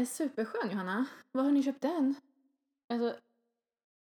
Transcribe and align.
är 0.00 0.04
superskön 0.04 0.70
Johanna. 0.70 1.04
Var 1.32 1.42
har 1.42 1.50
ni 1.50 1.62
köpt 1.62 1.80
den? 1.82 2.14
Alltså, 2.92 3.14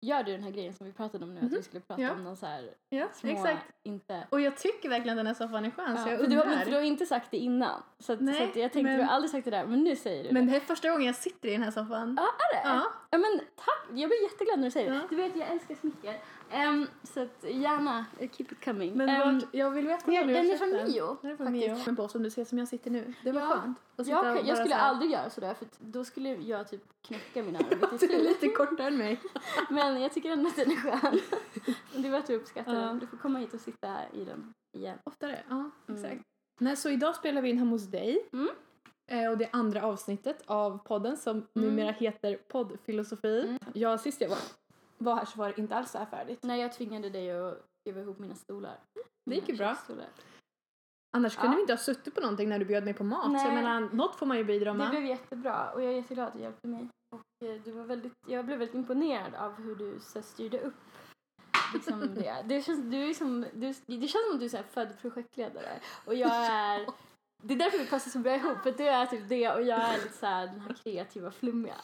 gör 0.07 0.23
du 0.23 0.33
den 0.33 0.43
här 0.43 0.51
grejen 0.51 0.75
som 0.75 0.87
vi 0.87 0.93
pratade 0.93 1.25
om 1.25 1.35
nu, 1.35 1.47
att 1.47 1.53
vi 1.53 1.63
skulle 1.63 1.81
prata 1.81 2.03
Ja. 2.03 2.13
om 2.13 2.25
någon 2.25 2.37
så 2.37 2.47
här 2.47 2.75
Ja, 2.89 3.09
små, 3.15 3.31
exakt. 3.31 3.67
inte... 3.83 4.27
Och 4.31 4.41
jag 4.41 4.57
tycker 4.57 4.89
verkligen 4.89 5.19
att 5.19 5.25
den 5.25 5.27
här 5.27 5.35
soffan 5.35 5.65
är 5.65 5.71
skön 5.71 5.91
Ja, 5.97 6.05
så 6.05 6.09
jag 6.11 6.19
för, 6.21 6.27
du 6.27 6.37
har, 6.37 6.45
undrar. 6.45 6.65
du 6.65 6.75
har 6.75 6.81
inte 6.83 7.07
sagt 7.07 7.31
det 7.31 7.37
innan. 7.37 7.83
Så, 7.99 8.13
att, 8.13 8.19
så 8.19 8.25
Nej, 8.25 8.43
att 8.51 8.57
jag 8.57 8.73
tänkte, 8.73 8.83
men- 8.83 8.99
du 8.99 9.05
har 9.05 9.11
aldrig 9.11 9.31
sagt 9.31 9.45
det 9.45 9.51
där, 9.51 9.67
men 9.67 9.85
nu 9.85 9.97
säger 9.97 10.25
du 10.25 10.33
Men 10.33 10.47
det. 10.47 10.53
det 10.53 10.53
här 10.59 10.61
är 10.61 10.67
första 10.67 10.91
gången 10.91 11.07
jag 11.07 11.15
sitter 11.17 11.49
i 11.49 11.53
den 11.53 11.63
här 11.63 11.71
soffan. 11.71 12.15
Ja, 12.21 12.23
är 12.27 12.55
det? 12.63 12.69
Ja. 12.69 12.93
Ja, 13.11 13.19
men 13.19 13.41
tack! 13.57 13.87
Jag 13.99 14.09
blir 14.11 14.23
jätteglad 14.23 14.59
när 14.59 14.65
du 14.67 14.71
säger 14.71 14.91
det. 14.91 14.97
Ja. 14.97 15.03
Du 15.11 15.17
vet, 15.17 15.37
jag 15.37 15.49
älskar 15.49 15.75
smicker. 15.75 16.21
Ehm, 16.51 16.87
så 17.03 17.23
att 17.23 17.45
gärna, 17.49 18.05
keep 18.19 18.47
it 18.51 18.65
coming. 18.65 18.95
Men 18.95 19.09
Ehm, 19.09 19.35
vart, 19.39 19.45
jag 19.55 19.71
vill 19.71 19.87
veta 19.87 20.13
ja, 20.13 20.25
den 20.25 20.51
är 20.51 20.57
från. 20.57 20.71
Mio, 20.71 21.17
Den 21.23 21.31
är 21.31 21.37
från. 21.37 21.53
Mio. 21.53 21.77
Men 21.87 21.97
på 21.97 22.09
som 22.09 22.23
du 22.23 22.31
ser 22.31 22.45
som 22.45 22.59
jag 22.59 22.69
sitter 22.69 22.91
nu. 22.91 23.15
Det 23.25 23.33
var 23.33 23.41
Ja. 23.41 23.47
skönt. 23.47 23.79
sitta 23.97 24.11
jag, 24.11 24.37
jag 24.47 24.57
skulle 24.57 24.71
så 24.75 24.75
här- 24.81 24.89
aldrig 24.89 25.11
göra 25.11 25.31
sådär 25.31 25.55
för 25.55 25.67
då 25.79 26.05
skulle 26.05 26.29
jag 26.35 26.69
typ 26.69 26.83
knäcka 27.09 27.43
mina 27.43 27.59
arm 27.71 27.93
lite 27.93 28.07
Du 28.07 28.15
är 28.15 28.23
lite 28.23 28.49
kortare 28.49 28.87
än 28.87 28.97
mig. 28.99 29.21
Men 29.71 30.03
jag 30.03 30.13
tycker 30.13 30.31
ändå 30.31 30.49
att 30.49 30.57
den 30.57 30.71
är 30.71 30.77
skön. 30.77 31.21
det 32.03 32.11
var 32.11 32.19
att 32.19 32.27
du 32.27 32.35
uppskattar 32.37 32.75
Ja. 32.75 32.81
den. 32.81 32.99
Du 32.99 33.07
får 33.07 33.17
komma 33.17 33.39
hit 33.39 33.55
och 33.55 33.61
sitta 33.61 33.89
i 34.13 34.25
den 34.25 34.53
igen. 34.79 34.99
Oftare, 35.05 35.43
ja 35.49 35.71
Mm. 35.89 36.05
exakt. 36.05 36.23
Nej, 36.61 36.77
så 36.77 36.89
idag 36.91 37.17
spelar 37.17 37.43
vi 37.43 37.51
in 37.51 37.59
hemma 37.59 37.71
hos 37.71 37.87
dig. 37.87 38.29
Mm. 38.33 38.49
Eh, 39.11 39.31
och 39.31 39.39
det 39.39 39.45
är 39.45 39.51
andra 39.53 39.83
avsnittet 39.87 40.43
av 40.47 40.79
podden 40.85 41.17
som 41.17 41.47
numera 41.53 41.91
heter 41.93 42.37
Poddfilosofi. 42.49 43.41
Mm. 43.41 43.59
Ja, 43.75 43.99
sist 43.99 44.21
jag 44.21 44.29
var, 44.29 44.39
var 44.99 45.15
här 45.15 45.25
så 45.25 45.39
var 45.39 45.49
det 45.49 45.59
inte 45.59 45.77
alls 45.77 45.91
så 45.91 45.99
här 45.99 46.07
färdigt. 46.07 46.43
När 46.43 46.57
jag 46.57 46.73
tvingade 46.73 47.11
dig 47.11 47.31
att 47.31 47.65
skriva 47.81 48.01
ihop 48.01 48.19
mina 48.19 48.35
stolar. 48.35 48.77
Det 49.31 49.35
gick 49.35 49.49
ju 49.49 49.57
bra. 49.57 49.77
Annars 51.17 51.37
kunde 51.37 51.53
Ja. 51.53 51.57
vi 51.57 51.61
inte 51.61 51.73
ha 51.73 51.79
suttit 51.79 52.15
på 52.15 52.21
någonting 52.21 52.49
när 52.49 52.59
du 52.59 52.65
bjöd 52.65 52.85
mig 52.85 52.95
på 52.95 53.05
mat. 53.05 53.25
Så 53.25 53.47
jag 53.47 53.55
Nej. 53.55 53.63
menar, 53.63 53.81
något 53.81 54.17
får 54.17 54.27
man 54.27 54.37
ju 54.37 54.45
bidra 54.45 54.73
Det 54.73 54.79
med. 54.79 54.91
blev 54.91 55.05
jättebra 55.07 55.71
och 55.73 55.83
jag 55.83 55.93
är 55.93 55.97
jätteglad 55.97 56.27
att 56.27 56.33
du 56.35 56.41
hjälpte 56.41 56.69
mig. 56.69 56.89
Och 57.15 57.49
eh, 57.49 57.63
du 57.65 57.73
var 57.73 57.85
väldigt, 57.85 58.13
jag 58.27 58.45
blev 58.47 58.59
väldigt 58.59 58.75
imponerad 58.75 59.35
av 59.35 59.55
hur 59.55 59.75
du 59.77 59.99
så, 60.01 60.23
styrde 60.23 60.61
upp 60.61 60.75
liksom 61.75 62.01
det. 62.15 62.43
Det 62.45 62.63
känns, 62.63 62.81
du 62.91 63.11
är 63.11 63.15
som, 63.15 63.41
du, 63.53 63.75
det 63.87 64.09
känns 64.09 64.25
som 64.27 64.35
att 64.35 64.39
du 64.41 64.45
är 64.45 64.49
så 64.49 64.63
född 64.71 64.99
projektledare 65.01 65.81
och 66.05 66.15
jag 66.15 66.37
är 66.47 66.87
det 67.43 67.55
är 67.55 67.59
därför 67.59 67.79
vi 67.79 67.87
passar 67.87 68.11
så 68.11 68.19
bra 68.19 68.35
ihop 68.35 68.59
för 68.63 68.73
du 68.73 68.89
är 68.89 69.07
typ 69.07 69.29
det 69.29 69.49
och 69.51 69.63
jag 69.63 69.79
är 69.81 69.93
lite 70.03 70.17
så 70.19 70.27
här, 70.27 70.47
den 70.47 70.61
här 70.61 70.75
kreativa 70.85 71.31
flummiga. 71.31 71.77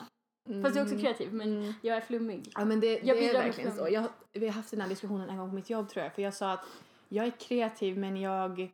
Fast 0.62 0.76
jag 0.76 0.76
är 0.76 0.82
också 0.82 0.98
kreativ 0.98 1.34
men 1.34 1.56
Mm. 1.62 1.72
jag 1.82 1.96
är 1.96 2.00
flummig. 2.00 2.52
Ja 2.54 2.64
men 2.64 2.80
det, 2.80 3.00
Jag 3.02 3.16
det 3.16 3.28
är 3.30 3.32
verkligen 3.42 3.76
så. 3.76 3.88
Jag, 3.90 4.04
vi 4.32 4.46
har 4.46 4.54
haft 4.54 4.70
den 4.70 4.80
här 4.80 4.88
diskussionen 4.88 5.30
en 5.30 5.36
gång 5.38 5.48
på 5.48 5.54
mitt 5.54 5.70
jobb 5.70 5.88
tror 5.88 6.02
jag. 6.04 6.14
För 6.14 6.22
jag 6.22 6.34
sa 6.34 6.52
att 6.52 6.64
jag 7.08 7.26
är 7.26 7.30
kreativ 7.30 7.98
men 7.98 8.16
jag, 8.16 8.72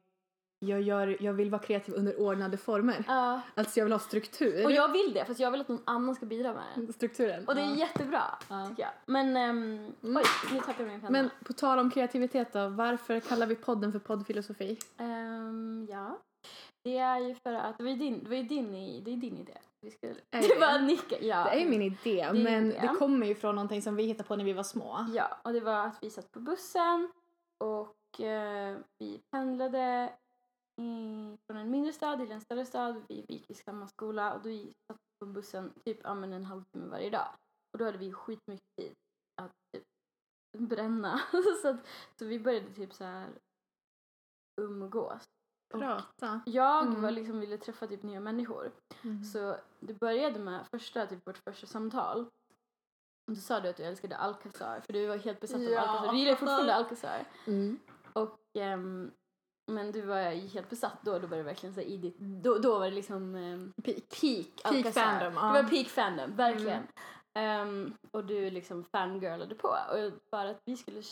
jag, 0.58 0.82
gör, 0.82 1.16
jag 1.20 1.32
vill 1.32 1.50
vara 1.50 1.62
kreativ 1.62 1.94
under 1.94 2.20
ordnade 2.20 2.56
former. 2.56 3.04
Ja. 3.08 3.40
Alltså 3.54 3.80
jag 3.80 3.84
vill 3.84 3.92
ha 3.92 3.98
struktur. 3.98 4.64
och 4.64 4.72
jag 4.72 4.92
vill 4.92 5.12
det 5.14 5.24
fast 5.24 5.40
jag 5.40 5.50
vill 5.50 5.60
att 5.60 5.68
någon 5.68 5.82
annan 5.84 6.14
ska 6.14 6.26
bidra 6.26 6.52
med 6.54 6.86
det. 6.86 6.92
Strukturen. 6.92 7.48
Och 7.48 7.54
det 7.54 7.60
är 7.60 7.66
ja. 7.70 7.76
jättebra 7.76 8.22
Ja. 8.48 8.66
tycker 8.68 8.82
jag. 8.82 8.92
Men 9.06 9.36
um, 9.36 9.92
oj, 10.16 10.24
nu 10.52 10.58
tappade 10.58 10.82
jag 10.82 10.88
min 10.88 11.00
penna. 11.00 11.10
Men 11.10 11.30
på 11.44 11.52
tal 11.52 11.78
om 11.78 11.90
kreativitet 11.90 12.52
då, 12.52 12.68
varför 12.68 13.20
kallar 13.20 13.46
vi 13.46 13.56
podden 13.56 13.92
för 13.92 13.98
poddfilosofi? 13.98 14.78
Ehm, 14.98 15.86
ja. 15.90 16.18
Det 16.84 16.96
är 16.98 17.18
ju 17.18 17.34
för 17.34 17.52
att, 17.52 17.78
det 17.78 17.84
var 17.84 17.90
ju 17.90 17.96
din, 17.96 18.24
det 18.24 18.30
var 18.30 18.36
din, 18.36 18.72
det 19.04 19.12
är 19.12 19.16
din 19.16 19.36
idé. 19.38 19.58
Vi 19.80 19.90
skulle, 19.90 20.12
Är 20.12 20.16
det 20.30 20.48
det? 20.54 20.60
var 20.60 20.78
Nicka, 20.78 21.18
ja. 21.20 21.44
Det 21.44 21.62
är 21.62 21.68
min 21.68 21.82
idé, 21.82 22.30
din 22.32 22.42
men 22.42 22.66
idé. 22.66 22.78
det 22.80 22.88
kommer 22.88 23.26
ju 23.26 23.34
från 23.34 23.54
någonting 23.54 23.82
som 23.82 23.96
vi 23.96 24.02
hittade 24.02 24.28
på 24.28 24.36
när 24.36 24.44
vi 24.44 24.52
var 24.52 24.62
små. 24.62 25.06
Ja, 25.14 25.40
och 25.44 25.52
det 25.52 25.60
var 25.60 25.86
att 25.86 26.02
vi 26.02 26.10
satt 26.10 26.32
på 26.32 26.40
bussen 26.40 27.12
och 27.58 28.20
eh, 28.20 28.78
vi 28.98 29.20
pendlade 29.30 30.12
i, 30.80 31.36
från 31.46 31.56
en 31.56 31.70
mindre 31.70 31.92
stad 31.92 32.18
till 32.18 32.32
en 32.32 32.40
större 32.40 32.66
stad. 32.66 33.02
Vi 33.08 33.24
gick 33.28 33.50
i 33.50 33.54
samma 33.54 33.88
skola 33.88 34.34
och 34.34 34.42
då 34.42 34.48
satt 34.86 34.96
vi 34.98 35.26
på 35.26 35.26
bussen 35.26 35.72
typ 35.84 35.98
ja, 36.04 36.14
men 36.14 36.32
en 36.32 36.44
halvtimme 36.44 36.86
varje 36.86 37.10
dag. 37.10 37.28
Och 37.72 37.78
då 37.78 37.84
hade 37.84 37.98
vi 37.98 38.12
skitmycket 38.12 38.66
tid 38.80 38.94
att 39.42 39.52
typ, 39.72 39.84
bränna. 40.58 41.20
så, 41.62 41.68
att, 41.68 41.86
så 42.18 42.24
vi 42.24 42.40
började 42.40 42.74
typ 42.74 42.94
så 42.94 43.04
här 43.04 43.28
umgås. 44.60 45.24
Och 45.72 45.80
Prata. 45.80 46.40
Jag 46.46 46.86
Mm. 46.86 47.02
var 47.02 47.10
liksom, 47.10 47.40
ville 47.40 47.56
träffa 47.58 47.86
typ 47.86 48.02
nya 48.02 48.20
människor. 48.20 48.72
Mm. 49.04 49.24
Så 49.24 49.56
det 49.80 49.94
började 49.94 50.38
med 50.38 50.66
första, 50.70 51.06
typ 51.06 51.26
vårt 51.26 51.38
första 51.38 51.66
samtal. 51.66 52.26
Då 53.26 53.34
sa 53.34 53.60
du 53.60 53.68
att 53.68 53.76
du 53.76 53.82
älskade 53.82 54.16
Alcazar 54.16 54.80
för 54.80 54.92
du 54.92 55.06
var 55.06 55.16
helt 55.16 55.40
besatt 55.40 55.62
Ja. 55.62 55.82
av 55.82 55.88
Alcazar. 55.88 56.12
Du 56.12 56.18
gillar 56.18 56.34
fortfarande 56.34 56.74
Alcazar. 56.74 57.24
Mm. 57.46 57.78
Och, 58.12 58.38
ehm, 58.54 59.10
men 59.72 59.92
du 59.92 60.00
var 60.00 60.48
helt 60.48 60.70
besatt 60.70 60.98
då. 61.02 61.18
Då 61.18 61.26
var 61.26 61.36
det 61.36 61.42
verkligen 61.42 61.74
så 61.74 61.80
i 61.80 61.96
ditt, 61.96 62.18
då, 62.18 62.58
då 62.58 62.78
var 62.78 62.84
det 62.84 62.90
liksom 62.94 63.34
um, 63.34 63.72
Peak. 63.84 63.96
peak 64.20 64.62
Peak 64.82 64.94
fandom, 64.94 65.34
ja. 65.34 65.52
Det 65.52 65.62
var 65.62 65.70
peak 65.70 65.86
fandom, 65.88 66.36
verkligen. 66.36 66.82
Ehm, 67.34 67.94
och 68.10 68.24
du 68.24 68.50
liksom 68.50 68.84
fangirlade 68.84 69.54
på. 69.54 69.68
Och 69.68 70.12
för 70.30 70.46
att 70.46 70.60
vi 70.64 70.76
skulle 70.76 71.02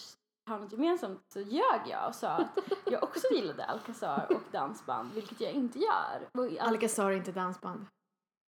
ha 0.48 0.58
något 0.58 0.72
gemensamt 0.72 1.24
så 1.32 1.40
ljög 1.40 1.80
jag 1.86 2.08
och 2.08 2.14
sa 2.14 2.28
att 2.28 2.58
jag 2.90 3.02
också 3.02 3.26
gillade 3.34 3.64
Alcazar 3.64 4.26
och 4.30 4.42
dansband, 4.52 5.12
vilket 5.14 5.40
jag 5.40 5.52
inte 5.52 5.78
gör. 5.78 6.28
Och 6.38 6.44
Al- 6.44 6.58
Alcazar 6.60 7.10
är 7.10 7.16
inte 7.16 7.32
dansband. 7.32 7.86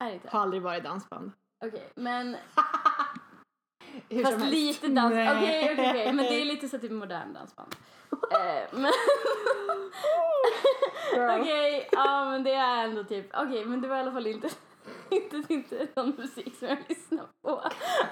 är 0.03 0.09
inte? 0.13 0.29
Har 0.29 0.39
aldrig 0.39 0.61
varit 0.61 0.83
dansband. 0.83 1.31
Okej, 1.65 1.91
men 1.95 2.35
Hur 4.09 4.23
fast 4.23 4.45
lite 4.45 4.87
dans. 4.87 5.11
Okej, 5.13 5.29
okej, 5.73 5.73
okej. 5.89 6.13
Men 6.13 6.25
det 6.25 6.41
är 6.41 6.45
lite 6.53 6.69
så 6.69 6.79
typ 6.79 6.91
modern 6.91 7.33
dansband. 7.33 7.75
Eh, 8.31 8.63
men 8.71 8.91
okej, 11.39 11.89
ja 11.91 12.25
men 12.29 12.43
det 12.43 12.53
är 12.53 12.83
ändå 12.83 13.03
typ, 13.03 13.29
okej 13.33 13.65
men 13.65 13.81
det 13.81 13.87
var 13.87 13.97
i 13.97 13.99
alla 13.99 14.11
fall 14.11 14.27
inte 14.27 14.49
inte, 15.11 15.53
inte 15.53 15.87
någon 15.95 16.09
musik 16.17 16.55
som 16.55 16.67
jag 16.67 16.77
lyssnar 16.89 17.23
på. 17.41 17.61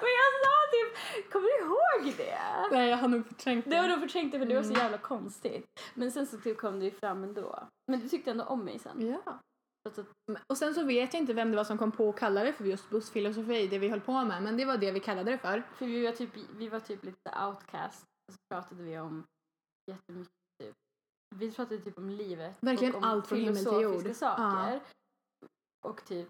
Men 0.01 0.09
jag 0.19 0.31
sa 0.43 0.51
typ, 0.71 1.31
kommer 1.31 1.47
du 1.47 1.65
ihåg 1.65 2.17
det? 2.17 2.39
Nej, 2.71 2.89
jag 2.89 2.97
har 2.97 3.07
nog 3.07 3.27
förträngt 3.27 3.69
Det 3.69 3.81
var 3.81 3.87
nog 3.87 3.99
förträngt 3.99 4.31
det 4.31 4.39
för 4.39 4.45
det 4.45 4.55
var 4.55 4.63
så 4.63 4.69
Mm. 4.69 4.81
jävla 4.81 4.97
konstigt. 4.97 5.65
Men 5.93 6.11
sen 6.11 6.27
så 6.27 6.37
typ 6.37 6.57
kom 6.57 6.79
det 6.79 6.85
ju 6.85 6.91
fram 6.91 7.23
ändå. 7.23 7.67
Men 7.91 7.99
du 7.99 8.09
tyckte 8.09 8.31
ändå 8.31 8.43
om 8.43 8.65
mig 8.65 8.79
sen. 8.79 9.07
Ja. 9.25 9.39
Att, 9.89 9.99
Och 10.47 10.57
sen 10.57 10.73
så 10.73 10.83
vet 10.83 11.13
jag 11.13 11.21
inte 11.23 11.33
vem 11.33 11.51
det 11.51 11.57
var 11.57 11.63
som 11.63 11.77
kom 11.77 11.91
på 11.91 12.09
att 12.09 12.19
kalla 12.19 12.43
det 12.43 12.53
för 12.53 12.63
just 12.65 12.89
bussfilosofi, 12.89 13.67
det 13.67 13.79
vi 13.79 13.89
höll 13.89 14.01
på 14.01 14.23
med, 14.23 14.43
men 14.43 14.57
det 14.57 14.65
var 14.65 14.77
det 14.77 14.91
vi 14.91 14.99
kallade 14.99 15.31
det 15.31 15.37
för. 15.37 15.63
för 15.75 15.85
vi 15.85 16.05
var 16.05 16.11
typ, 16.11 16.29
vi 16.57 16.69
var 16.69 16.79
typ 16.79 17.03
lite 17.03 17.31
outcast. 17.47 18.03
Och 18.27 18.33
så 18.33 18.37
pratade 18.53 18.83
vi 18.83 18.99
om 18.99 19.23
jättemycket 19.91 20.33
typ. 20.63 20.75
Vi 21.35 21.51
pratade 21.51 21.81
typ 21.81 21.97
om 21.97 22.09
livet. 22.09 22.55
Verkligen 22.59 22.93
och 22.95 22.97
om 22.97 23.09
allt 23.09 23.27
från 23.27 23.37
himmel 23.39 23.65
till 23.65 23.81
jord. 23.81 24.15
saker. 24.15 24.79
Och 25.85 26.05
typ, 26.05 26.27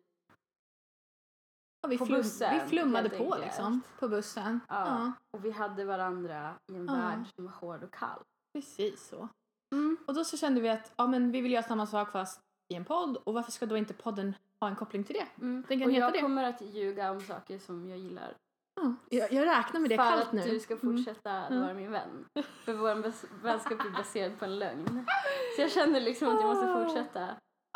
Ja, 1.82 1.90
vi, 1.90 1.98
På 1.98 2.06
flum, 2.06 2.18
bussen, 2.18 2.54
vi 2.54 2.70
flummade 2.70 3.10
på 3.10 3.36
liksom, 3.42 3.82
på 4.00 4.08
bussen. 4.08 4.60
ja. 4.70 4.76
Ja, 4.86 5.12
Och 5.38 5.46
vi 5.46 5.52
hade 5.52 5.86
varandra 5.86 6.54
i 6.72 6.76
en 6.76 6.86
Ja. 6.86 6.94
värld 6.94 7.20
som 7.36 7.46
var 7.46 7.52
hård 7.52 7.84
och 7.84 7.94
kall. 7.94 8.20
precis 8.54 9.08
så. 9.08 9.28
Mm. 9.76 9.98
Och 10.08 10.14
då 10.14 10.24
så 10.24 10.38
kände 10.38 10.62
vi 10.62 10.70
att 10.70 10.94
ja, 10.96 11.08
men 11.08 11.32
vi 11.32 11.42
vill 11.42 11.52
göra 11.52 11.64
samma 11.64 11.88
sak 11.88 12.12
fast 12.12 12.42
i 12.74 12.76
en 12.76 12.86
podd 12.86 13.18
och 13.24 13.34
varför 13.34 13.52
ska 13.52 13.66
då 13.66 13.78
inte 13.78 13.94
podden 13.94 14.36
ha 14.62 14.68
en 14.70 14.76
koppling 14.76 15.04
till 15.04 15.16
det? 15.16 15.42
Mm. 15.44 15.64
Den 15.68 15.80
kan 15.80 15.88
och 15.88 15.94
heta 15.94 16.06
jag 16.06 16.14
det. 16.14 16.22
kommer 16.22 16.44
att 16.44 16.62
ljuga 16.62 17.12
om 17.12 17.22
saker 17.22 17.60
som 17.60 17.90
jag 17.90 17.98
gillar. 18.00 18.34
Ja, 18.82 18.94
jag, 19.10 19.32
jag 19.34 19.46
räknar 19.48 19.80
med 19.80 19.90
det 19.90 19.98
för 19.98 20.04
kallt 20.04 20.22
att 20.26 20.32
nu. 20.34 20.42
du 20.42 20.60
ska 20.60 20.74
Mm. 20.74 20.98
fortsätta 20.98 21.32
Mm. 21.32 21.62
vara 21.62 21.74
min 21.74 21.92
vän. 21.92 22.26
För 22.66 22.74
vår 22.74 22.96
vänskap 23.44 23.86
är 23.86 23.90
baserad 23.98 24.40
på 24.40 24.46
en 24.46 24.60
lögn. 24.60 25.06
Så 25.56 25.62
jag 25.62 25.72
känner 25.72 26.00
liksom 26.00 26.28
att 26.28 26.42
jag 26.42 26.56
måste 26.56 26.74
fortsätta. 26.86 27.28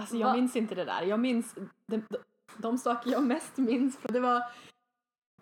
Alltså 0.02 0.16
jag 0.16 0.28
Va? 0.28 0.34
minns 0.34 0.56
inte 0.56 0.75
det 0.75 0.85
där. 0.85 1.02
Jag 1.02 1.20
minns 1.20 1.53
de, 1.88 2.02
de, 2.09 2.18
de 2.58 2.78
saker 2.78 3.12
jag 3.12 3.24
mest 3.24 3.58
minns. 3.58 3.97
Det 4.02 4.19
var, 4.19 4.44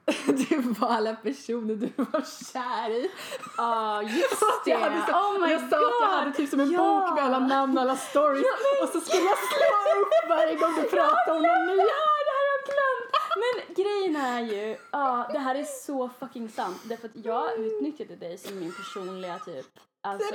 det 0.25 0.57
var 0.79 0.87
alla 0.89 1.15
personer 1.15 1.75
du 1.75 1.89
var 1.95 2.51
kär 2.53 2.89
i. 2.89 3.11
Ja, 3.57 4.01
just 4.01 4.41
Och 4.41 4.61
det! 4.65 4.71
jag 4.71 4.79
hade 4.79 5.05
så, 5.07 5.11
oh 5.11 5.41
my 5.47 5.51
jag 5.53 5.59
sa 5.61 5.65
att 5.77 6.01
jag 6.01 6.07
hade 6.07 6.31
typ 6.31 6.49
som 6.49 6.59
en 6.59 6.71
Ja. 6.71 6.77
bok 7.07 7.15
med 7.15 7.23
alla 7.25 7.39
namn 7.39 7.77
och 7.77 7.81
alla 7.83 7.97
stories 7.97 8.45
och 8.83 8.89
så 8.89 9.01
skulle 9.01 9.23
jag 9.23 9.37
slå 9.37 10.01
upp 10.01 10.29
varje 10.29 10.55
gång 10.55 10.75
du 10.75 10.83
pratade 10.89 11.31
om 11.31 11.41
någon 11.43 11.65
ny. 11.67 11.75
Ja, 11.77 12.07
det 12.27 12.31
här 12.35 12.41
har 12.41 12.51
jag 12.53 12.65
glömt! 12.71 13.11
Men 13.41 13.75
grejen 13.75 14.15
är 14.15 14.41
ju, 14.41 14.77
ja, 14.91 15.29
det 15.33 15.39
här 15.39 15.55
är 15.55 15.63
så 15.63 16.09
fucking 16.19 16.49
sant. 16.49 16.77
Därför 16.83 17.07
att 17.07 17.25
jag 17.25 17.57
utnyttjade 17.59 18.15
dig 18.15 18.37
som 18.37 18.59
min 18.59 18.73
personliga 18.73 19.39
typ 19.39 19.65
Alltså, 20.03 20.33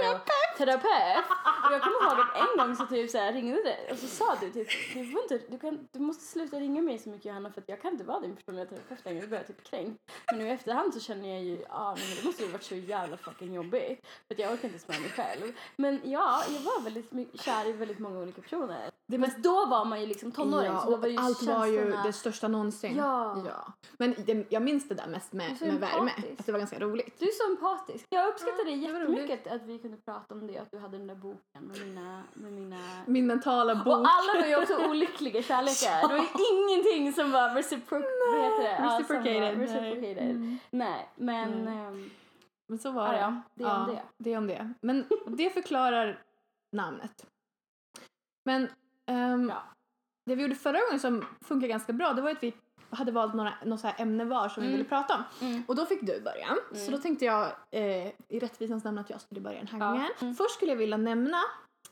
terapeut. 0.56 1.24
Och 1.66 1.72
jag 1.72 1.82
kommer 1.82 1.96
ihåg 2.02 2.20
att 2.20 2.36
en 2.36 2.58
gång 2.58 2.76
så 2.76 2.86
typ 2.86 3.10
så 3.10 3.18
här 3.18 3.32
ringde 3.32 3.62
det 3.62 3.92
och 3.92 3.98
så 3.98 4.06
sa 4.06 4.36
du 4.40 4.50
typ 4.50 4.68
du, 4.94 5.10
får 5.10 5.22
inte, 5.22 5.40
du, 5.48 5.58
kan, 5.58 5.88
du 5.92 5.98
måste 5.98 6.24
sluta 6.24 6.56
ringa 6.56 6.82
mig 6.82 6.98
så 6.98 7.08
mycket 7.08 7.24
Johanna 7.24 7.50
för 7.50 7.60
att 7.60 7.68
jag 7.68 7.82
kan 7.82 7.92
inte 7.92 8.04
vara 8.04 8.20
din 8.20 8.36
personliga 8.36 8.66
terapeut 8.66 9.04
längre. 9.04 9.20
Du 9.20 9.26
börjar 9.26 9.44
typ 9.44 9.64
kränkt. 9.64 10.00
Men 10.30 10.38
nu 10.38 10.48
i 10.48 10.50
efterhand 10.50 10.94
så 10.94 11.00
känner 11.00 11.28
jag 11.28 11.42
ju, 11.42 11.54
ja 11.54 11.66
ah, 11.70 11.96
men 11.96 12.16
det 12.16 12.24
måste 12.24 12.42
ju 12.42 12.50
varit 12.50 12.62
så 12.62 12.74
jävla 12.74 13.16
fucking 13.16 13.54
jobbigt. 13.54 14.06
För 14.28 14.34
att 14.34 14.38
jag 14.38 14.52
orkar 14.52 14.68
inte 14.68 14.68
ens 14.68 14.88
med 14.88 15.00
mig 15.00 15.10
själv. 15.10 15.52
Men 15.76 16.00
ja, 16.04 16.42
jag 16.48 16.60
var 16.60 16.80
väldigt 16.80 17.40
kär 17.40 17.68
i 17.68 17.72
väldigt 17.72 17.98
många 17.98 18.18
olika 18.20 18.42
personer. 18.42 18.90
det 19.06 19.18
Men 19.18 19.30
då 19.38 19.66
var 19.66 19.84
man 19.84 20.00
ju 20.00 20.06
liksom 20.06 20.32
tonåring 20.32 20.72
ja, 20.72 20.80
så 20.80 20.90
då 20.90 20.96
var 20.96 21.08
ju 21.08 21.16
allt 21.16 21.42
var 21.42 21.66
ju 21.66 21.96
det 22.04 22.12
största 22.12 22.48
någonsin. 22.48 22.96
Ja. 22.96 23.42
ja. 23.46 23.72
Men 23.98 24.14
det, 24.18 24.46
jag 24.48 24.62
minns 24.62 24.88
det 24.88 24.94
där 24.94 25.06
mest 25.06 25.32
med, 25.32 25.56
med 25.60 25.80
värme. 25.80 26.12
Att 26.38 26.46
det 26.46 26.52
var 26.52 26.58
ganska 26.58 26.78
roligt. 26.78 27.18
Du 27.18 27.24
är 27.26 27.32
så 27.32 27.50
empatisk. 27.50 28.06
Jag 28.08 28.28
uppskattar 28.28 28.64
det 28.64 28.92
var 28.92 29.00
jättemycket 29.00 29.55
att 29.56 29.62
vi 29.62 29.78
kunde 29.78 29.96
prata 29.96 30.34
om 30.34 30.46
det, 30.46 30.58
att 30.58 30.70
du 30.70 30.78
hade 30.78 30.98
den 30.98 31.06
där 31.06 31.14
boken 31.14 31.62
med 31.62 31.80
mina... 31.86 32.22
Med 32.34 32.52
mina... 32.52 32.78
Min 33.06 33.26
mentala 33.26 33.74
bok. 33.74 33.86
Och 33.86 33.92
alla 34.08 34.40
var 34.40 34.46
ju 34.48 34.56
också 34.62 34.88
olyckliga 34.90 35.42
kärlekar. 35.42 36.08
Det 36.08 36.14
var 36.14 36.22
ju 36.22 36.28
ingenting 36.52 37.12
som 37.12 37.30
var 37.32 37.54
recipro... 37.54 37.98
vad 37.98 38.44
heter 38.44 38.62
det? 38.62 38.76
Ja, 38.78 38.82
var 38.90 38.98
Reciprocated. 38.98 39.58
reciprocated. 39.58 40.30
Mm. 40.30 40.58
Nej, 40.70 41.08
men... 41.16 41.52
Mm. 41.52 41.68
ehm, 41.68 42.10
Men 42.68 42.78
så 42.78 42.90
var 42.90 43.14
Ja, 43.14 43.42
det. 43.54 43.62
ja, 43.64 43.64
det 43.64 43.64
är 43.64 43.80
om 43.80 43.86
det. 43.86 44.02
Det 44.18 44.32
är 44.32 44.38
om 44.38 44.46
det. 44.46 44.72
Men 44.80 45.04
det 45.26 45.50
förklarar 45.50 46.22
namnet. 46.72 47.26
Men 48.44 48.68
ehm, 49.06 49.48
Ja. 49.48 49.62
det 50.26 50.34
vi 50.34 50.42
gjorde 50.42 50.54
förra 50.54 50.80
gången 50.80 51.00
som 51.00 51.24
funkar 51.40 51.68
ganska 51.68 51.92
bra 51.92 52.12
det 52.12 52.22
var 52.22 52.30
att 52.30 52.42
vi 52.42 52.52
hade 52.96 53.12
valt 53.12 53.34
några, 53.34 53.52
något 53.64 53.80
så 53.80 53.88
ämne 53.98 54.24
var 54.24 54.48
som 54.48 54.60
vi 54.62 54.66
Mm. 54.68 54.78
ville 54.78 54.88
prata 54.88 55.14
om. 55.14 55.22
Mm. 55.48 55.62
Och 55.68 55.76
då 55.76 55.86
fick 55.86 56.00
du 56.00 56.20
börja. 56.20 56.56
Så 56.72 56.76
Mm. 56.78 56.90
då 56.92 56.98
tänkte 56.98 57.24
jag 57.24 57.46
eh, 57.70 58.06
i 58.28 58.38
rättvisans 58.40 58.84
namn 58.84 58.98
att 58.98 59.10
jag 59.10 59.20
skulle 59.20 59.40
börja 59.40 59.58
den 59.58 59.66
här 59.68 59.78
Ja. 59.78 59.90
gången. 59.92 60.10
Mm. 60.20 60.34
Först 60.34 60.50
skulle 60.54 60.72
jag 60.72 60.76
vilja 60.76 60.96
nämna 60.96 61.38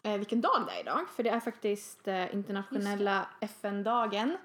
eh, 0.03 0.17
vilken 0.17 0.41
dag 0.41 0.63
det 0.67 0.73
är 0.73 0.81
idag. 0.81 1.09
För 1.17 1.23
det 1.23 1.31
är 1.31 1.41
faktiskt 1.41 2.09
eh, 2.09 2.35
internationella 2.35 3.27
FN-dagen 3.41 4.37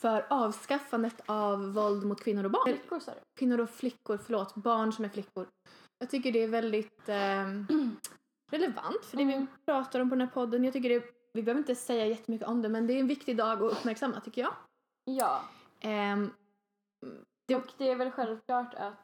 för 0.00 0.26
avskaffandet 0.30 1.20
av 1.26 1.72
våld 1.74 2.04
mot 2.04 2.20
kvinnor 2.24 2.44
och 2.44 2.50
barn. 2.50 2.64
Flickor 2.64 3.00
sa 3.00 3.12
du? 3.12 3.18
Kvinnor 3.38 3.60
och 3.60 3.70
flickor, 3.70 4.18
förlåt, 4.24 4.54
barn 4.54 4.92
som 4.92 5.04
är 5.04 5.08
flickor. 5.08 5.46
Jag 5.98 6.10
tycker 6.10 6.32
det 6.32 6.42
är 6.42 6.48
väldigt 6.48 7.08
ehm, 7.08 7.66
relevant 8.52 9.04
för 9.04 9.16
det 9.16 9.24
vi 9.24 9.32
Mm. 9.34 9.46
pratar 9.66 10.00
om 10.00 10.08
på 10.10 10.14
den 10.16 10.26
här 10.28 10.34
podden. 10.34 10.64
Jag 10.64 10.72
tycker 10.72 10.88
det, 10.88 11.04
vi 11.32 11.42
behöver 11.42 11.58
inte 11.58 11.74
säga 11.74 12.06
jättemycket 12.06 12.48
om 12.48 12.62
det 12.62 12.68
men 12.68 12.86
det 12.86 12.92
är 12.92 13.00
en 13.00 13.06
viktig 13.06 13.36
dag 13.36 13.62
att 13.62 13.72
uppmärksamma 13.72 14.20
tycker 14.20 14.40
jag. 14.42 14.54
Ja. 15.04 15.42
Ehm, 15.84 16.30
Det- 17.48 17.56
Och 17.56 17.72
det 17.78 17.90
är 17.90 17.96
väl 17.96 18.10
självklart 18.10 18.74
att 18.74 18.98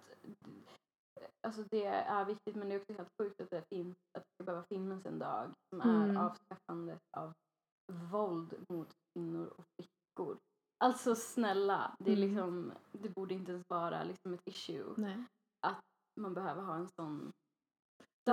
alltså 1.47 1.63
det 1.71 1.85
är 1.87 2.25
viktigt 2.25 2.57
men 2.57 2.69
det 2.69 2.75
är 2.75 2.81
också 2.81 2.93
helt 2.93 3.09
sjukt 3.23 3.41
att 3.41 3.51
det, 3.51 3.65
finns, 3.71 3.97
att 4.19 4.23
det 4.25 4.31
ska 4.35 4.45
behöva 4.45 4.65
finnas 4.69 5.07
en 5.07 5.19
dag 5.19 5.53
som 5.71 5.81
Mm. 5.81 6.11
är 6.17 6.21
avskaffandet 6.25 7.01
av 7.17 7.33
våld 8.13 8.65
mot 8.69 8.89
kvinnor 9.13 9.47
och 9.47 9.65
flickor. 9.77 10.39
Alltså 10.85 11.15
snälla, 11.15 11.97
det, 11.99 12.13
är 12.13 12.17
Mm. 12.17 12.29
liksom, 12.29 12.73
det 12.93 13.09
borde 13.09 13.35
inte 13.35 13.53
ens 13.53 13.65
vara 13.69 14.05
liksom 14.05 14.35
ett 14.35 14.43
issue. 14.45 14.95
nej. 14.97 15.25
Man 16.21 16.35
behöver 16.35 16.63
ha 16.63 16.75
en 16.75 16.89
sån 16.89 17.33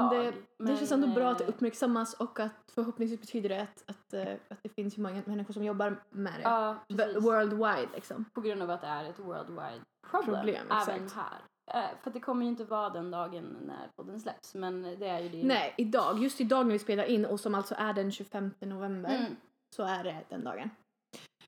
Men 0.01 0.09
dag. 0.09 0.33
det, 0.57 0.65
det 0.65 0.77
känns 0.77 0.91
ändå 0.91 1.07
bra 1.07 1.29
att 1.31 1.37
det 1.37 1.43
eh, 1.43 1.49
uppmärksammas 1.49 2.13
och 2.13 2.39
att 2.39 2.71
förhoppningsvis 2.71 3.21
betyder 3.21 3.49
det 3.49 3.61
att, 3.61 3.83
att, 3.89 4.13
eh, 4.13 4.33
att 4.49 4.63
det 4.63 4.69
finns 4.69 4.97
ju 4.97 5.01
många 5.01 5.21
människor 5.25 5.53
som 5.53 5.63
jobbar 5.63 6.03
med 6.09 6.33
det. 6.33 6.41
Ja. 6.41 6.75
Worldwide 7.19 7.89
liksom. 7.93 8.25
På 8.33 8.41
grund 8.41 8.61
av 8.63 8.69
att 8.69 8.81
det 8.81 8.87
är 8.87 9.05
ett 9.09 9.19
worldwide 9.19 9.81
problem, 10.11 10.35
Problem, 10.35 10.65
även 10.71 11.09
här. 11.09 11.39
Eh, 11.71 11.97
för 12.03 12.11
det 12.11 12.19
kommer 12.19 12.45
ju 12.45 12.49
inte 12.51 12.63
vara 12.63 12.89
den 12.89 13.11
dagen 13.11 13.57
när 13.67 13.89
podden 13.95 14.19
släpps 14.19 14.55
men 14.55 14.81
det 14.81 15.07
är 15.07 15.19
ju 15.19 15.29
det. 15.29 15.43
Nej, 15.47 15.73
idag, 15.77 16.19
just 16.23 16.41
idag 16.41 16.65
när 16.65 16.73
vi 16.73 16.79
spelar 16.79 17.03
in 17.03 17.25
och 17.25 17.39
som 17.39 17.55
alltså 17.55 17.75
är 17.77 17.93
den 17.93 18.11
25 18.11 18.51
november 18.59 19.15
Mm. 19.15 19.35
så 19.75 19.83
är 19.83 20.03
det 20.03 20.23
den 20.29 20.43
dagen. 20.43 20.69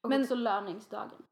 Och 0.01 0.09
Men- 0.09 0.21
också 0.21 0.35
löningsdagen. 0.35 1.23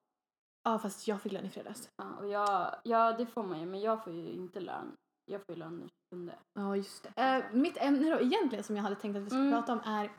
Ja 0.64 0.80
fast 0.80 1.08
jag 1.08 1.22
fick 1.22 1.32
lön 1.32 1.46
i 1.46 1.50
fredags. 1.50 1.90
Ja, 1.98 2.06
och 2.20 2.28
jag, 2.28 2.76
ja, 2.84 3.12
det 3.18 3.26
får 3.26 3.44
man 3.44 3.60
ju, 3.60 3.66
men 3.66 3.82
jag 3.82 4.04
får 4.04 4.14
ju 4.14 4.30
inte 4.30 4.60
lön. 4.60 4.92
Jag 5.26 5.46
får 5.46 5.56
ju 5.56 5.60
lön 5.60 5.80
den 5.80 5.90
27. 6.14 6.32
Ja, 6.54 6.76
just 6.76 7.04
det. 7.16 7.22
Eh, 7.24 7.44
mitt 7.54 7.78
ämne 7.78 8.10
då 8.10 8.20
egentligen 8.22 8.64
som 8.64 8.76
jag 8.76 8.84
hade 8.84 8.96
tänkt 8.96 9.16
att 9.18 9.24
vi 9.24 9.30
skulle 9.30 9.42
Mm. 9.48 9.54
prata 9.54 9.74
om 9.74 9.80
är... 9.86 10.12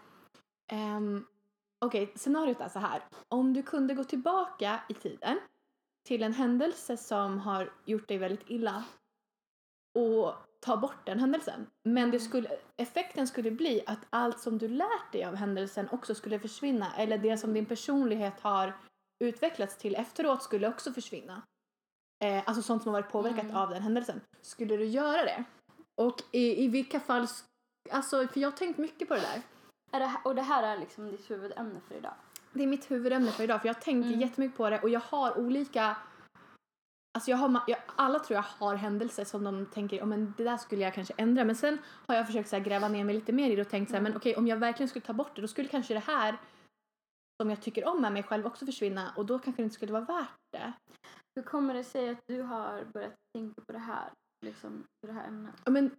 ehm, 0.73 1.27
Okej, 1.85 2.13
scenariot 2.17 2.61
är 2.61 2.69
så 2.69 2.79
här. 2.79 3.03
Om 3.29 3.53
du 3.53 3.63
kunde 3.63 3.95
gå 3.95 4.05
tillbaka 4.05 4.81
i 4.89 4.95
tiden 4.95 5.39
till 6.09 6.23
en 6.23 6.33
händelse 6.33 6.97
som 6.97 7.39
har 7.39 7.73
gjort 7.85 8.09
dig 8.09 8.19
väldigt 8.19 8.51
illa 8.51 8.85
och 9.99 10.35
ta 10.61 10.77
bort 10.77 11.07
den 11.07 11.19
händelsen. 11.21 11.67
Men 11.85 12.11
det 12.11 12.21
skulle, 12.21 12.49
effekten 12.77 13.27
skulle 13.27 13.51
bli 13.51 13.83
att 13.87 14.07
allt 14.11 14.41
som 14.41 14.59
du 14.59 14.69
lärt 14.69 15.13
dig 15.13 15.25
av 15.25 15.35
händelsen 15.35 15.89
också 15.93 16.15
skulle 16.15 16.39
försvinna. 16.39 16.95
Eller 16.97 17.19
det 17.19 17.39
som 17.39 17.53
din 17.53 17.67
personlighet 17.67 18.41
har 18.41 18.73
utvecklats 19.25 19.77
till 19.79 19.95
efteråt 19.95 20.43
skulle 20.43 20.69
också 20.69 20.93
försvinna. 20.93 21.43
Eh, 22.25 22.43
alltså 22.47 22.63
sånt 22.63 22.83
som 22.83 22.95
har 22.95 23.01
varit 23.03 23.13
påverkat 23.13 23.45
Mm. 23.45 23.57
av 23.57 23.71
den 23.71 23.83
händelsen. 23.83 24.21
Skulle 24.43 24.77
du 24.77 24.85
göra 24.85 25.23
det? 25.25 25.45
Och 26.01 26.23
i, 26.33 26.65
i 26.65 26.69
vilka 26.69 27.01
fall... 27.01 27.27
Alltså, 27.91 28.29
för 28.29 28.41
jag 28.41 28.51
har 28.51 28.57
tänkt 28.57 28.79
mycket 28.79 29.09
på 29.09 29.15
det 29.15 29.21
där. 29.21 29.43
Är 29.93 30.01
det, 30.01 30.07
här- 30.07 30.21
och 30.25 30.35
det 30.35 30.43
här 30.43 30.63
är 30.63 30.77
liksom 30.79 31.11
ditt 31.11 31.31
huvudämne 31.31 31.81
för 31.89 31.95
idag. 31.95 32.15
Det 32.53 32.63
är 32.63 32.67
mitt 32.67 32.91
huvudämne 32.91 33.31
för 33.31 33.45
idag 33.45 33.61
för 33.61 33.69
jag 33.69 33.81
tänkt 33.81 34.07
Mm. 34.07 34.21
jättemycket 34.21 34.57
på 34.57 34.71
det 34.71 34.81
och 34.83 34.89
jag 34.89 35.01
har 35.01 35.39
olika... 35.39 35.97
Alltså 37.15 37.31
jag 37.31 37.39
har, 37.39 37.61
jag, 37.67 37.79
alla 37.97 38.19
tror 38.19 38.35
jag 38.35 38.43
har 38.43 38.75
händelser 38.75 39.25
som 39.25 39.45
de 39.45 39.67
tänker, 39.67 40.03
oh, 40.03 40.07
men 40.07 40.35
det 40.37 40.45
där 40.45 40.57
skulle 40.57 40.83
jag 40.83 40.95
kanske 40.95 41.15
ändra. 41.17 41.45
Men 41.45 41.57
sen 41.57 41.79
har 42.09 42.15
jag 42.15 42.27
försökt 42.27 42.49
så 42.49 42.57
här, 42.57 42.65
gräva 42.65 42.89
ner 42.89 43.05
mig 43.05 43.15
lite 43.15 43.33
mer 43.33 43.51
i 43.51 43.57
det 43.57 43.63
och 43.63 43.69
tänkt 43.69 43.89
så 43.89 43.95
här, 43.95 44.01
Mm. 44.01 44.13
men 44.13 44.17
okej 44.21 44.37
om 44.37 44.47
jag 44.47 44.57
verkligen 44.57 44.89
skulle 44.89 45.05
ta 45.07 45.13
bort 45.13 45.35
det 45.37 45.41
då 45.43 45.49
skulle 45.49 45.69
kanske 45.69 45.95
det 45.95 46.01
här 46.07 46.37
som 47.43 47.51
jag 47.51 47.63
tycker 47.63 47.89
om 47.89 48.01
med 48.03 48.13
mig 48.13 48.23
själv 48.23 48.47
också 48.47 48.67
försvinna 48.67 49.13
och 49.17 49.27
då 49.27 49.39
kanske 49.39 49.63
det 49.63 49.65
inte 49.65 49.75
skulle 49.75 49.93
vara 49.93 50.05
värt 50.05 50.29
det. 50.53 50.73
Hur 51.37 51.43
kommer 51.43 51.75
det 51.75 51.85
sig 51.85 52.09
att 52.09 52.19
du 52.27 52.43
har 52.43 52.85
börjat 52.85 53.15
tänka 53.35 53.61
på 53.67 53.73
det 53.73 53.79
här? 53.79 54.11
Liksom, 54.47 54.85
på 55.01 55.07
det 55.07 55.13
här 55.13 55.29
ämnet? 55.29 55.55
Ja, 55.65 55.71
men 55.71 55.91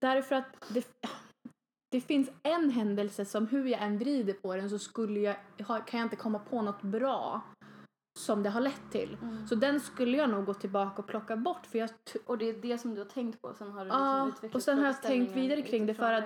därför 0.00 0.34
att 0.36 0.46
det, 0.74 0.86
det 1.90 2.00
finns 2.00 2.30
en 2.42 2.70
händelse 2.70 3.24
som 3.24 3.46
hur 3.46 3.66
jag 3.66 3.82
än 3.82 3.98
vrider 3.98 4.34
på 4.34 4.56
den 4.56 4.70
så 4.70 4.78
skulle 4.78 5.20
jag, 5.20 5.36
kan 5.86 6.00
jag 6.00 6.06
inte 6.06 6.16
komma 6.16 6.38
på 6.38 6.62
något 6.62 6.82
bra 6.82 7.42
som 8.18 8.42
det 8.42 8.50
har 8.50 8.60
lett 8.60 8.90
till. 8.90 9.16
Mm. 9.22 9.46
Så 9.46 9.54
den 9.54 9.80
skulle 9.80 10.16
jag 10.16 10.30
nog 10.30 10.44
gå 10.44 10.54
tillbaka 10.54 11.02
och 11.02 11.08
plocka 11.08 11.36
bort 11.36 11.66
för 11.66 11.78
jag 11.78 11.90
Och 12.26 12.38
det 12.38 12.48
är 12.48 12.54
det 12.62 12.78
som 12.78 12.94
du 12.94 13.00
har 13.00 13.08
tänkt 13.08 13.42
på? 13.42 13.54
Sen 13.54 13.70
har 13.70 13.84
du 13.84 13.90
Ja, 13.90 14.14
liksom 14.24 14.28
utvecklat 14.28 14.54
och 14.54 14.62
sen 14.62 14.78
har 14.78 14.86
jag 14.86 15.02
tänkt 15.02 15.36
vidare 15.36 15.62
kring 15.62 15.86
det 15.86 15.94
för 15.94 16.12
att- 16.12 16.24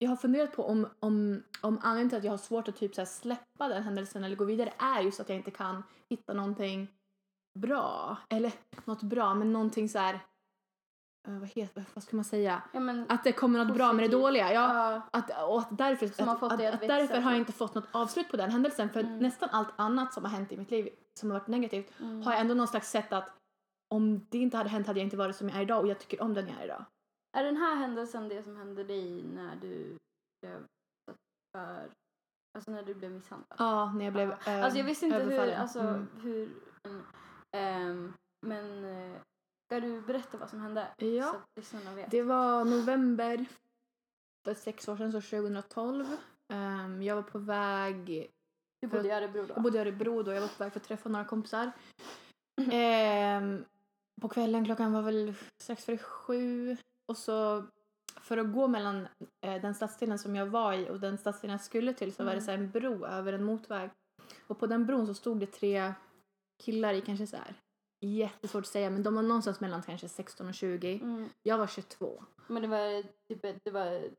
jag 0.00 0.08
har 0.08 0.16
funderat 0.16 0.56
på 0.56 0.64
om, 0.64 0.86
om, 1.00 1.42
om 1.60 1.78
anledningen 1.82 2.08
till 2.08 2.18
att 2.18 2.24
jag 2.24 2.32
har 2.32 2.38
svårt 2.38 2.68
att 2.68 2.76
typ 2.76 2.94
så 2.94 3.06
släppa 3.06 3.68
den 3.68 3.82
händelsen 3.82 4.24
eller 4.24 4.36
gå 4.36 4.44
vidare 4.44 4.72
är 4.78 5.00
just 5.00 5.20
att 5.20 5.28
jag 5.28 5.38
inte 5.38 5.50
kan 5.50 5.82
hitta 6.10 6.32
någonting 6.32 6.88
bra. 7.54 8.16
Eller 8.30 8.52
något 8.84 9.02
bra, 9.02 9.34
men 9.34 9.52
någonting 9.52 9.88
så 9.88 9.98
här. 9.98 10.14
eh, 11.28 11.38
vad, 11.38 11.48
heter, 11.48 11.84
vad 11.94 12.04
ska 12.04 12.16
man 12.16 12.24
säga? 12.24 12.62
Ja, 12.72 12.80
Att 13.08 13.24
det 13.24 13.32
kommer 13.32 13.64
något 13.64 13.76
bra 13.76 13.86
med 13.92 13.96
det 13.96 14.08
Positivt. 14.08 14.20
dåliga. 14.22 14.52
Ja, 14.52 14.74
ja, 14.92 15.02
att, 15.12 15.48
och 15.48 15.58
att 15.60 15.78
därför, 15.78 16.06
att, 16.06 16.20
att, 16.20 16.42
att 16.52 16.58
därför 16.80 17.14
har 17.20 17.30
jag 17.30 17.32
typ. 17.32 17.38
inte 17.38 17.52
fått 17.52 17.74
något 17.74 17.88
avslut 17.92 18.28
på 18.30 18.36
den 18.36 18.50
händelsen. 18.50 18.90
För 18.90 19.00
Mm. 19.00 19.18
nästan 19.18 19.48
allt 19.52 19.68
annat 19.76 20.14
som 20.14 20.24
har 20.24 20.30
hänt 20.30 20.52
i 20.52 20.56
mitt 20.56 20.70
liv 20.70 20.88
som 21.14 21.30
har 21.30 21.38
varit 21.38 21.48
negativt 21.48 22.00
mm. 22.00 22.22
har 22.22 22.32
jag 22.32 22.40
ändå 22.40 22.54
någon 22.54 22.68
slags 22.68 22.90
sätt 22.90 23.12
att 23.12 23.30
om 23.94 24.26
det 24.30 24.38
inte 24.38 24.56
hade 24.56 24.68
hänt 24.70 24.86
hade 24.86 24.98
jag 25.00 25.06
inte 25.06 25.16
varit 25.16 25.36
som 25.36 25.48
jag 25.48 25.58
är 25.58 25.62
idag 25.62 25.80
och 25.80 25.88
jag 25.88 25.98
tycker 25.98 26.22
om 26.22 26.34
den 26.34 26.48
jag 26.48 26.58
är 26.60 26.64
idag. 26.64 26.84
Är 27.36 27.44
den 27.44 27.56
här 27.56 27.74
händelsen 27.76 28.28
det 28.28 28.42
som 28.42 28.56
hände 28.56 28.84
dig 28.84 29.22
när 29.34 29.56
du 29.56 29.96
blev 30.42 30.64
för, 31.56 31.90
alltså 32.58 32.70
när 32.70 32.82
du 32.82 32.94
blev 32.94 33.10
misshandlad? 33.10 33.56
Ja, 33.58 33.92
när 33.92 34.04
jag 34.04 34.12
blev 34.14 34.34
Ja. 34.46 34.64
Alltså 34.64 34.78
jag 34.78 34.84
visste 34.86 35.06
inte 35.06 35.18
hur, 35.18 35.52
alltså 35.54 35.80
Mm. 35.80 36.08
hur, 36.22 36.48
ehm, 37.56 38.12
men 38.46 38.84
eh, 38.84 39.20
ska 39.66 39.80
du 39.80 40.00
berätta 40.00 40.38
vad 40.38 40.50
som 40.50 40.60
hände? 40.60 40.88
Ja. 40.96 41.24
Så 41.24 41.36
att 41.36 41.46
lyssnarna 41.56 41.94
vet. 41.94 42.10
Det 42.10 42.22
var 42.22 42.64
november 42.64 43.44
för 44.44 44.54
sex 44.54 44.88
år 44.88 44.96
sedan, 44.96 45.12
så 45.12 45.20
2012. 45.20 46.06
Ehm, 46.52 47.02
jag 47.02 47.14
var 47.14 47.22
på 47.22 47.38
väg, 47.38 48.30
du 48.80 48.88
bodde 48.88 49.08
i 49.08 49.10
Örebro 49.12 49.42
då? 49.46 49.54
jag 49.54 49.62
bodde 49.62 49.78
i 49.78 49.80
Örebro 49.80 50.22
då, 50.22 50.32
jag 50.32 50.40
var 50.40 50.48
på 50.48 50.64
väg 50.64 50.72
för 50.72 50.80
att 50.80 50.86
träffa 50.86 51.08
några 51.08 51.24
kompisar. 51.24 51.72
Ehm, 52.72 53.64
på 54.20 54.28
kvällen, 54.28 54.64
klockan 54.64 54.92
var 54.92 55.02
väl 55.02 55.34
strax 55.62 55.84
före 55.84 55.98
sju. 55.98 56.76
Och 57.08 57.16
så 57.16 57.64
för 58.20 58.38
att 58.38 58.52
gå 58.52 58.68
mellan 58.68 59.08
eh, 59.40 59.62
den 59.62 59.74
stadsdelen 59.74 60.18
som 60.18 60.36
jag 60.36 60.46
var 60.46 60.72
i 60.72 60.90
och 60.90 61.00
den 61.00 61.18
stadsdelen 61.18 61.52
jag 61.52 61.60
skulle 61.60 61.94
till 61.94 62.14
så 62.14 62.24
var 62.24 62.30
det 62.34 62.36
Mm. 62.36 62.44
så 62.44 62.50
en 62.50 62.70
bro 62.70 63.06
över 63.06 63.32
en 63.32 63.44
motväg. 63.44 63.90
Och 64.46 64.58
på 64.58 64.66
den 64.66 64.86
bron 64.86 65.06
så 65.06 65.14
stod 65.14 65.40
det 65.40 65.46
tre 65.46 65.92
killar 66.58 66.94
i 66.94 67.00
kanske 67.00 67.26
så 67.26 67.36
här 67.36 67.54
jättesvårt 68.00 68.62
att 68.64 68.66
säga 68.68 68.90
men 68.90 69.02
de 69.02 69.14
var 69.14 69.22
någonstans 69.22 69.60
mellan 69.60 69.82
kanske 69.82 70.08
16 70.08 70.48
och 70.48 70.54
20. 70.54 70.94
Mm. 71.02 71.28
Jag 71.42 71.58
var 71.58 71.66
22. 71.66 72.24
Men 72.46 72.62
det 72.62 72.68
var 72.68 73.02
typ 73.28 73.64
det 73.64 73.70
var, 73.70 74.10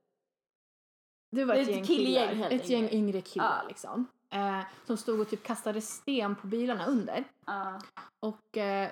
Det 1.32 1.46
var 1.46 1.56
Det 1.56 1.62
ett 1.62 1.68
ett 1.70 1.76
gäng 1.76 1.86
killar. 1.86 2.28
helt 2.28 2.54
Ett 2.54 2.70
gäng 2.70 2.90
yngre 2.90 3.22
killar 3.22 3.60
Ja. 3.64 3.68
liksom. 3.68 4.06
Eh, 4.30 4.62
som 4.88 4.98
stod 4.98 5.20
och 5.20 5.30
typ 5.30 5.44
kastade 5.44 5.82
sten 5.82 6.36
på 6.36 6.48
bilarna 6.48 6.86
under. 6.86 7.24
ja. 7.46 7.82
Och 8.20 8.58
eh, 8.58 8.92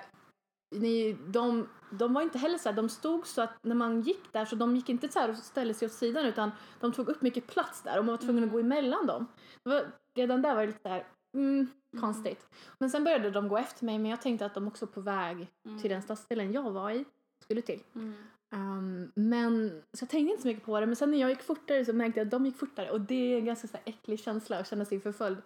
ni, 0.76 1.12
de, 1.26 1.68
de 1.92 2.14
var 2.14 2.22
inte 2.22 2.38
heller 2.38 2.58
så 2.58 2.68
här, 2.68 2.76
de 2.76 2.88
stod 2.88 3.26
så 3.26 3.42
att 3.42 3.64
när 3.64 3.74
man 3.74 4.00
gick 4.00 4.32
där 4.32 4.44
så 4.44 4.56
de 4.56 4.76
gick 4.76 4.88
inte 4.88 5.08
så 5.08 5.18
här 5.18 5.30
och 5.30 5.36
ställde 5.36 5.74
sig 5.74 5.86
åt 5.86 5.92
sidan 5.92 6.26
utan 6.26 6.50
de 6.80 6.92
tog 6.92 7.08
upp 7.08 7.22
mycket 7.22 7.46
plats 7.46 7.82
där 7.82 7.98
och 7.98 8.04
man 8.04 8.12
var 8.12 8.18
tvungen 8.22 8.36
Mm. 8.42 8.48
att 8.48 8.52
gå 8.52 8.58
emellan 8.58 9.06
dem. 9.06 9.26
Det 9.62 9.68
var, 9.70 9.86
redan 10.14 10.42
där 10.42 10.54
var 10.54 10.60
det 10.60 10.66
lite 10.66 10.82
så 10.82 10.88
här, 10.88 11.06
Mm. 11.34 11.66
Konstigt. 12.00 12.46
Men 12.78 12.90
sen 12.90 13.04
började 13.04 13.30
de 13.30 13.48
gå 13.48 13.58
efter 13.58 13.84
mig 13.84 13.98
men 13.98 14.10
jag 14.10 14.22
tänkte 14.22 14.46
att 14.46 14.54
de 14.54 14.68
också 14.68 14.86
på 14.86 15.00
väg 15.00 15.48
Mm. 15.68 15.80
till 15.80 15.90
den 15.90 16.02
stadsdelen 16.02 16.52
jag 16.52 16.70
var 16.70 16.90
i 16.90 17.04
skulle 17.44 17.62
till. 17.62 17.82
Mm. 17.94 18.14
Ehm, 18.54 19.12
men 19.14 19.82
så 19.92 20.02
jag 20.02 20.08
tänkte 20.10 20.30
inte 20.30 20.42
så 20.42 20.48
mycket 20.48 20.64
på 20.64 20.80
det. 20.80 20.86
Men 20.86 20.96
sen 20.96 21.10
när 21.10 21.18
jag 21.18 21.30
gick 21.30 21.42
fortare 21.42 21.84
så 21.84 21.92
märkte 21.92 22.20
jag 22.20 22.24
att 22.26 22.30
de 22.30 22.46
gick 22.46 22.56
fortare. 22.56 22.90
Och 22.90 23.00
det 23.00 23.34
är 23.34 23.38
en 23.38 23.44
ganska 23.44 23.68
så 23.68 23.76
här 23.76 23.82
äcklig 23.86 24.20
känsla 24.20 24.58
att 24.58 24.68
känna 24.68 24.84
sig 24.84 25.00
förföljd. 25.00 25.38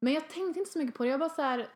Men 0.00 0.12
jag 0.12 0.28
tänkte 0.28 0.58
inte 0.60 0.70
så 0.72 0.78
mycket 0.78 0.94
på 0.94 1.02
det. 1.04 1.10
Jag 1.10 1.18
var 1.18 1.28
så 1.28 1.42
här, 1.42 1.58
äh, 1.58 1.66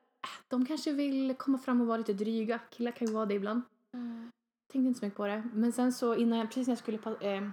de 0.48 0.66
kanske 0.66 0.92
vill 0.92 1.34
komma 1.38 1.58
fram 1.58 1.80
och 1.80 1.86
vara 1.86 1.96
lite 1.98 2.12
dryga. 2.12 2.58
Killar 2.70 2.90
kan 2.92 3.06
ju 3.08 3.12
vara 3.14 3.26
det 3.26 3.34
ibland. 3.34 3.62
Mm. 3.94 4.30
Tänkte 4.72 4.88
inte 4.88 4.98
så 5.00 5.04
mycket 5.06 5.16
på 5.16 5.26
det. 5.26 5.48
Men 5.54 5.72
sen 5.72 5.92
så 5.92 6.14
innan 6.14 6.38
jag, 6.38 6.48
precis 6.48 6.66
när 6.66 6.72
jag 6.72 6.78
skulle 6.78 6.98
eh, 7.36 7.48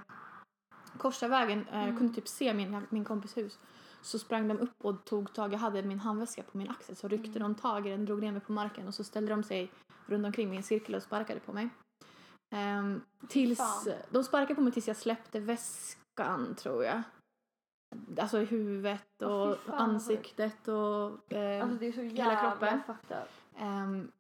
korsa 0.98 1.28
vägen, 1.28 1.68
eh, 1.72 1.84
Mm. 1.84 1.98
kunde 1.98 2.14
typ 2.14 2.28
se 2.28 2.54
min, 2.54 2.82
min 2.90 3.06
kompis 3.06 3.38
hus. 3.38 3.60
Så 4.06 4.20
sprang 4.20 4.48
de 4.48 4.60
upp 4.60 4.86
och 4.86 5.06
tog 5.06 5.34
tag, 5.34 5.54
jag 5.54 5.58
hade 5.60 5.84
min 5.84 6.00
handväska 6.00 6.44
på 6.44 6.58
min 6.58 6.70
axel. 6.70 6.96
Så 6.96 7.08
ryckte 7.08 7.30
Mm. 7.40 7.42
de 7.42 7.56
tag 7.56 7.88
i 7.88 7.90
den, 7.90 8.06
drog 8.06 8.22
ner 8.22 8.32
mig 8.32 8.42
på 8.42 8.52
marken 8.52 8.88
och 8.88 8.94
så 8.94 9.04
ställde 9.04 9.32
de 9.32 9.44
sig 9.44 9.72
runt 10.06 10.26
omkring 10.26 10.48
mig 10.48 10.56
i 10.56 10.58
en 10.58 10.64
cirkel 10.64 10.96
och 10.96 11.04
sparkade 11.04 11.40
på 11.40 11.54
mig. 11.54 11.70
Ehm, 12.56 13.02
tills, 13.30 13.58
Fan. 13.58 13.94
de 14.10 14.24
sparkade 14.24 14.56
på 14.56 14.62
mig 14.62 14.74
tills 14.74 14.88
jag 14.88 14.98
släppte 14.98 15.40
väskan 15.40 16.56
tror 16.56 16.84
jag. 16.84 17.02
Alltså 18.20 18.42
i 18.42 18.46
huvudet 18.46 19.22
och 19.22 19.58
fy 19.58 19.62
fan, 19.66 19.78
vad 19.78 19.90
ansiktet 19.90 20.68
och... 20.68 21.34
ehm, 21.34 21.62
Alltså 21.62 21.78
det 21.80 21.86
är 21.88 21.92
så 21.92 22.02
Hela 22.02 22.42
kroppen. 22.42 22.80
up. 22.88 23.28
ehm, 23.58 24.12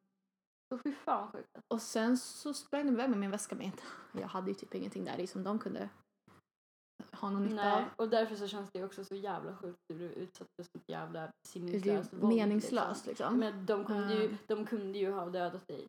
Så 0.71 0.77
fy 0.77 0.93
fan 0.93 1.31
sjukt. 1.31 1.49
Och 1.73 1.81
sen 1.81 2.17
så 2.17 2.53
sprang 2.53 2.85
de 2.85 2.91
iväg 2.93 3.09
med 3.09 3.19
min 3.19 3.31
väska 3.31 3.55
med. 3.55 3.71
Jag 4.11 4.27
hade 4.27 4.47
ju 4.47 4.53
typ 4.53 4.75
ingenting 4.75 5.05
där 5.05 5.19
i 5.19 5.27
som 5.27 5.43
de 5.43 5.59
kunde 5.59 5.89
ha 7.15 7.29
någon 7.29 7.43
nytta 7.45 7.73
av. 7.73 7.79
Nej, 7.81 7.85
och 7.95 8.09
därför 8.09 8.35
så 8.35 8.47
känns 8.47 8.69
det 8.73 8.83
också 8.83 9.03
så 9.03 9.15
jävla 9.15 9.55
sjukt 9.55 9.73
att 9.75 9.87
du 9.89 9.95
blev 9.95 10.11
utsatt 10.11 10.47
för 10.55 10.63
sånt 10.63 10.83
jävla 10.87 11.27
sinneslöst 11.47 12.13
våld. 12.13 12.33
meningslöst 12.35 13.05
liksom. 13.07 13.39
Men 13.39 13.65
de 13.65 13.85
kunde, 13.85 14.13
Eh. 14.13 14.21
ju, 14.21 14.37
de 14.47 14.65
kunde 14.65 14.97
ju 14.99 15.11
ha 15.11 15.25
dödat 15.25 15.67
dig. 15.67 15.87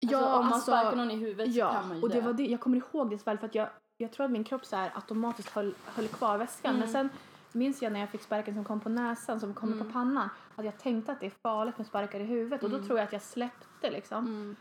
ja, 0.00 0.18
alltså, 0.18 0.32
om 0.38 0.44
man 0.44 0.52
alltså, 0.52 0.70
sparkar 0.70 0.96
någon 0.96 1.10
i 1.10 1.16
huvudet 1.16 1.54
så 1.54 1.60
kan 1.60 1.72
man 1.72 1.88
Ja, 1.88 1.94
ju 1.96 2.02
och 2.02 2.08
det 2.08 2.20
dö. 2.20 2.26
var 2.26 2.32
det, 2.32 2.46
jag 2.46 2.60
kommer 2.60 2.76
ihåg 2.76 3.10
det 3.10 3.18
så 3.18 3.24
väl 3.24 3.38
för 3.38 3.46
att 3.46 3.54
jag, 3.54 3.68
jag 3.96 4.12
tror 4.12 4.24
att 4.26 4.30
min 4.32 4.44
kropp 4.44 4.64
så 4.66 4.76
här 4.76 4.92
automatiskt 4.94 5.48
höll, 5.48 5.74
höll 5.84 6.08
kvar 6.08 6.38
väskan. 6.38 6.70
Mm. 6.70 6.80
Men 6.80 6.88
sen 6.88 7.08
minns 7.52 7.82
jag 7.82 7.92
när 7.92 8.00
jag 8.00 8.10
fick 8.10 8.22
sparken 8.22 8.54
som 8.54 8.64
kom 8.64 8.80
på 8.80 8.88
näsan, 8.88 9.40
som 9.40 9.54
kom 9.54 9.72
Mm. 9.72 9.86
på 9.86 9.92
pannan, 9.92 10.28
att 10.56 10.64
jag 10.64 10.78
tänkte 10.78 11.12
att 11.12 11.20
det 11.20 11.26
är 11.26 11.32
farligt 11.42 11.78
med 11.78 11.86
sparkar 11.86 12.20
i 12.20 12.24
huvudet 12.24 12.62
och 12.64 12.70
då 12.70 12.76
Mm. 12.76 12.86
tror 12.86 12.98
jag 12.98 13.06
att 13.06 13.12
jag 13.12 13.22
släppte 13.22 13.90
liksom. 13.90 14.56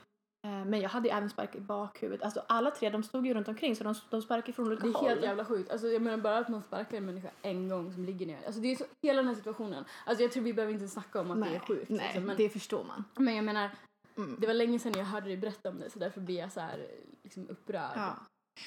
Eh, 0.48 0.66
Men 0.66 0.82
jag 0.82 0.89
hade 0.89 1.08
ju 1.10 1.13
även 1.16 1.30
sparkar 1.30 1.60
i 1.60 1.62
bakhuvudet. 1.62 2.24
Alltså 2.25 2.44
alla 2.48 2.72
tre 2.72 2.89
de 2.89 3.04
stod 3.04 3.27
ju 3.27 3.34
runt 3.34 3.48
omkring 3.48 3.75
så 3.75 3.84
de, 3.84 3.96
de 4.10 4.22
sparkade 4.22 4.54
från 4.54 4.68
olika 4.68 4.84
Det 4.84 4.89
är 4.89 4.94
håll. 4.94 5.10
helt 5.10 5.24
jävla 5.24 5.46
sjukt. 5.46 5.72
Alltså, 5.72 5.88
jag 5.88 6.01
menar 6.01 6.18
bara 6.18 6.38
att 6.38 6.50
man 6.50 6.63
sparkar 6.63 6.98
en 6.98 7.06
människa 7.06 7.30
en 7.42 7.70
gång 7.70 7.94
som 7.94 8.06
ligger 8.06 8.25
ner. 8.25 8.39
Alltså, 8.46 8.62
det 8.62 8.68
är 8.72 8.75
så, 8.75 8.86
hela 9.01 9.18
den 9.22 9.27
här 9.27 9.36
situationen. 9.36 9.86
Alltså, 10.06 10.24
jag 10.24 10.32
tror 10.32 10.44
vi 10.44 10.54
behöver 10.54 10.74
inte 10.74 10.88
snacka 10.88 11.22
om 11.22 11.32
att 11.32 11.50
det 11.50 11.56
är 11.56 11.60
sjukt. 11.60 11.89
nej 11.89 12.00
liksom, 12.06 12.24
men, 12.24 12.38
det 12.38 12.50
förstår 12.50 12.84
man. 12.84 13.04
men 13.16 13.36
jag 13.36 13.46
menar, 13.46 13.70
Mm. 14.18 14.36
det 14.39 14.48
var 14.48 14.54
länge 14.54 14.80
sedan 14.80 14.94
jag 14.98 15.06
hörde 15.06 15.27
dig 15.27 15.38
berätta 15.38 15.70
om 15.70 15.80
det 15.80 15.89
så 15.89 16.00
därför 16.00 16.22
blir 16.22 16.38
jag 16.39 16.51
så 16.51 16.60
här 16.60 16.88
liksom 17.24 17.50
upprörd. 17.50 17.92
Ja. 17.96 18.16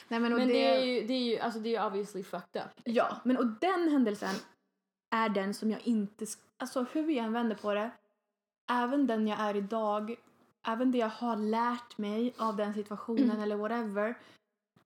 Nej, 0.09 0.21
men 0.21 0.33
Men 0.33 0.49
det, 0.49 0.53
det 0.55 0.67
är 0.67 0.85
ju, 0.85 1.07
det 1.07 1.13
är 1.15 1.31
ju, 1.31 1.39
alltså 1.39 1.61
det 1.61 1.77
är 1.77 1.87
obviously 1.87 2.23
fucked 2.25 2.63
up. 2.63 2.71
liksom. 2.77 2.95
Ja, 2.95 3.17
men 3.25 3.37
och 3.37 3.47
den 3.47 3.89
händelsen 3.89 4.35
är 5.15 5.29
den 5.29 5.55
som 5.55 5.71
jag 5.71 5.81
inte... 5.87 6.27
Alltså 6.57 6.87
hur 6.93 7.11
jag 7.11 7.25
än 7.27 7.33
vänder 7.33 7.57
på 7.57 7.75
det, 7.75 7.91
även 8.73 9.07
den 9.07 9.27
jag 9.29 9.41
är 9.41 9.57
idag, 9.57 10.17
även 10.69 10.91
det 10.91 10.99
jag 10.99 11.09
har 11.09 11.37
lärt 11.37 11.99
mig 11.99 12.35
av 12.39 12.57
den 12.57 12.75
situationen 12.75 13.31
Mm. 13.31 13.41
eller 13.41 13.57
whatever, 13.57 14.19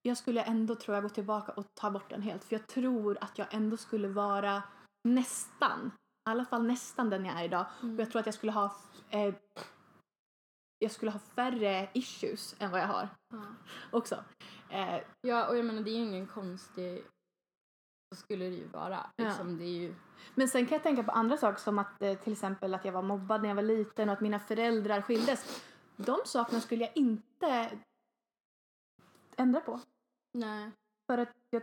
jag 0.01 0.17
skulle 0.17 0.43
ändå 0.43 0.75
tror 0.75 0.95
jag 0.95 1.03
gå 1.03 1.09
tillbaka 1.09 1.51
och 1.51 1.65
ta 1.73 1.91
bort 1.91 2.09
den 2.09 2.21
helt. 2.21 2.43
För 2.43 2.55
jag 2.55 2.67
tror 2.67 3.17
att 3.21 3.37
jag 3.37 3.47
ändå 3.53 3.77
skulle 3.77 4.07
vara 4.07 4.63
nästan, 5.07 5.91
i 6.27 6.29
alla 6.29 6.45
fall 6.45 6.63
nästan 6.67 7.09
den 7.09 7.25
jag 7.25 7.39
är 7.39 7.43
idag. 7.43 7.65
Mm. 7.81 7.95
Och 7.95 8.01
jag 8.01 8.11
tror 8.11 8.19
att 8.19 8.25
jag 8.25 8.35
skulle 8.35 8.51
ha 8.51 8.75
eh, 9.09 9.33
jag 10.79 10.91
skulle 10.91 11.11
ha 11.11 11.19
färre 11.19 11.89
issues 11.93 12.55
än 12.59 12.71
vad 12.71 12.79
jag 12.79 12.87
har 12.87 13.09
Ja. 13.33 13.41
också. 13.91 14.23
Eh, 14.69 14.99
Ja, 15.21 15.47
och 15.47 15.57
jag 15.57 15.65
menar 15.65 15.81
det 15.81 15.89
är 15.89 15.97
ju 15.97 16.03
ingen 16.03 16.27
konstig... 16.27 17.03
Så 18.15 18.21
skulle 18.21 18.45
det 18.45 18.55
ju 18.55 18.67
vara. 18.67 19.09
Ja. 19.15 19.23
Liksom, 19.25 19.57
det 19.57 19.63
är 19.63 19.79
ju... 19.81 19.95
Men 20.35 20.47
sen 20.47 20.65
kan 20.65 20.75
jag 20.75 20.83
tänka 20.83 21.03
på 21.03 21.11
andra 21.11 21.37
saker 21.37 21.59
som 21.61 21.79
att 21.79 22.01
eh, 22.01 22.17
till 22.17 22.33
exempel 22.33 22.73
att 22.73 22.85
jag 22.85 22.91
var 22.91 23.01
mobbad 23.01 23.41
när 23.41 23.49
jag 23.49 23.55
var 23.55 23.63
liten 23.63 24.09
och 24.09 24.13
att 24.13 24.21
mina 24.21 24.39
föräldrar 24.39 25.01
skildes. 25.01 25.63
De 25.95 26.17
sakerna 26.25 26.61
skulle 26.61 26.83
jag 26.85 26.91
inte 26.97 27.69
ändra 29.37 29.61
på. 29.61 29.79
Nej. 30.33 30.71
För 31.07 31.17
att 31.17 31.29
jag, 31.49 31.61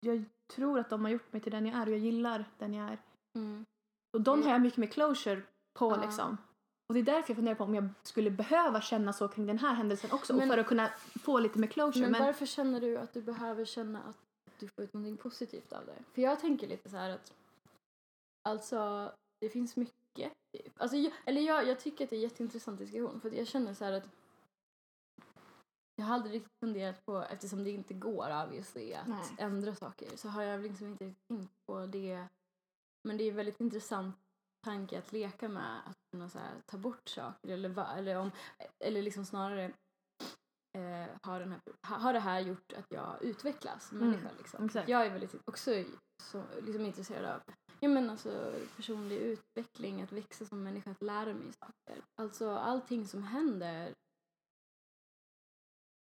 jag 0.00 0.24
tror 0.54 0.78
att 0.78 0.90
de 0.90 1.04
har 1.04 1.10
gjort 1.10 1.32
mig 1.32 1.42
till 1.42 1.52
den 1.52 1.66
jag 1.66 1.76
är 1.76 1.86
och 1.86 1.92
jag 1.92 1.98
gillar 1.98 2.44
den 2.58 2.74
jag 2.74 2.88
är. 2.90 2.98
Mm. 3.34 3.64
Och 4.12 4.20
de 4.20 4.34
Mm. 4.34 4.46
har 4.46 4.52
jag 4.52 4.62
mycket 4.62 4.78
mer 4.78 4.86
closure 4.86 5.42
på 5.78 5.90
Ja. 5.90 6.00
liksom. 6.04 6.36
Och 6.88 6.94
det 6.94 7.00
är 7.00 7.04
därför 7.04 7.30
jag 7.30 7.36
funderar 7.36 7.54
på 7.54 7.64
om 7.64 7.74
jag 7.74 7.88
skulle 8.02 8.30
behöva 8.30 8.80
känna 8.80 9.12
så 9.12 9.28
kring 9.28 9.46
den 9.46 9.58
här 9.58 9.74
händelsen 9.74 10.12
också. 10.12 10.32
Men- 10.34 10.42
och 10.42 10.54
för 10.54 10.60
att 10.60 10.66
kunna 10.66 10.90
få 11.22 11.38
lite 11.38 11.58
mer 11.58 11.68
closure. 11.68 12.02
Men, 12.02 12.12
Men, 12.12 12.22
varför 12.24 12.46
känner 12.46 12.80
du 12.80 12.96
att 12.98 13.12
du 13.12 13.22
behöver 13.22 13.64
känna 13.64 14.02
att 14.02 14.18
du 14.58 14.68
får 14.68 14.84
ut 14.84 14.94
någonting 14.94 15.16
positivt 15.16 15.72
av 15.72 15.86
det? 15.86 16.04
För 16.12 16.22
jag 16.22 16.40
tänker 16.40 16.68
lite 16.68 16.90
så 16.90 16.96
här 16.96 17.10
att 17.10 17.32
alltså 18.48 19.12
det 19.40 19.48
finns 19.48 19.76
mycket. 19.76 20.32
Alltså, 20.76 20.96
jag, 20.96 21.12
eller 21.24 21.40
jag, 21.40 21.68
jag 21.68 21.80
tycker 21.80 22.04
att 22.04 22.10
det 22.10 22.16
är 22.16 22.18
en 22.18 22.22
jätteintressant 22.22 22.78
diskussion 22.78 23.20
för 23.20 23.28
att 23.28 23.36
jag 23.36 23.46
känner 23.46 23.74
så 23.74 23.84
här 23.84 23.92
att 23.92 24.08
jag 25.96 26.04
har 26.04 26.14
aldrig 26.14 26.34
riktigt 26.34 26.58
funderat 26.60 27.06
på, 27.06 27.18
eftersom 27.18 27.64
det 27.64 27.70
inte 27.70 27.94
går 27.94 28.44
obviously 28.44 28.94
att 28.94 29.08
Nej. 29.08 29.24
ändra 29.38 29.74
saker 29.74 30.16
så 30.16 30.28
har 30.28 30.42
jag 30.42 30.60
liksom 30.60 30.86
inte 30.86 31.04
riktigt 31.04 31.28
tänkt 31.28 31.52
på 31.66 31.86
det. 31.86 32.26
Men 33.08 33.16
det 33.16 33.24
är 33.24 33.30
en 33.30 33.36
väldigt 33.36 33.60
intressant 33.60 34.16
tanke 34.64 34.98
att 34.98 35.12
leka 35.12 35.48
med 35.48 35.80
att 35.86 35.96
kunna 36.10 36.28
så 36.28 36.38
här, 36.38 36.54
ta 36.66 36.78
bort 36.78 37.08
saker 37.08 37.48
eller, 37.48 37.68
va, 37.68 37.94
eller, 37.96 38.16
om, 38.16 38.30
eller 38.78 39.02
liksom 39.02 39.24
snarare 39.24 39.72
eh, 40.74 41.06
har, 41.22 41.40
den 41.40 41.52
här, 41.52 41.60
ha- 41.88 41.96
har 41.98 42.12
det 42.12 42.18
här 42.20 42.40
gjort 42.40 42.72
att 42.72 42.86
jag 42.90 43.22
utvecklas 43.22 43.88
som 43.88 43.98
Mm, 43.98 44.10
människa. 44.10 44.30
Liksom. 44.38 44.64
exakt. 44.64 44.88
Jag 44.88 45.06
är 45.06 45.10
väldigt 45.10 45.34
också 45.44 45.70
så, 46.22 46.44
liksom 46.62 46.86
intresserad 46.86 47.24
av 47.34 47.40
ja, 47.80 47.88
men 47.88 48.10
alltså, 48.10 48.54
personlig 48.76 49.16
utveckling, 49.16 50.02
att 50.02 50.12
växa 50.12 50.46
som 50.46 50.62
människa, 50.62 50.90
att 50.90 51.02
lära 51.02 51.34
mig 51.34 51.52
saker. 51.52 52.04
Alltså 52.20 52.50
allting 52.50 53.06
som 53.06 53.22
händer 53.22 53.94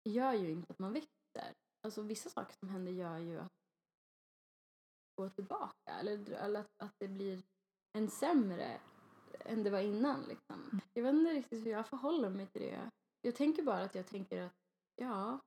gör 0.09 0.33
ju 0.33 0.51
inte 0.51 0.73
att 0.73 0.79
man 0.79 0.93
växer. 0.93 1.53
Alltså 1.85 2.01
vissa 2.01 2.29
saker 2.29 2.55
som 2.59 2.69
händer 2.69 2.91
gör 2.91 3.17
ju 3.17 3.39
att 3.39 3.51
gå 5.15 5.29
tillbaka 5.29 5.91
eller, 5.99 6.31
eller 6.31 6.59
att, 6.59 6.71
att 6.83 6.93
det 6.99 7.07
blir 7.07 7.43
en 7.97 8.09
sämre 8.09 8.79
än 9.39 9.63
det 9.63 9.69
var 9.69 9.79
innan. 9.79 10.21
Liksom. 10.21 10.79
Jag 10.93 11.03
vet 11.03 11.13
inte 11.13 11.31
riktigt 11.33 11.65
hur 11.65 11.71
jag 11.71 11.87
förhåller 11.87 12.29
mig 12.29 12.47
till 12.47 12.61
det. 12.61 12.89
Jag 13.27 13.35
tänker 13.35 13.63
bara 13.63 13.81
att 13.81 13.95
jag 13.95 14.07
tänker 14.07 14.41
att 14.41 14.53
ja, 14.95 15.39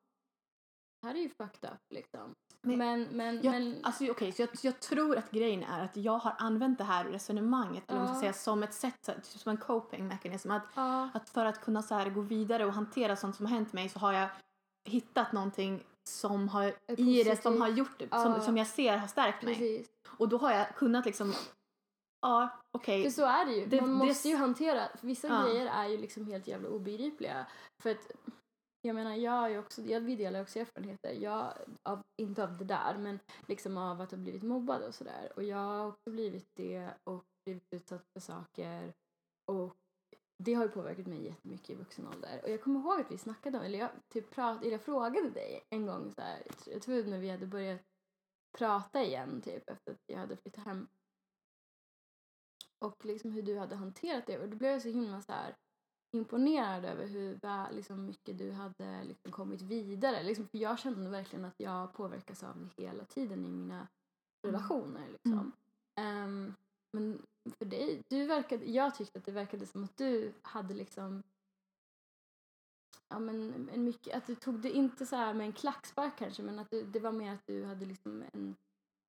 det 1.03 1.07
här 1.09 1.15
är 1.15 1.19
ju 1.19 1.29
fucked 1.29 1.71
up 1.73 1.81
liksom. 1.95 2.35
Men- 2.63 2.79
Men, 2.79 3.03
men, 3.13 3.35
jag, 3.43 3.53
men 3.53 3.81
alltså, 3.85 4.11
okej, 4.11 4.33
så 4.33 4.43
jag, 4.43 4.49
jag 4.63 4.81
tror 4.81 5.17
att 5.17 5.31
grejen 5.31 5.63
är 5.63 5.85
att 5.85 5.97
jag 5.97 6.19
har 6.19 6.35
använt 6.39 6.79
det 6.79 6.85
här 6.85 7.05
resonemanget 7.05 7.85
eller 7.91 8.01
vad 8.01 8.09
man 8.09 8.17
ska 8.17 8.27
Ja. 8.27 8.33
säga, 8.33 8.43
som 8.43 8.63
ett 8.63 8.75
sätt, 8.75 9.03
typ 9.03 9.25
som 9.25 9.51
en 9.51 9.57
coping 9.57 10.09
mechanism. 10.09 10.51
Att, 10.51 10.63
ja, 10.75 11.11
att 11.15 11.29
för 11.31 11.45
att 11.47 11.61
kunna 11.61 11.83
så 11.83 11.95
här, 11.95 12.11
gå 12.11 12.21
vidare 12.21 12.65
och 12.65 12.73
hantera 12.73 13.17
sånt 13.17 13.37
som 13.37 13.47
har 13.47 13.53
hänt 13.55 13.73
mig 13.73 13.89
så 13.89 13.99
har 13.99 14.13
jag 14.13 14.29
hittat 14.89 15.33
någonting 15.33 15.83
som 16.09 16.49
har 16.49 16.75
i 16.97 17.25
det 17.25 17.43
som 17.43 17.61
har 17.61 17.69
gjort 17.69 17.99
det, 17.99 18.09
Ja. 18.11 18.23
som, 18.25 18.41
som 18.43 18.57
jag 18.57 18.67
ser 18.67 18.97
har 18.97 19.09
stärkt 19.09 19.43
mig. 19.43 19.55
precis. 19.55 19.89
Och 20.19 20.29
då 20.29 20.39
har 20.39 20.53
jag 20.53 20.75
kunnat 20.77 21.07
liksom, 21.07 21.33
ja 22.23 22.49
okej. 22.71 23.03
För 23.03 23.11
så 23.11 23.25
är 23.25 23.47
det 23.47 23.53
ju. 23.53 23.67
Det- 23.67 23.81
Man 23.81 23.91
det- 23.99 24.07
måste 24.07 24.29
ju 24.29 24.37
hantera, 24.37 24.89
för 24.97 25.07
vissa 25.07 25.29
Ja. 25.29 25.45
grejer 25.45 25.67
är 25.67 25.89
ju 25.89 25.99
liksom 25.99 26.27
helt 26.27 26.47
jävla 26.47 26.69
obegripliga. 26.69 27.47
För 27.83 27.91
att, 27.91 28.11
jag 28.83 28.95
menar, 28.95 29.15
jag 29.15 29.53
är 29.53 29.59
också, 29.59 29.83
jag, 29.83 30.01
vi 30.01 30.17
delar 30.17 30.43
också 30.43 30.59
erfarenheter. 30.59 31.13
Jag, 31.13 31.53
av, 31.89 32.03
inte 32.23 32.45
av 32.45 32.59
det 32.59 32.65
där, 32.65 32.99
men 32.99 33.19
liksom 33.49 33.77
av 33.77 34.01
att 34.01 34.11
ha 34.11 34.19
blivit 34.19 34.43
mobbad 34.43 34.83
och 34.83 34.95
sådär. 34.95 35.33
Och 35.37 35.43
jag 35.43 35.57
har 35.57 35.87
också 35.87 36.11
blivit 36.11 36.49
det 36.57 36.91
och 37.11 37.25
blivit 37.45 37.65
utsatt 37.75 38.05
för 38.13 38.21
saker. 38.21 38.93
Och 39.53 39.75
det 40.45 40.55
har 40.55 40.63
ju 40.65 40.71
påverkat 40.71 41.07
mig 41.07 41.25
jättemycket 41.25 41.71
i 41.71 41.75
vuxen 41.75 42.07
ålder. 42.09 42.41
Och 42.43 42.51
jag 42.51 42.63
kommer 42.63 42.81
ihåg 42.81 43.01
att 43.01 43.11
vi 43.11 43.19
snackade 43.19 43.59
om, 43.59 43.65
eller 43.65 43.79
jag 43.79 43.91
typ 44.15 44.31
prat, 44.31 44.61
eller 44.63 44.73
jag 44.73 44.83
frågade 44.83 45.31
dig 45.31 45.61
en 45.71 45.87
gång 45.87 46.13
så 46.13 46.21
här, 46.23 46.43
jag 46.67 46.83
tror 46.83 47.05
när 47.05 47.19
vi 47.19 47.31
hade 47.31 47.47
börjat 47.47 47.81
prata 48.59 49.03
igen 49.03 49.41
typ 49.43 49.71
efter 49.71 49.93
att 49.93 49.99
jag 50.07 50.19
hade 50.19 50.37
flyttat 50.37 50.65
hem 50.65 50.89
och 52.85 53.05
liksom 53.05 53.33
hur 53.33 53.43
du 53.43 53.59
hade 53.59 53.77
hanterat 53.77 54.27
det. 54.27 54.39
Och 54.39 54.49
då 54.49 54.57
blev 54.57 54.71
jag 54.71 54.83
så 54.83 54.89
himla 54.89 55.23
så 55.23 55.33
här 55.33 55.57
imponerad 56.17 56.85
över 56.85 57.07
hur 57.07 57.39
väl, 57.43 57.77
liksom, 57.77 58.07
mycket 58.07 58.39
du 58.39 58.53
hade 58.53 59.05
liksom, 59.05 59.33
kommit 59.33 59.63
vidare. 59.63 60.23
Liksom, 60.23 60.49
för 60.49 60.59
jag 60.59 60.79
kände 60.79 61.11
verkligen 61.11 61.45
att 61.45 61.55
jag 61.57 61.93
påverkas 61.93 62.43
av 62.43 62.69
det 62.77 62.83
hela 62.83 63.05
tiden 63.05 63.47
i 63.47 63.49
mina 63.49 63.89
relationer. 64.47 65.09
Liksom. 65.09 65.53
Ehm, 66.01 66.55
men 66.93 67.23
för 67.59 67.65
dig, 67.65 68.03
du 68.09 68.27
verkade, 68.27 68.65
jag 68.65 68.95
tyckte 68.95 69.19
att 69.19 69.25
det 69.25 69.33
verkade 69.33 69.67
som 69.67 69.85
att 69.85 69.97
du 69.97 70.33
hade 70.43 70.75
liksom 70.75 71.23
Ja, 73.13 73.19
men 73.19 73.69
en 73.73 73.85
mycket, 73.85 74.17
att 74.17 74.27
du 74.27 74.35
tog 74.35 74.61
det 74.61 74.71
inte 74.71 75.07
så 75.07 75.17
här 75.17 75.35
med 75.35 75.47
en 75.47 75.53
klackspark 75.53 76.19
kanske 76.19 76.43
men 76.43 76.59
att 76.59 76.71
du, 76.71 76.83
det 76.83 77.01
var 77.01 77.13
mer 77.13 77.33
att 77.33 77.47
du 77.47 77.65
hade 77.65 77.87
liksom 77.87 78.25
en 78.33 78.57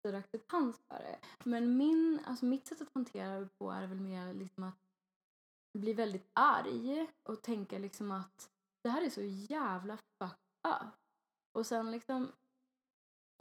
större 0.02 0.18
acceptans 0.18 0.82
för 0.88 1.00
det. 1.00 1.20
Men 1.44 1.78
min, 1.78 2.20
alltså 2.26 2.46
mitt 2.46 2.68
sätt 2.68 2.82
att 2.82 2.94
hantera 2.94 3.40
det 3.40 3.50
på 3.60 3.72
är 3.72 3.88
väl 3.88 4.00
mer 4.00 4.34
liksom 4.34 4.64
att 4.64 4.80
bli 5.78 5.94
väldigt 5.94 6.30
arg 6.34 7.08
och 7.30 7.42
tänka 7.42 7.78
liksom 7.78 8.12
att 8.12 8.50
det 8.84 8.90
här 8.90 9.02
är 9.02 9.10
så 9.10 9.22
jävla 9.22 9.98
fucked 9.98 10.68
up. 10.68 10.94
Och 11.58 11.66
sen 11.66 11.92
liksom, 11.92 12.32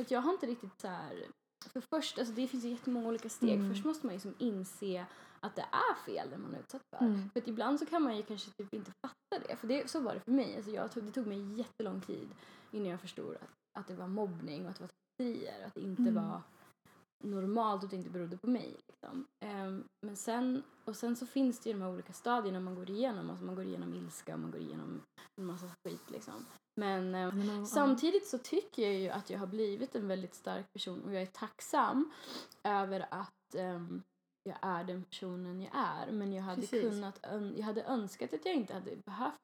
att 0.02 0.10
jag 0.10 0.20
har 0.20 0.32
inte 0.32 0.46
riktigt 0.46 0.80
så 0.80 0.88
här, 0.88 1.26
för 1.72 1.80
först, 1.80 2.18
alltså 2.18 2.34
det 2.34 2.48
finns 2.48 2.64
ju 2.64 2.68
jättemånga 2.68 3.08
olika 3.08 3.28
steg. 3.28 3.54
Mm. 3.54 3.70
Först 3.70 3.84
måste 3.84 4.06
man 4.06 4.14
ju 4.14 4.16
liksom 4.16 4.34
inse 4.38 5.06
att 5.40 5.56
det 5.56 5.66
är 5.72 5.94
fel 6.04 6.30
det 6.30 6.38
man 6.38 6.54
är 6.54 6.58
utsatt 6.58 6.82
för. 6.90 7.04
Mm. 7.04 7.30
För 7.30 7.40
att 7.40 7.48
ibland 7.48 7.78
så 7.78 7.86
kan 7.86 8.02
man 8.02 8.16
ju 8.16 8.22
kanske 8.22 8.50
typ 8.50 8.74
inte 8.74 8.92
fatta 9.06 9.48
det. 9.48 9.56
För 9.56 9.68
det, 9.68 9.90
så 9.90 10.00
var 10.00 10.14
det 10.14 10.20
för 10.20 10.32
mig. 10.32 10.56
Alltså 10.56 10.70
jag 10.70 10.92
tog, 10.92 11.04
det 11.04 11.12
tog 11.12 11.26
mig 11.26 11.58
jättelång 11.58 12.00
tid 12.00 12.28
innan 12.70 12.88
jag 12.88 13.00
förstod 13.00 13.36
att, 13.36 13.78
att 13.78 13.86
det 13.86 13.94
var 13.94 14.08
mobbning 14.08 14.64
och 14.64 14.70
att 14.70 14.76
det 14.76 14.84
var 14.84 14.90
trakasserier. 15.20 15.66
Att 15.66 15.74
det 15.74 15.80
inte 15.80 16.02
Mm. 16.02 16.14
var 16.14 16.42
normalt 17.24 17.82
och 17.82 17.84
att 17.84 17.90
det 17.90 17.96
inte 17.96 18.10
berodde 18.10 18.36
på 18.36 18.50
mig. 18.50 18.76
Liksom. 18.88 19.26
Ehm, 19.44 19.84
men 20.06 20.16
sen, 20.16 20.62
och 20.84 20.96
sen 20.96 21.16
så 21.16 21.26
finns 21.26 21.60
det 21.60 21.70
ju 21.70 21.74
de 21.74 21.82
här 21.82 21.90
olika 21.92 22.12
stadierna 22.12 22.60
man 22.60 22.74
går 22.74 22.90
igenom. 22.90 23.30
Alltså 23.30 23.44
man 23.44 23.54
går 23.54 23.64
igenom 23.64 23.94
ilska 23.94 24.34
och 24.34 24.40
man 24.40 24.50
går 24.50 24.60
igenom 24.60 25.00
en 25.40 25.46
massa 25.46 25.66
skit 25.84 26.10
liksom. 26.10 26.46
Men 26.80 27.14
ja. 27.14 27.66
Samtidigt 27.66 28.26
så 28.26 28.38
tycker 28.38 28.82
jag 28.82 28.94
ju 28.94 29.08
att 29.08 29.30
jag 29.30 29.38
har 29.38 29.46
blivit 29.46 29.94
en 29.94 30.08
väldigt 30.08 30.34
stark 30.34 30.72
person 30.72 31.04
och 31.04 31.14
jag 31.14 31.22
är 31.22 31.26
tacksam 31.26 32.12
över 32.64 33.06
att 33.10 33.54
ehm, 33.54 34.02
jag 34.42 34.58
är 34.62 34.84
den 34.84 35.04
personen 35.04 35.60
jag 35.60 35.72
är. 35.74 36.12
Men 36.12 36.32
jag 36.32 36.42
hade, 36.42 36.60
Precis. 36.60 36.82
kunnat, 36.82 37.18
jag 37.56 37.64
hade 37.64 37.82
önskat 37.82 38.34
att 38.34 38.46
jag 38.46 38.54
inte 38.54 38.74
hade 38.74 38.96
behövt 38.96 39.34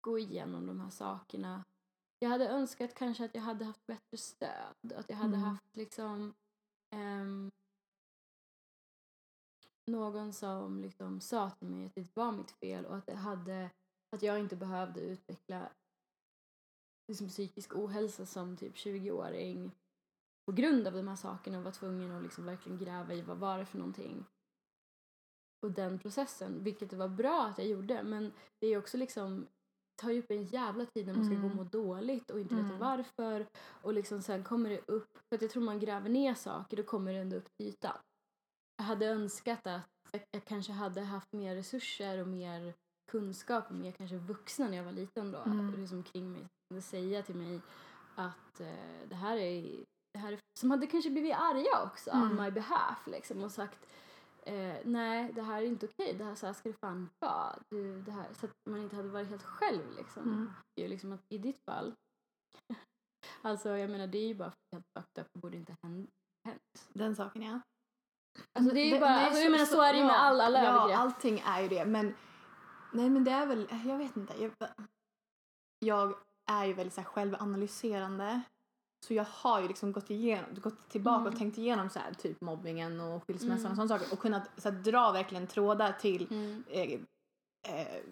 gå 0.00 0.18
igenom 0.18 0.66
de 0.66 0.80
här 0.80 0.90
sakerna. 0.90 1.64
Jag 2.24 2.30
hade 2.30 2.48
önskat 2.48 2.94
kanske 2.94 3.24
att 3.24 3.34
jag 3.34 3.42
hade 3.42 3.64
haft 3.64 3.86
bättre 3.86 4.16
stöd. 4.16 4.92
Att 4.96 5.10
jag 5.10 5.16
hade 5.16 5.36
Mm. 5.36 5.40
haft 5.40 5.76
liksom 5.76 6.34
ehm, 6.90 7.50
någon 9.86 10.32
som 10.32 10.80
liksom 10.80 11.20
sa 11.20 11.50
till 11.50 11.68
mig 11.68 11.86
att 11.86 11.94
det 11.94 12.16
var 12.16 12.32
mitt 12.32 12.50
fel 12.50 12.86
och 12.86 12.96
att, 12.96 13.06
det 13.06 13.14
hade, 13.14 13.70
att 14.16 14.22
jag 14.22 14.40
inte 14.40 14.56
behövde 14.56 15.00
utveckla 15.00 15.72
liksom 17.08 17.28
psykisk 17.28 17.76
ohälsa 17.76 18.26
som 18.26 18.56
typ 18.56 18.74
20-åring 18.74 19.72
på 20.46 20.52
grund 20.52 20.86
av 20.86 20.92
de 20.92 21.08
här 21.08 21.16
sakerna 21.16 21.58
och 21.58 21.64
var 21.64 21.72
tvungen 21.72 22.12
att 22.12 22.22
liksom 22.22 22.44
verkligen 22.44 22.78
gräva 22.78 23.14
i 23.14 23.22
vad 23.22 23.38
var 23.38 23.58
det 23.58 23.66
för 23.66 23.78
någonting. 23.78 24.26
Och 25.62 25.70
den 25.72 25.98
processen, 25.98 26.64
vilket 26.64 26.90
det 26.90 26.96
var 26.96 27.08
bra 27.08 27.46
att 27.46 27.58
jag 27.58 27.66
gjorde 27.66 28.02
men 28.02 28.32
det 28.58 28.66
är 28.66 28.78
också 28.78 28.96
liksom 28.96 29.46
tar 30.02 30.10
ju 30.10 30.18
upp 30.18 30.30
en 30.30 30.44
jävla 30.44 30.86
tid 30.86 31.06
när 31.06 31.14
man 31.14 31.24
ska 31.24 31.34
gå 31.34 31.40
och 31.40 31.44
Mm. 31.52 31.56
må 31.56 31.64
dåligt 31.64 32.30
och 32.30 32.40
inte 32.40 32.54
veta 32.54 32.66
Mm. 32.66 32.78
varför 32.78 33.46
och 33.82 33.94
liksom 33.94 34.22
sen 34.22 34.44
kommer 34.44 34.70
det 34.70 34.80
upp, 34.86 35.08
för 35.28 35.36
att 35.36 35.42
jag 35.42 35.50
tror 35.50 35.62
man 35.62 35.78
gräver 35.80 36.08
ner 36.08 36.34
saker 36.34 36.76
då 36.76 36.82
kommer 36.82 37.12
det 37.12 37.18
ändå 37.18 37.36
upp 37.36 37.48
till 37.58 37.68
ytan. 37.68 37.96
Jag 38.76 38.84
hade 38.84 39.06
önskat 39.06 39.66
att 39.66 39.82
jag, 40.30 40.44
kanske 40.44 40.72
hade 40.72 41.00
haft 41.00 41.32
mer 41.32 41.54
resurser 41.54 42.18
och 42.18 42.28
mer 42.28 42.74
kunskap 43.10 43.64
och 43.68 43.74
mer 43.74 43.92
kanske 43.92 44.16
vuxna 44.16 44.68
när 44.68 44.76
jag 44.76 44.84
var 44.84 44.92
liten 44.92 45.32
då, 45.32 45.38
Mm. 45.38 45.80
liksom 45.80 46.02
kring 46.02 46.32
mig, 46.32 46.46
som 46.72 46.82
säga 46.82 47.22
till 47.22 47.34
mig 47.36 47.60
att 48.14 48.60
eh, 48.60 49.08
det 49.08 49.14
här 49.14 49.36
är, 49.36 49.84
det 50.12 50.18
här 50.18 50.32
är, 50.32 50.38
som 50.60 50.70
hade 50.70 50.86
kanske 50.86 51.10
blivit 51.10 51.34
arga 51.34 51.82
också 51.84 52.10
on 52.10 52.22
Mm. 52.22 52.44
my 52.44 52.50
behalf 52.50 53.06
liksom 53.06 53.42
och 53.42 53.50
sagt 53.52 53.86
eh, 54.46 54.76
nej 54.84 55.32
det 55.32 55.42
här 55.42 55.62
är 55.62 55.66
inte 55.66 55.86
okej, 55.86 56.14
det 56.14 56.24
här, 56.24 56.34
så 56.34 56.46
här 56.46 56.52
ska 56.52 56.68
det 56.68 56.78
fan 56.80 57.10
vara. 57.20 57.58
Du, 57.70 58.02
det 58.02 58.12
här, 58.12 58.26
så 58.32 58.46
att 58.46 58.52
man 58.70 58.80
inte 58.82 58.96
hade 58.96 59.08
varit 59.08 59.28
helt 59.28 59.42
själv 59.42 59.92
liksom. 59.96 60.22
Mm. 60.22 60.52
Det 60.76 60.82
är 60.82 60.84
ju 60.84 60.90
liksom 60.90 61.12
att 61.12 61.20
i 61.28 61.38
ditt 61.38 61.58
fall, 61.70 61.94
alltså 63.42 63.68
jag 63.76 63.90
menar 63.90 64.06
det 64.06 64.18
är 64.18 64.26
ju 64.28 64.34
bara 64.34 64.52
helt 64.72 64.86
fucked 64.98 65.22
up 65.24 65.28
och 65.34 65.40
borde 65.40 65.56
inte 65.56 65.74
hän- 65.82 66.08
hänt. 66.48 66.88
Den 66.92 67.16
saken 67.16 67.42
ja. 67.42 67.60
Alltså 68.58 68.74
det 68.74 68.80
är 68.80 68.94
ju 68.94 69.00
bara, 69.00 69.10
nej, 69.10 69.24
alltså, 69.24 69.40
jag 69.40 69.52
menar 69.52 69.64
så 69.64 69.82
är 69.82 69.92
det 69.92 69.98
ju 69.98 70.04
med 70.04 70.20
alla, 70.22 70.44
alla 70.44 70.64
Ja, 70.64 70.70
övergrepp. 70.70 70.98
allting 70.98 71.38
är 71.46 71.60
ju 71.62 71.68
det. 71.68 71.84
Men 71.84 72.14
nej 72.92 73.10
men 73.10 73.24
det 73.24 73.30
är 73.30 73.46
väl, 73.46 73.68
jag 73.86 73.98
vet 73.98 74.16
inte. 74.16 74.34
Jag, 74.42 74.52
jag 75.78 76.18
är 76.50 76.64
ju 76.64 76.72
väldigt 76.72 76.94
så 76.94 77.00
här, 77.00 77.08
självanalyserande. 77.08 78.40
Så 79.06 79.14
jag 79.14 79.26
har 79.30 79.60
ju 79.60 79.68
liksom 79.68 79.92
gått, 79.92 80.10
igenom, 80.10 80.50
gått 80.54 80.88
tillbaka 80.88 81.20
Mm. 81.20 81.32
och 81.32 81.38
tänkt 81.38 81.58
igenom 81.58 81.90
så 81.90 81.98
här, 81.98 82.14
typ 82.14 82.40
mobbningen 82.40 83.00
och 83.00 83.24
skilsmässan 83.26 83.58
Mm. 83.66 83.70
och 83.70 83.76
sådana 83.76 83.88
saker. 84.00 84.12
Och 84.12 84.18
kunnat 84.18 84.50
så 84.56 84.70
här, 84.70 84.76
dra 84.78 85.12
verkligen 85.12 85.46
trådar 85.46 85.92
till 85.92 86.26
Mm. 86.30 86.64
eh, 86.68 86.92
eh, 87.80 88.02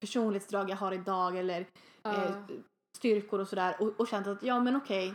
personlighetsdrag 0.00 0.70
jag 0.70 0.76
har 0.76 0.92
idag 0.92 1.36
eller 1.36 1.66
Ja. 2.02 2.12
eh, 2.24 2.34
styrkor 2.98 3.40
och 3.40 3.48
sådär. 3.48 3.76
Och, 3.80 4.00
och 4.00 4.08
känt 4.08 4.26
att 4.26 4.42
ja 4.42 4.60
men 4.60 4.76
okej, 4.76 5.14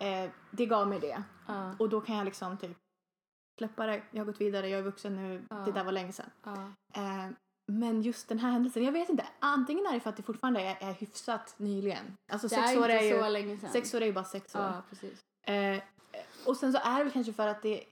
eh, 0.00 0.30
det 0.50 0.66
gav 0.66 0.88
mig 0.88 1.00
det. 1.00 1.22
Ja. 1.46 1.74
Och 1.78 1.88
då 1.88 2.00
kan 2.00 2.16
jag 2.16 2.24
liksom 2.24 2.56
typ 2.58 2.76
släppa 3.58 3.86
det. 3.86 4.02
Jag 4.10 4.20
har 4.20 4.26
gått 4.26 4.40
vidare, 4.40 4.68
jag 4.68 4.78
är 4.78 4.82
vuxen 4.84 5.16
nu. 5.16 5.44
Ja. 5.50 5.56
Det 5.56 5.72
där 5.72 5.84
var 5.84 5.92
länge 5.92 6.12
sedan. 6.12 6.30
Men 7.66 8.02
just 8.02 8.28
den 8.28 8.38
här 8.38 8.50
händelsen, 8.50 8.84
jag 8.84 8.92
vet 8.92 9.08
inte. 9.08 9.26
Antingen 9.38 9.86
är 9.86 9.92
det 9.92 10.00
för 10.00 10.10
att 10.10 10.16
det 10.16 10.22
fortfarande 10.22 10.60
är, 10.60 10.76
är 10.88 10.92
hyfsat 10.92 11.54
nyligen. 11.58 12.16
Alltså 12.32 12.48
Det 12.48 12.54
sex 12.54 12.70
är 12.70 12.80
år 12.80 12.88
är 12.88 12.94
inte 12.94 13.04
ju... 13.04 13.22
så 13.22 13.28
länge 13.28 13.58
sedan. 13.58 13.70
Sex 13.70 13.94
år 13.94 14.00
är 14.00 14.06
ju 14.06 14.12
bara 14.12 14.24
sex 14.24 14.54
år. 14.54 14.60
Ja, 14.62 14.82
precis. 14.90 15.24
Eh, 15.46 15.82
och 16.46 16.56
sen 16.56 16.72
så 16.72 16.78
är 16.78 16.98
det 16.98 17.04
väl 17.04 17.12
kanske 17.12 17.32
för 17.32 17.48
att 17.48 17.62
det... 17.62 17.84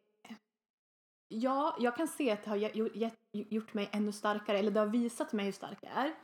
Ja, 1.28 1.76
jag 1.80 1.96
kan 1.96 2.08
se 2.08 2.30
att 2.30 2.42
det 2.44 2.50
har 2.50 2.56
gett- 2.56 3.18
gjort 3.32 3.74
mig 3.74 3.88
ännu 3.92 4.12
starkare. 4.12 4.58
Eller 4.58 4.70
det 4.70 4.80
har 4.80 4.87
visat 4.87 5.32
mig 5.32 5.44
hur 5.44 5.52
stark 5.52 5.78
jag 5.80 5.92
är. 5.92 6.14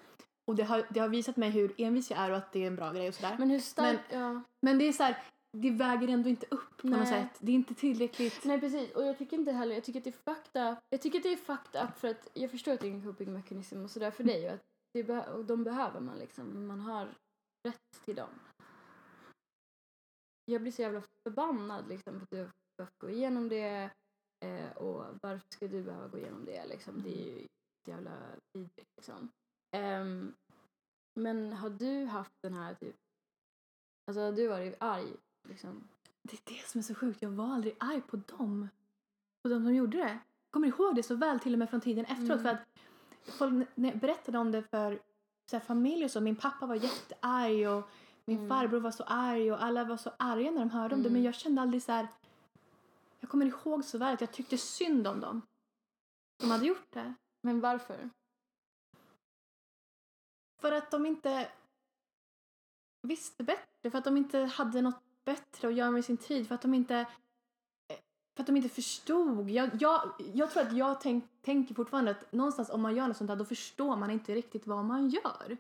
Och 0.49 0.57
det 0.57 0.63
har, 0.63 0.87
det 0.91 1.01
har 1.01 1.09
visat 1.09 1.37
mig 1.37 1.51
hur 1.51 1.75
envis 1.79 2.11
jag 2.11 2.21
är 2.21 2.31
och 2.31 2.37
att 2.37 2.53
det 2.53 2.63
är 2.63 2.67
en 2.67 2.77
bra 2.77 2.93
grej 2.93 3.09
och 3.09 3.15
sådär. 3.15 3.31
Men, 3.31 3.39
Men 3.39 3.51
hur 3.51 3.59
stark, 3.59 4.01
ja. 4.11 4.43
men 4.63 4.79
det 4.79 4.85
är 4.89 4.93
så 4.93 5.03
här, 5.03 5.23
det 5.63 5.71
väger 5.71 6.09
ändå 6.09 6.29
inte 6.29 6.47
upp 6.51 6.77
på 6.77 6.87
Nej. 6.87 6.99
något 6.99 7.09
sätt. 7.09 7.39
Det 7.41 7.53
är 7.53 7.57
inte 7.57 7.75
tillräckligt. 7.75 8.45
Nej 8.45 8.61
precis, 8.61 8.95
och 8.95 9.05
jag 9.05 9.19
tycker 9.19 9.37
inte 9.37 9.53
heller, 9.53 9.75
jag 9.75 9.85
tycker 9.85 10.01
att 10.01 10.05
det 10.05 10.29
är 10.55 10.73
up. 10.73 10.79
Jag 10.91 11.03
tycker 11.03 11.19
att 11.19 11.23
det 11.23 11.33
är 11.33 11.37
fucked 11.37 11.83
up 11.83 11.99
för 11.99 12.09
att 12.09 12.31
jag 12.35 12.51
förstår 12.51 12.73
att 12.73 12.81
det 12.81 12.89
är 12.89 12.93
en 12.93 13.05
coping 13.05 13.33
mechanism 13.33 13.85
och 13.85 13.91
sådär 13.91 14.11
för 14.11 14.25
dig 14.25 14.47
och 14.49 14.55
att 14.55 14.65
det 14.93 15.03
beh- 15.03 15.29
och 15.29 15.45
de 15.45 15.65
behöver 15.65 16.01
man 16.01 16.19
liksom, 16.19 16.67
man 16.67 16.81
har 16.81 17.15
rätt 17.69 18.05
till 18.05 18.17
dem. 18.17 18.31
Jag 20.45 20.63
blir 20.63 20.73
så 20.73 20.83
jävla 20.83 21.03
förbannad 21.23 21.89
liksom 21.89 22.21
för 22.21 22.23
att 22.23 22.31
du 22.31 22.51
behövt 22.77 22.99
gå 22.99 23.11
igenom 23.11 23.49
det 23.49 23.91
eh, 24.45 24.77
och 24.77 25.05
varför 25.23 25.49
ska 25.49 25.69
du 25.69 25.83
behöva 25.83 26.09
gå 26.09 26.19
igenom 26.19 26.45
det 26.45 26.67
liksom, 26.67 27.03
det 27.03 27.23
är 27.23 27.27
ju 27.27 27.47
jävla 27.89 28.19
vidrigt 28.53 28.91
liksom. 28.97 29.31
Ehm, 29.77 30.35
men 31.15 31.53
har 31.53 31.71
du 31.71 32.05
haft 32.05 32.35
den 32.43 32.55
här 32.55 32.75
typ, 32.75 32.97
alltså 34.07 34.21
har 34.21 34.33
du 34.33 34.49
varit 34.49 34.77
arg 34.79 35.13
liksom? 35.43 35.89
Det 36.23 36.37
är 36.51 36.55
det 36.55 36.69
som 36.69 36.79
är 36.79 36.83
så 36.83 36.95
sjukt. 36.95 37.23
Jag 37.23 37.31
var 37.31 37.45
aldrig 37.55 37.77
arg 37.81 38.01
på 38.01 38.17
dem. 38.17 38.69
På 39.43 39.49
de 39.49 39.65
som 39.65 39.75
gjorde 39.75 39.99
det. 39.99 40.09
Jag 40.11 40.51
kommer 40.51 40.69
ihåg 40.69 40.95
det 40.95 41.03
så 41.03 41.15
väl 41.15 41.41
till 41.41 41.53
och 41.53 41.59
med 41.59 41.71
från 41.71 41.81
tiden 41.81 42.05
efteråt. 42.05 42.41
Mm. 42.41 42.43
För 42.43 42.49
att 42.49 42.69
folk 43.39 43.69
berättade 43.77 44.39
om 44.39 44.53
det 44.53 44.63
för 44.63 45.03
så 45.51 45.57
här, 45.57 45.65
familj 45.65 46.05
och 46.05 46.11
så. 46.11 46.21
Min 46.21 46.37
pappa 46.37 46.67
var 46.67 46.75
jättearg 46.75 47.69
och 47.69 47.89
min 48.25 48.37
Mm. 48.39 48.49
farbror 48.49 48.81
var 48.81 48.91
så 48.91 49.03
arg 49.03 49.53
och 49.53 49.63
alla 49.63 49.85
var 49.85 49.97
så 49.97 50.11
arga 50.19 50.51
när 50.51 50.59
de 50.61 50.71
hörde 50.71 50.95
om 50.95 51.03
det. 51.03 51.09
Men 51.09 51.17
Mm. 51.17 51.25
jag 51.25 51.35
kände 51.35 51.63
aldrig 51.63 51.83
så 51.83 51.93
här. 51.93 52.09
Jag 53.21 53.31
kommer 53.31 53.47
ihåg 53.47 53.85
så 53.85 53.99
väl 53.99 54.15
att 54.15 54.21
jag 54.21 54.33
tyckte 54.33 54.59
synd 54.59 55.07
om 55.07 55.21
dem. 55.21 55.43
De 56.41 56.51
hade 56.51 56.67
gjort 56.67 56.91
det. 56.93 57.15
Men 57.43 57.61
varför? 57.61 58.11
För 60.61 60.73
att 60.73 60.91
de 60.91 61.07
inte 61.07 61.49
visste 63.03 63.45
bättre. 63.45 63.91
För 63.91 63.99
att 63.99 64.05
de 64.05 64.17
inte 64.17 64.39
hade 64.39 64.83
något 64.83 65.03
bättre 65.29 65.69
att 65.69 65.75
göra 65.75 65.91
med 65.91 66.05
sin 66.05 66.17
tid. 66.17 66.49
För 66.49 66.55
att 66.55 66.63
de 66.63 66.75
inte, 66.75 67.07
för 68.35 68.43
att 68.43 68.47
de 68.47 68.57
inte 68.57 68.69
förstod. 68.69 69.51
Jag, 69.51 69.71
jag, 69.81 70.01
jag 70.35 70.51
tror 70.51 70.63
att 70.63 70.77
jag 70.77 71.01
tänk, 71.01 71.25
tänker 71.43 71.75
fortfarande 71.75 72.11
att 72.11 72.33
någonstans 72.33 72.71
om 72.71 72.83
man 72.83 72.97
gör 72.97 73.09
något 73.09 73.17
sånt 73.17 73.31
här 73.31 73.37
då 73.37 73.45
förstår 73.45 73.97
man 73.97 74.11
inte 74.11 74.35
riktigt 74.35 74.67
vad 74.67 74.85
man 74.85 75.09
gör. 75.09 75.57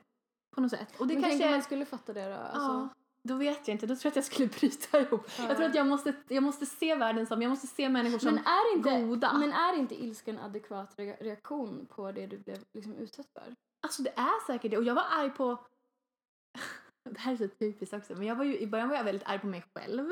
På 0.54 0.60
något 0.60 0.70
sätt. 0.70 1.00
Och 1.00 1.06
det 1.06 1.14
Men 1.14 1.22
kanske... 1.22 1.44
om 1.44 1.50
man 1.50 1.62
skulle 1.62 1.86
fatta 1.86 2.12
det 2.12 2.28
då? 2.28 2.34
Alltså, 2.34 2.72
ja, 2.72 2.88
då 3.22 3.34
vet 3.36 3.68
jag 3.68 3.74
inte. 3.74 3.86
Då 3.86 3.96
tror 3.96 4.06
jag 4.06 4.10
att 4.10 4.16
jag 4.16 4.24
skulle 4.24 4.48
bryta 4.60 5.00
ihop. 5.00 5.30
Ja. 5.38 5.44
Jag 5.48 5.56
tror 5.56 5.66
att 5.68 5.74
jag 5.74 5.86
måste, 5.86 6.14
jag 6.28 6.42
måste 6.42 6.66
se 6.66 6.94
världen 6.94 7.26
som, 7.26 7.42
jag 7.42 7.50
måste 7.50 7.66
se 7.66 7.88
människor 7.88 8.18
som 8.18 8.34
men, 8.34 8.44
är 8.44 8.76
inte, 8.76 9.06
goda. 9.06 9.38
men 9.38 9.52
är 9.52 9.78
inte 9.78 9.94
ilskan 9.94 10.38
en 10.38 10.44
adekvat 10.44 10.96
re- 10.96 11.22
reaktion 11.22 11.86
på 11.86 12.12
det 12.12 12.26
du 12.26 12.38
blev 12.38 12.58
liksom 12.72 12.94
utsatt 12.94 13.26
för? 13.32 13.54
Alltså 13.80 14.02
det 14.02 14.12
är 14.16 14.46
säkert 14.46 14.70
det. 14.70 14.78
Och 14.78 14.84
jag 14.84 14.94
var 14.94 15.06
arg 15.10 15.30
på... 15.30 15.58
det 17.10 17.18
här 17.20 17.32
är 17.32 17.36
så 17.36 17.48
typiskt 17.48 17.94
också. 17.94 18.14
Men 18.14 18.26
jag 18.26 18.36
var 18.36 18.44
ju, 18.44 18.58
i 18.58 18.66
början 18.66 18.88
var 18.88 18.96
jag 18.96 19.04
väldigt 19.04 19.28
arg 19.28 19.38
på 19.38 19.46
mig 19.46 19.64
själv. 19.74 20.10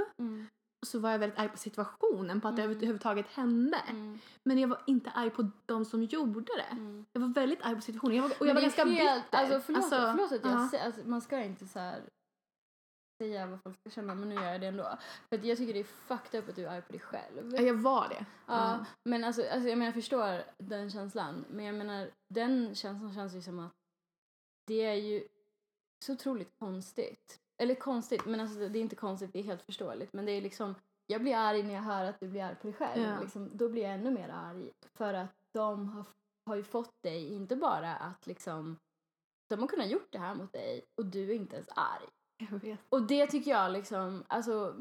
Och 0.83 0.87
så 0.89 0.99
var 0.99 1.11
jag 1.11 1.19
väldigt 1.19 1.39
arg 1.39 1.49
på 1.49 1.57
situationen, 1.57 2.41
på 2.41 2.49
att 2.49 2.57
det 2.57 2.63
Mm. 2.63 2.77
överhuvudtaget 2.77 3.27
hände. 3.29 3.77
Mm. 3.89 4.19
Men 4.45 4.59
jag 4.59 4.69
var 4.69 4.83
inte 4.87 5.11
arg 5.11 5.31
på 5.31 5.51
de 5.67 5.85
som 5.85 6.03
gjorde 6.03 6.53
det. 6.57 6.63
Mm. 6.77 7.05
Jag 7.13 7.21
var 7.21 7.29
väldigt 7.29 7.63
arg 7.63 7.75
på 7.75 7.81
situationen. 7.81 8.17
Jag 8.17 8.23
var, 8.23 8.31
och 8.41 8.47
jag 8.47 8.55
var 8.55 8.61
det 8.61 8.67
ganska 8.67 8.85
helt- 8.85 9.25
bitter. 9.25 9.39
Alltså 9.39 9.61
förlåt, 9.61 9.89
förlåt 9.89 10.33
att 10.33 10.45
jag 10.45 10.53
ja. 10.53 10.69
säger, 10.71 10.85
alltså, 10.85 11.01
man 11.09 11.21
ska 11.21 11.41
inte 11.43 11.67
så 11.67 11.79
här 11.79 12.03
säga 13.23 13.47
vad 13.47 13.63
folk 13.63 13.77
ska 13.81 13.91
känna 13.91 14.15
men 14.15 14.29
nu 14.29 14.35
gör 14.35 14.53
jag 14.53 14.61
det 14.61 14.67
ändå. 14.67 14.99
För 15.29 15.39
att 15.39 15.45
jag 15.45 15.59
tycker 15.59 15.73
det 15.75 15.81
är 15.81 15.85
fucked 15.85 16.41
up 16.43 16.49
att 16.49 16.57
du 16.57 16.65
är 16.67 16.71
arg 16.71 16.83
på 16.83 16.93
dig 16.93 17.01
själv. 17.01 17.55
Ja, 17.55 17.61
jag 17.63 17.75
var 17.75 18.09
det. 18.09 18.27
Ja, 18.47 18.85
men 19.09 19.25
alltså, 19.25 19.43
alltså 19.43 19.69
jag 19.69 19.79
menar 19.79 19.85
jag 19.87 19.95
förstår 19.95 20.43
den 20.59 20.91
känslan. 20.91 21.45
Men 21.51 21.65
jag 21.65 21.75
menar 21.75 22.11
den 22.35 22.75
känslan 22.75 23.15
känns 23.15 23.35
ju 23.35 23.43
som 23.43 23.59
att 23.59 23.73
det 24.67 24.85
är 24.85 24.95
ju 24.95 25.29
så 26.05 26.13
otroligt 26.13 26.59
konstigt. 26.59 27.41
Eller 27.63 27.75
konstigt, 27.75 28.27
men 28.27 28.41
alltså 28.41 28.69
det 28.69 28.79
är 28.79 28.81
inte 28.81 28.97
konstigt, 28.97 29.33
det 29.33 29.39
är 29.39 29.43
helt 29.43 29.63
förståeligt. 29.63 30.13
Men 30.13 30.27
det 30.27 30.33
är 30.33 30.41
liksom, 30.41 30.75
jag 31.07 31.23
blir 31.23 31.37
arg 31.37 31.63
när 31.63 31.75
jag 31.75 31.83
hör 31.83 32.05
att 32.05 32.21
du 32.21 32.29
blir 32.29 32.43
arg 32.43 32.55
på 32.55 32.67
dig 32.67 32.73
själv. 32.73 33.03
Ja. 33.03 33.21
Liksom, 33.21 33.51
då 33.53 33.69
blir 33.69 33.83
jag 33.83 33.93
ännu 33.93 34.11
mer 34.11 34.29
arg. 34.29 34.71
För 34.95 35.15
att 35.15 35.35
de 35.53 35.89
har, 35.89 36.05
har 36.47 36.57
ju 36.57 36.63
fått 36.63 37.03
dig, 37.03 37.33
inte 37.33 37.57
bara 37.57 37.97
att 37.97 38.27
liksom, 38.27 38.79
de 39.49 39.61
har 39.61 39.69
kunnat 39.69 39.91
gjort 39.91 40.09
det 40.11 40.19
här 40.19 40.35
mot 40.35 40.53
dig 40.53 40.85
och 40.95 41.07
du 41.07 41.31
är 41.31 41.35
inte 41.35 41.57
ens 41.57 41.69
arg. 41.69 42.09
Jag 42.39 42.59
vet. 42.59 42.81
Och 42.89 43.03
det 43.03 43.27
tycker 43.27 43.51
jag 43.51 43.73
liksom, 43.73 44.25
alltså, 44.27 44.77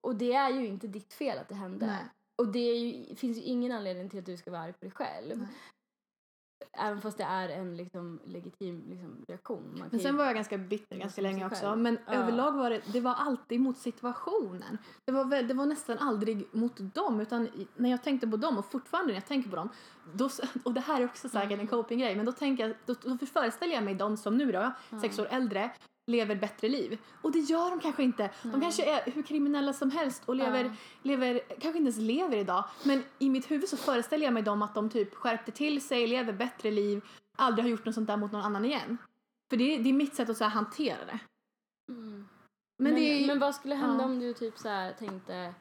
och 0.00 0.16
det 0.16 0.32
är 0.32 0.50
ju 0.50 0.66
inte 0.66 0.86
ditt 0.86 1.12
fel 1.12 1.38
att 1.38 1.48
det 1.48 1.54
hände. 1.54 1.86
Nej. 1.86 2.04
Och 2.36 2.52
det 2.52 2.74
ju, 2.74 3.14
finns 3.14 3.38
ju 3.38 3.42
ingen 3.42 3.72
anledning 3.72 4.10
till 4.10 4.18
att 4.18 4.26
du 4.26 4.36
ska 4.36 4.50
vara 4.50 4.62
arg 4.62 4.72
på 4.72 4.80
dig 4.80 4.90
själv. 4.90 5.38
Nej. 5.38 5.48
Även 6.78 7.00
fast 7.00 7.18
det 7.18 7.24
är 7.24 7.48
en 7.48 7.76
liksom, 7.76 8.20
legitim 8.24 8.84
liksom, 8.90 9.24
reaktion. 9.28 9.62
Men 9.78 9.88
ju- 9.92 9.98
sen 9.98 10.16
var 10.16 10.24
jag 10.24 10.34
ganska 10.34 10.58
bitter 10.58 10.96
ganska 10.96 11.20
länge 11.22 11.46
också. 11.46 11.66
själv. 11.66 11.78
Men 11.78 11.98
Ja. 12.06 12.12
överlag 12.14 12.52
var 12.52 12.70
det, 12.70 12.80
det 12.92 13.00
var 13.00 13.14
alltid 13.14 13.60
mot 13.60 13.78
situationen. 13.78 14.78
Det 15.04 15.12
var, 15.12 15.24
väl, 15.24 15.48
det 15.48 15.54
var 15.54 15.66
nästan 15.66 15.98
aldrig 15.98 16.46
mot 16.52 16.94
dem. 16.94 17.20
Utan 17.20 17.48
när 17.76 17.90
jag 17.90 18.02
tänkte 18.02 18.26
på 18.28 18.36
dem 18.36 18.58
och 18.58 18.70
fortfarande 18.70 19.12
när 19.12 19.14
jag 19.20 19.26
tänker 19.26 19.50
på 19.50 19.56
dem. 19.56 19.68
Då, 20.14 20.28
och 20.64 20.72
det 20.72 20.80
här 20.80 21.00
är 21.00 21.04
också 21.04 21.28
säkert 21.28 21.46
Mm. 21.52 21.60
en 21.60 21.66
coping-grej. 21.66 22.16
Men 22.16 22.26
då, 22.26 22.32
tänker 22.32 22.66
jag, 22.68 22.76
då, 22.86 22.94
då 23.18 23.26
föreställer 23.26 23.74
jag 23.74 23.84
mig 23.84 23.94
de 23.94 24.16
som 24.16 24.36
nu 24.36 24.52
då, 24.52 24.72
sex 25.00 25.18
år 25.18 25.26
äldre, 25.30 25.70
lever 26.06 26.36
bättre 26.36 26.68
liv. 26.68 26.98
Och 27.22 27.32
det 27.32 27.38
gör 27.38 27.70
de 27.70 27.80
kanske 27.80 28.02
inte. 28.02 28.30
De 28.42 28.48
Nej. 28.48 28.60
kanske 28.60 28.84
är 28.84 29.10
hur 29.10 29.22
kriminella 29.22 29.72
som 29.72 29.90
helst 29.90 30.22
och 30.26 30.36
lever, 30.36 30.64
Ja. 30.64 30.70
lever, 31.02 31.38
kanske 31.48 31.66
inte 31.68 31.78
ens 31.78 31.98
lever 31.98 32.36
idag. 32.36 32.64
Men 32.84 33.04
i 33.18 33.30
mitt 33.30 33.50
huvud 33.50 33.68
så 33.68 33.76
föreställer 33.76 34.24
jag 34.24 34.34
mig 34.34 34.42
dem 34.42 34.62
att 34.62 34.74
de 34.74 34.90
typ 34.90 35.14
skärpte 35.14 35.52
till 35.52 35.82
sig, 35.82 36.06
lever 36.06 36.32
bättre 36.32 36.70
liv, 36.70 37.04
aldrig 37.36 37.64
har 37.64 37.70
gjort 37.70 37.84
något 37.84 37.94
sånt 37.94 38.06
där 38.06 38.16
mot 38.16 38.32
någon 38.32 38.42
annan 38.42 38.64
igen. 38.64 38.98
För 39.50 39.56
det 39.56 39.64
är, 39.74 39.82
det 39.82 39.88
är 39.88 39.92
mitt 39.92 40.14
sätt 40.14 40.28
att 40.28 40.36
så 40.36 40.44
här 40.44 40.50
hantera 40.50 41.04
det. 41.04 41.18
Mm. 41.92 42.28
Men, 42.78 42.92
Men, 42.92 42.94
det 42.94 43.26
men 43.26 43.38
vad 43.38 43.54
skulle 43.54 43.74
hända 43.74 44.04
ja. 44.04 44.04
om 44.04 44.18
du 44.18 44.34
typ 44.34 44.58
så 44.58 44.68
här 44.68 44.92
tänkte 44.92 45.54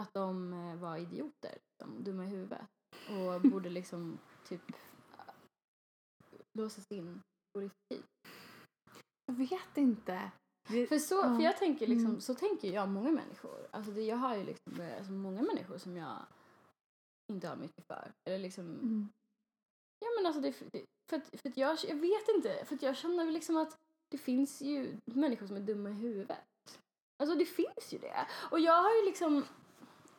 att 0.00 0.14
de 0.14 0.52
eh, 0.52 0.76
var 0.76 0.96
idioter, 0.96 1.58
liksom, 1.70 2.04
dumma 2.04 2.24
i 2.24 2.28
huvudet 2.28 2.62
och 3.08 3.40
borde 3.40 3.70
liksom 3.70 4.18
typ 4.48 4.62
låsas 6.58 6.86
in 6.90 7.22
riktigt? 7.60 8.06
jag 9.26 9.34
vet 9.34 9.76
inte. 9.76 10.30
Det, 10.68 10.86
För, 10.86 10.98
så, 10.98 11.14
Ja. 11.14 11.34
för 11.36 11.42
jag 11.42 11.56
tänker 11.58 11.86
liksom, 11.86 12.06
Mm. 12.10 12.20
så 12.20 12.34
tänker 12.34 12.68
jag 12.72 12.88
många 12.88 13.10
människor. 13.10 13.68
Alltså 13.70 13.90
det, 13.92 14.02
jag 14.02 14.16
har 14.16 14.36
ju 14.36 14.44
liksom 14.44 14.72
alltså 14.98 15.12
många 15.12 15.42
människor 15.42 15.78
som 15.78 15.96
jag 15.96 16.16
inte 17.32 17.48
har 17.48 17.56
mycket 17.56 17.86
för. 17.86 18.12
Eller 18.28 18.38
liksom, 18.38 18.64
mm. 18.64 19.08
ja 20.00 20.08
men 20.16 20.26
alltså 20.26 20.40
det, 20.40 20.54
det 20.72 20.84
för, 21.10 21.16
att, 21.16 21.40
för 21.40 21.48
att 21.48 21.56
jag, 21.56 21.78
jag 21.88 21.96
vet 21.96 22.28
inte, 22.36 22.64
för 22.64 22.74
att 22.74 22.82
jag 22.82 22.96
känner 22.96 23.24
väl 23.24 23.34
liksom 23.34 23.56
att 23.56 23.76
det 24.10 24.18
finns 24.18 24.62
ju 24.62 24.96
människor 25.04 25.46
som 25.46 25.56
är 25.56 25.60
dumma 25.60 25.90
i 25.90 25.92
huvudet. 25.92 26.38
Alltså 27.22 27.38
det 27.38 27.44
finns 27.46 27.92
ju 27.92 27.98
det. 27.98 28.26
Och 28.50 28.60
jag 28.60 28.82
har 28.82 28.94
ju 29.00 29.04
liksom, 29.04 29.44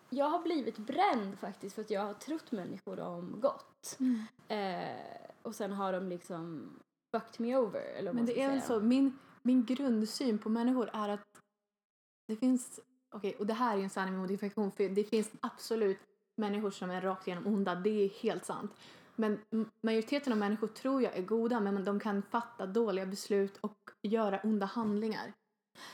jag 0.09 0.25
har 0.29 0.39
blivit 0.41 0.77
bränd 0.77 1.39
faktiskt 1.39 1.75
för 1.75 1.81
att 1.81 1.89
jag 1.89 2.01
har 2.01 2.13
trott 2.13 2.51
människor 2.51 2.99
om 2.99 3.39
gott. 3.41 3.97
Mm. 3.99 4.23
Eh, 4.47 5.31
och 5.41 5.55
sen 5.55 5.71
har 5.71 5.93
de 5.93 6.09
liksom 6.09 6.73
fucked 7.11 7.39
me 7.39 7.55
over. 7.55 7.81
Eller 7.81 8.13
Men 8.13 8.25
det 8.25 8.41
är 8.41 8.49
väl 8.49 8.61
så, 8.61 8.79
min, 8.79 9.19
min 9.41 9.65
grundsyn 9.65 10.37
på 10.37 10.49
människor 10.49 10.89
är 10.93 11.09
att 11.09 11.41
det 12.27 12.35
finns, 12.35 12.79
okej 13.11 13.35
och 13.39 13.45
det 13.45 13.53
här 13.53 13.77
är 13.77 13.81
en 13.81 13.89
sanning 13.89 14.13
med 14.13 14.21
modifikation 14.21 14.71
för 14.71 14.89
det 14.89 15.03
finns 15.03 15.29
absolut 15.39 15.99
människor 16.35 16.71
som 16.71 16.89
är 16.89 17.01
rakt 17.01 17.27
igenom 17.27 17.47
onda, 17.53 17.75
det 17.75 18.05
är 18.05 18.09
helt 18.09 18.45
sant. 18.45 18.71
Men 19.15 19.39
majoriteten 19.81 20.33
av 20.33 20.39
människor 20.39 20.67
tror 20.67 21.01
jag 21.01 21.17
är 21.17 21.21
goda 21.21 21.59
men 21.59 21.83
de 21.83 21.99
kan 21.99 22.21
fatta 22.21 22.65
dåliga 22.65 23.05
beslut 23.05 23.57
och 23.61 23.77
göra 24.01 24.39
onda 24.43 24.65
handlingar. 24.65 25.33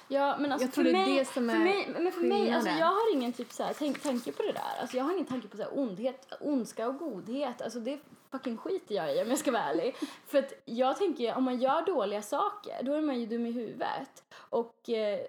Ja, 0.07 0.37
men 0.39 0.51
alltså 0.51 0.65
jag 0.65 0.73
tror 0.73 0.83
för 0.83 0.91
det 0.91 0.99
är 0.99 1.05
mig, 1.05 1.19
det 1.19 1.25
som 1.25 1.49
för 1.49 1.55
är 1.55 1.59
mig, 1.59 1.95
men 1.99 2.11
för 2.11 2.21
mig, 2.21 2.51
alltså 2.51 2.69
jag 2.69 2.85
har 2.85 3.13
ingen 3.13 3.33
typ 3.33 3.51
så 3.51 3.63
här, 3.63 3.73
tänk, 3.79 4.01
tanke 4.01 4.31
på 4.31 4.43
det 4.43 4.51
där. 4.51 4.81
Alltså 4.81 4.97
jag 4.97 5.03
har 5.03 5.13
ingen 5.13 5.25
tanke 5.25 5.47
på 5.47 5.57
så 5.57 5.63
här, 5.63 5.79
ondhet, 5.79 6.27
ondska 6.39 6.87
och 6.87 6.97
godhet. 6.97 7.61
Alltså 7.61 7.79
det 7.79 7.99
fucking 8.37 8.57
skiter 8.57 8.95
jag 8.95 9.15
i 9.15 9.21
om 9.21 9.29
jag 9.29 9.37
ska 9.37 9.51
vara 9.51 9.63
ärlig. 9.63 9.95
för 10.27 10.37
att 10.37 10.53
jag 10.65 10.97
tänker, 10.97 11.35
om 11.35 11.43
man 11.43 11.61
gör 11.61 11.85
dåliga 11.85 12.21
saker, 12.21 12.83
då 12.83 12.93
är 12.93 13.01
man 13.01 13.19
ju 13.19 13.25
dum 13.25 13.45
i 13.45 13.51
huvudet. 13.51 14.23
Och 14.49 14.89
eh, 14.89 15.19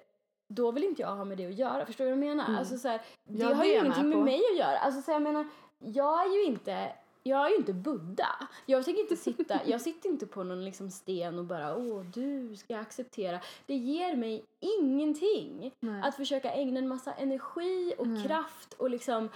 då 0.48 0.70
vill 0.70 0.84
inte 0.84 1.02
jag 1.02 1.16
ha 1.16 1.24
med 1.24 1.38
det 1.38 1.46
att 1.46 1.58
göra. 1.58 1.86
Förstår 1.86 2.04
du 2.04 2.10
vad 2.10 2.18
jag 2.18 2.26
menar? 2.26 2.44
Mm. 2.44 2.58
Alltså 2.58 2.78
så 2.78 2.88
här, 2.88 3.00
det 3.24 3.38
Ja, 3.38 3.54
har 3.54 3.62
det 3.62 3.68
ju 3.68 3.78
ingenting 3.78 4.08
med 4.08 4.16
med 4.16 4.24
mig 4.24 4.42
att 4.52 4.58
göra. 4.58 4.78
Alltså 4.78 5.02
så 5.02 5.10
här, 5.10 5.14
jag 5.14 5.22
menar, 5.22 5.46
jag 5.78 6.26
är 6.26 6.34
ju 6.34 6.44
inte 6.44 6.92
jag 7.26 7.46
är 7.46 7.50
ju 7.50 7.56
inte 7.56 7.72
Buddha. 7.72 8.48
Jag 8.66 8.84
tänker 8.84 9.02
inte 9.02 9.16
sitta, 9.16 9.60
jag 9.66 9.80
sitter 9.80 10.08
inte 10.08 10.26
på 10.26 10.44
någon 10.44 10.64
liksom 10.64 10.90
sten 10.90 11.38
och 11.38 11.44
bara 11.44 11.76
åh 11.76 12.02
du 12.02 12.56
ska 12.56 12.78
acceptera. 12.78 13.40
Det 13.66 13.74
ger 13.74 14.16
mig 14.16 14.44
ingenting 14.80 15.72
Nej. 15.80 16.02
att 16.02 16.16
försöka 16.16 16.52
ägna 16.52 16.78
en 16.78 16.88
massa 16.88 17.12
energi 17.12 17.94
och 17.98 18.06
Nej. 18.06 18.26
kraft 18.26 18.72
och 18.72 18.90
liksom 18.90 19.28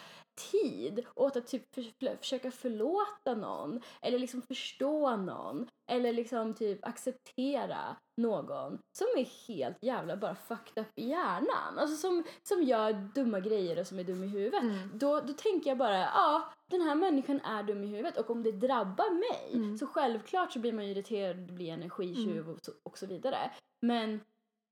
tid 0.52 1.06
åt 1.14 1.36
att 1.36 1.46
typ 1.46 1.74
för, 1.74 2.16
försöka 2.16 2.50
förlåta 2.50 3.34
någon 3.34 3.80
eller 4.02 4.18
liksom 4.18 4.42
förstå 4.42 5.16
någon 5.16 5.66
eller 5.90 6.12
liksom 6.12 6.54
typ 6.54 6.86
acceptera 6.86 7.96
någon 8.16 8.78
som 8.98 9.06
är 9.16 9.48
helt 9.48 9.82
jävla 9.82 10.16
bara 10.16 10.34
fucked 10.34 10.82
up 10.82 10.88
i 10.94 11.08
hjärnan. 11.08 11.78
Alltså 11.78 11.96
som, 11.96 12.24
som 12.42 12.62
gör 12.62 12.92
dumma 13.14 13.40
grejer 13.40 13.80
och 13.80 13.86
som 13.86 13.98
är 13.98 14.04
dum 14.04 14.24
i 14.24 14.26
huvudet. 14.26 14.62
Mm. 14.62 14.90
Då, 14.94 15.20
då 15.20 15.32
tänker 15.32 15.70
jag 15.70 15.78
bara, 15.78 15.98
ja 15.98 16.52
den 16.70 16.80
här 16.80 16.94
människan 16.94 17.40
är 17.40 17.62
dum 17.62 17.84
i 17.84 17.86
huvudet 17.86 18.16
och 18.16 18.30
om 18.30 18.42
det 18.42 18.52
drabbar 18.52 19.10
mig 19.10 19.54
Mm. 19.62 19.78
så 19.78 19.86
självklart 19.86 20.52
så 20.52 20.58
blir 20.58 20.72
man 20.72 20.84
irriterad, 20.84 21.36
det 21.36 21.52
blir 21.52 21.72
energitjuv 21.72 22.38
Mm. 22.42 22.48
och, 22.54 22.58
så, 22.64 22.72
och 22.82 22.98
så 22.98 23.06
vidare. 23.06 23.50
Men 23.82 24.20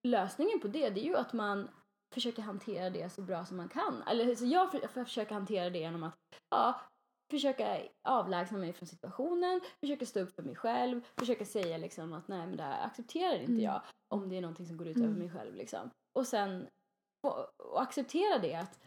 lösningen 0.03 0.61
på 0.61 0.69
det, 0.69 0.91
det 0.91 1.01
är 1.01 1.05
ju 1.05 1.17
att 1.17 1.33
man 1.33 1.69
försöker 2.15 2.43
hantera 2.43 2.91
det 2.91 3.13
så 3.13 3.23
bra 3.23 3.45
som 3.45 3.57
man 3.57 3.69
kan. 3.69 4.03
Eller 4.07 4.35
så 4.35 4.45
jag 4.47 4.71
för, 4.73 4.79
för 4.89 5.05
försöker 5.05 5.35
hantera 5.35 5.71
det 5.71 5.79
genom 5.79 6.03
att 6.03 6.15
ja, 6.51 6.81
försöka 7.31 7.79
avlägsna 8.09 8.59
mig 8.59 8.73
från 8.73 8.87
situationen, 8.87 9.61
försöka 9.81 10.07
stå 10.07 10.21
upp 10.21 10.35
för 10.35 10.43
mig 10.43 10.57
själv, 10.57 11.01
försöka 11.19 11.45
säga 11.45 11.79
liksom 11.79 12.13
att 12.13 12.29
nej 12.29 12.47
men 12.47 12.57
det 12.57 12.63
här 12.63 12.87
accepterar 12.87 13.35
inte 13.35 13.53
Mm. 13.53 13.65
jag 13.65 13.83
om 14.15 14.29
det 14.29 14.37
är 14.37 14.41
någonting 14.41 14.67
som 14.67 14.77
går 14.77 14.87
ut 14.89 14.97
Mm. 14.97 15.09
över 15.09 15.19
mig 15.19 15.31
själv 15.31 15.55
liksom. 15.55 15.91
Och 16.13 16.27
sen 16.27 16.67
och 17.73 17.83
acceptera 17.83 18.39
det 18.39 18.55
att 18.55 18.79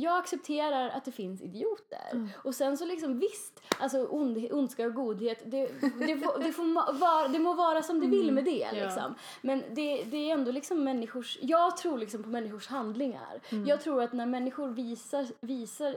jag 0.00 0.18
accepterar 0.18 0.88
att 0.88 1.04
det 1.04 1.12
finns 1.12 1.42
idioter. 1.42 2.08
Mm. 2.12 2.28
Och 2.44 2.54
sen 2.54 2.76
så 2.76 2.84
liksom 2.84 3.18
visst, 3.18 3.62
alltså 3.78 4.06
ond, 4.10 4.52
ondska 4.52 4.86
och 4.86 4.94
godhet, 4.94 5.42
det, 5.44 5.66
det, 5.98 6.16
får, 6.18 6.42
det, 6.44 6.52
får 6.52 6.92
vara, 7.00 7.28
det 7.28 7.38
må 7.38 7.54
vara 7.54 7.82
som 7.82 8.00
det 8.00 8.06
vill 8.06 8.32
med 8.32 8.44
det 8.44 8.50
Ja. 8.72 8.84
liksom. 8.84 9.14
Men 9.42 9.62
det, 9.74 10.04
det 10.04 10.16
är 10.16 10.32
ändå 10.34 10.52
liksom 10.52 10.84
människors, 10.84 11.38
jag 11.42 11.76
tror 11.76 11.98
liksom 11.98 12.22
på 12.22 12.28
människors 12.28 12.66
handlingar. 12.68 13.40
Mm. 13.50 13.66
Jag 13.66 13.80
tror 13.80 14.02
att 14.02 14.12
när 14.12 14.26
människor 14.26 14.68
visar, 14.68 15.26
visar 15.40 15.96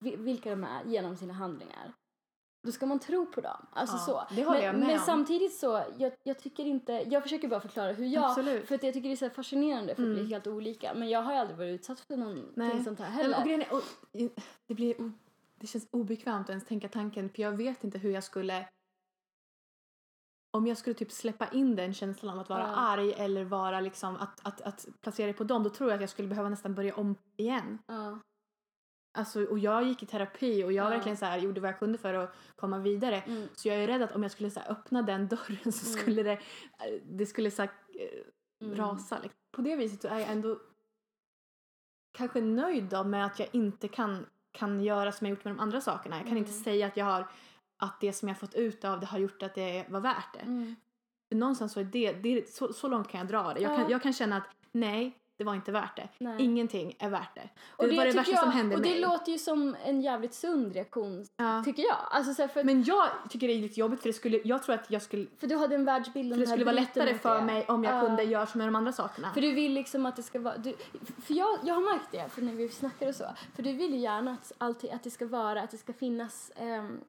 vi- 0.00 0.16
vilka 0.16 0.50
de 0.50 0.64
är 0.64 0.84
genom 0.86 1.16
sina 1.16 1.32
handlingar, 1.34 1.92
då 2.66 2.72
ska 2.72 2.86
man 2.86 2.98
tro 2.98 3.26
på 3.26 3.40
dem. 3.40 3.66
Alltså 3.72 3.96
Ja, 3.96 4.00
så. 4.28 4.34
det 4.34 4.44
håller 4.44 4.58
men, 4.58 4.66
jag 4.66 4.74
med 4.78 4.86
men 4.88 4.98
om. 4.98 5.04
samtidigt 5.06 5.54
så, 5.54 5.84
jag, 5.98 6.12
jag 6.22 6.38
tycker 6.38 6.64
inte, 6.64 6.92
jag 6.92 7.22
försöker 7.22 7.48
bara 7.48 7.60
förklara 7.60 7.92
hur 7.92 8.06
jag, 8.06 8.24
Absolut. 8.24 8.68
för 8.68 8.74
att 8.74 8.82
jag 8.82 8.94
tycker 8.94 9.08
det 9.08 9.14
är 9.14 9.28
så 9.28 9.30
fascinerande 9.30 9.94
för 9.94 10.02
att 10.02 10.06
Mm. 10.06 10.18
bli 10.18 10.26
helt 10.34 10.46
olika. 10.46 10.94
Men 10.94 11.08
jag 11.08 11.22
har 11.22 11.32
ju 11.32 11.38
aldrig 11.38 11.58
varit 11.58 11.74
utsatt 11.80 12.00
för 12.00 12.16
någonting 12.16 12.52
Nej. 12.54 12.84
sånt 12.84 12.98
här 13.00 13.08
Nej, 13.08 13.16
heller. 13.16 13.38
och 13.38 13.44
grejen 13.44 13.60
är, 13.62 13.74
och, 13.74 13.82
det, 14.66 14.74
blir, 14.74 15.00
o- 15.00 15.12
det 15.60 15.66
känns 15.66 15.88
obekvämt 15.90 16.44
att 16.46 16.50
ens 16.50 16.64
tänka 16.64 16.88
tanken 16.88 17.28
för 17.28 17.42
jag 17.42 17.52
vet 17.52 17.84
inte 17.84 17.98
hur 17.98 18.10
jag 18.10 18.24
skulle 18.24 18.68
om 20.50 20.66
jag 20.66 20.76
skulle 20.78 20.94
typ 20.94 21.12
släppa 21.12 21.48
in 21.48 21.76
den 21.76 21.94
känslan 21.94 22.34
av 22.34 22.40
att 22.40 22.48
vara 22.48 22.60
Ja. 22.60 22.74
arg 22.74 23.12
eller 23.12 23.44
vara 23.44 23.80
liksom 23.80 24.16
att, 24.16 24.46
att, 24.46 24.60
att 24.60 24.86
placera 25.00 25.26
det 25.26 25.32
på 25.32 25.44
dem 25.44 25.62
då 25.62 25.70
tror 25.70 25.90
jag 25.90 25.94
att 25.94 26.00
jag 26.00 26.10
skulle 26.10 26.28
behöva 26.28 26.48
nästan 26.48 26.74
börja 26.74 26.94
om 26.94 27.14
igen. 27.36 27.78
Ja. 27.86 28.18
Alltså, 29.16 29.44
och 29.44 29.58
jag 29.58 29.84
gick 29.84 30.02
i 30.02 30.06
terapi 30.06 30.64
och 30.64 30.72
jag 30.72 30.86
Ja. 30.86 30.90
verkligen 30.90 31.16
så 31.16 31.24
här, 31.26 31.38
gjorde 31.38 31.60
vad 31.60 31.70
jag 31.70 31.78
kunde 31.78 31.98
för 31.98 32.14
att 32.14 32.34
komma 32.56 32.78
vidare. 32.78 33.16
Mm. 33.20 33.48
Så 33.54 33.68
jag 33.68 33.76
är 33.76 33.86
rädd 33.86 34.02
att 34.02 34.12
om 34.14 34.22
jag 34.22 34.32
skulle 34.32 34.50
så 34.50 34.60
här, 34.60 34.70
öppna 34.70 35.02
den 35.02 35.28
dörren 35.28 35.72
så 35.72 35.86
Mm. 35.90 35.98
skulle 36.00 36.22
det, 36.22 36.32
eh, 36.32 36.38
det 37.04 37.26
skulle 37.26 37.50
så 37.50 37.62
här, 37.62 37.70
eh, 37.94 38.66
Mm. 38.66 38.76
rasa. 38.76 39.18
Liksom. 39.22 39.40
På 39.52 39.62
det 39.62 39.76
viset 39.76 40.02
så 40.02 40.08
är 40.08 40.18
jag 40.18 40.28
ändå 40.30 40.58
kanske 42.12 42.40
nöjd 42.40 42.84
då 42.84 43.04
med 43.04 43.26
att 43.26 43.38
jag 43.38 43.48
inte 43.52 43.88
kan, 43.88 44.26
kan 44.52 44.80
göra 44.80 45.12
som 45.12 45.26
jag 45.26 45.30
gjort 45.36 45.44
med 45.44 45.54
de 45.54 45.60
andra 45.60 45.80
sakerna. 45.80 46.16
Jag 46.16 46.26
kan 46.26 46.36
inte 46.36 46.50
Mm. 46.50 46.62
säga 46.64 46.86
att 46.86 46.96
jag 46.96 47.04
har 47.04 47.28
att 47.78 48.00
det 48.00 48.12
som 48.12 48.28
jag 48.28 48.38
fått 48.38 48.54
ut 48.54 48.84
av 48.84 49.00
det 49.00 49.06
har 49.06 49.18
gjort 49.18 49.42
att 49.42 49.54
det 49.54 49.86
var 49.88 50.00
värt 50.00 50.32
det. 50.34 50.38
Mm. 50.40 50.76
För 51.28 51.36
någonstans 51.36 51.72
så 51.72 51.80
är 51.80 51.84
det, 51.84 52.12
det 52.12 52.28
är, 52.28 52.44
så, 52.46 52.72
så 52.72 52.88
långt 52.88 53.08
kan 53.08 53.18
jag 53.20 53.28
dra 53.28 53.54
det. 53.54 53.60
Jag, 53.60 53.72
Ja. 53.72 53.76
kan, 53.76 53.90
jag 53.90 54.02
kan 54.02 54.12
känna 54.12 54.36
att 54.36 54.46
nej, 54.72 55.18
det 55.38 55.44
var 55.44 55.54
inte 55.54 55.72
värt 55.72 55.96
det. 55.96 56.08
Nej. 56.18 56.42
Ingenting 56.44 56.96
är 56.98 57.10
värt 57.10 57.34
det. 57.34 57.48
Och 57.70 57.88
det 57.88 57.96
var 57.96 58.04
det 58.04 58.10
värsta 58.12 58.32
jag, 58.32 58.40
som 58.40 58.50
hände 58.52 58.76
Och 58.76 58.82
det 58.82 58.90
mig. 58.90 59.00
låter 59.00 59.32
ju 59.32 59.38
som 59.38 59.76
en 59.84 60.00
jävligt 60.00 60.34
sund 60.34 60.72
reaktion, 60.72 61.26
Ja. 61.36 61.62
tycker 61.64 61.82
jag. 61.82 61.96
Alltså 62.10 62.48
för, 62.48 62.64
Men 62.64 62.84
jag 62.84 63.08
tycker 63.30 63.48
det 63.48 63.54
är 63.54 63.58
lite 63.58 63.80
jobbigt 63.80 64.00
för 64.02 64.08
det 64.08 64.12
skulle, 64.12 64.40
jag 64.44 64.62
tror 64.62 64.74
att 64.74 64.90
jag 64.90 65.02
skulle, 65.02 65.26
för 65.38 65.46
du 65.46 65.56
hade 65.56 65.74
en 65.74 65.84
världsbild 65.84 66.32
om 66.32 66.38
det 66.38 66.46
här 66.46 66.52
skulle 66.52 66.64
vara 66.64 66.74
lättare 66.74 67.18
för 67.18 67.42
mig 67.42 67.64
om 67.68 67.84
jag 67.84 67.94
Ja. 67.96 68.00
kunde 68.06 68.22
göra 68.22 68.46
som 68.46 68.58
med 68.58 68.68
de 68.68 68.74
andra 68.74 68.92
sakerna. 68.92 69.30
För 69.34 69.40
du 69.40 69.52
vill 69.52 69.72
liksom 69.72 70.06
att 70.06 70.16
det 70.16 70.22
ska 70.22 70.38
vara... 70.40 70.56
Du, 70.56 70.74
för 71.22 71.34
jag, 71.34 71.58
jag 71.62 71.74
har 71.74 71.92
märkt 71.94 72.08
det, 72.12 72.28
för 72.28 72.42
när 72.42 72.52
vi 72.52 72.68
snackar 72.68 73.08
och 73.08 73.14
så. 73.14 73.24
För 73.54 73.62
du 73.62 73.72
vill 73.72 73.90
ju 73.94 73.98
gärna 73.98 74.30
att, 74.32 74.52
alltid, 74.58 74.90
att 74.90 75.02
det 75.02 75.10
ska 75.10 75.26
vara, 75.26 75.62
att 75.62 75.70
det 75.70 75.78
ska 75.78 75.92
finnas 75.92 76.52
ehm, 76.56 77.00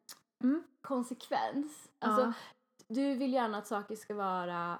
Mm. 0.43 0.63
konsekvens. 0.81 1.89
Alltså, 1.99 2.21
ja. 2.21 2.33
du 2.87 3.13
vill 3.15 3.33
gärna 3.33 3.57
att 3.57 3.67
saker 3.67 3.95
ska 3.95 4.13
vara 4.13 4.79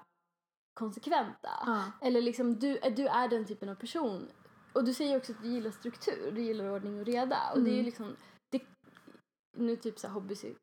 konsekventa. 0.78 1.50
Ja. 1.66 1.92
Eller 2.02 2.22
liksom, 2.22 2.58
du, 2.58 2.78
du 2.80 3.06
är 3.06 3.28
den 3.28 3.44
typen 3.46 3.68
av 3.68 3.74
person. 3.74 4.30
Och 4.72 4.84
du 4.84 4.94
säger 4.94 5.16
också 5.16 5.32
att 5.32 5.42
du 5.42 5.48
gillar 5.48 5.70
struktur, 5.70 6.32
du 6.32 6.42
gillar 6.42 6.70
ordning 6.70 7.00
och 7.00 7.06
reda. 7.06 7.52
Och 7.54 7.60
det 7.62 7.70
är 7.70 7.72
ju 7.72 7.78
Mm. 7.78 7.84
liksom, 7.86 8.16
det, 8.52 8.62
nu 9.56 9.76
typ 9.76 9.98
så 9.98 10.06
här 10.06 10.14
hobby 10.14 10.34
psy- 10.34 10.56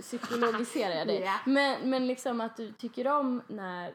psykologiserar 0.00 0.94
jag 0.94 1.06
dig. 1.06 1.20
Ja. 1.24 1.38
Men, 1.46 1.90
men 1.90 2.06
liksom 2.06 2.40
att 2.40 2.56
du 2.56 2.72
tycker 2.72 3.08
om 3.08 3.42
när 3.48 3.94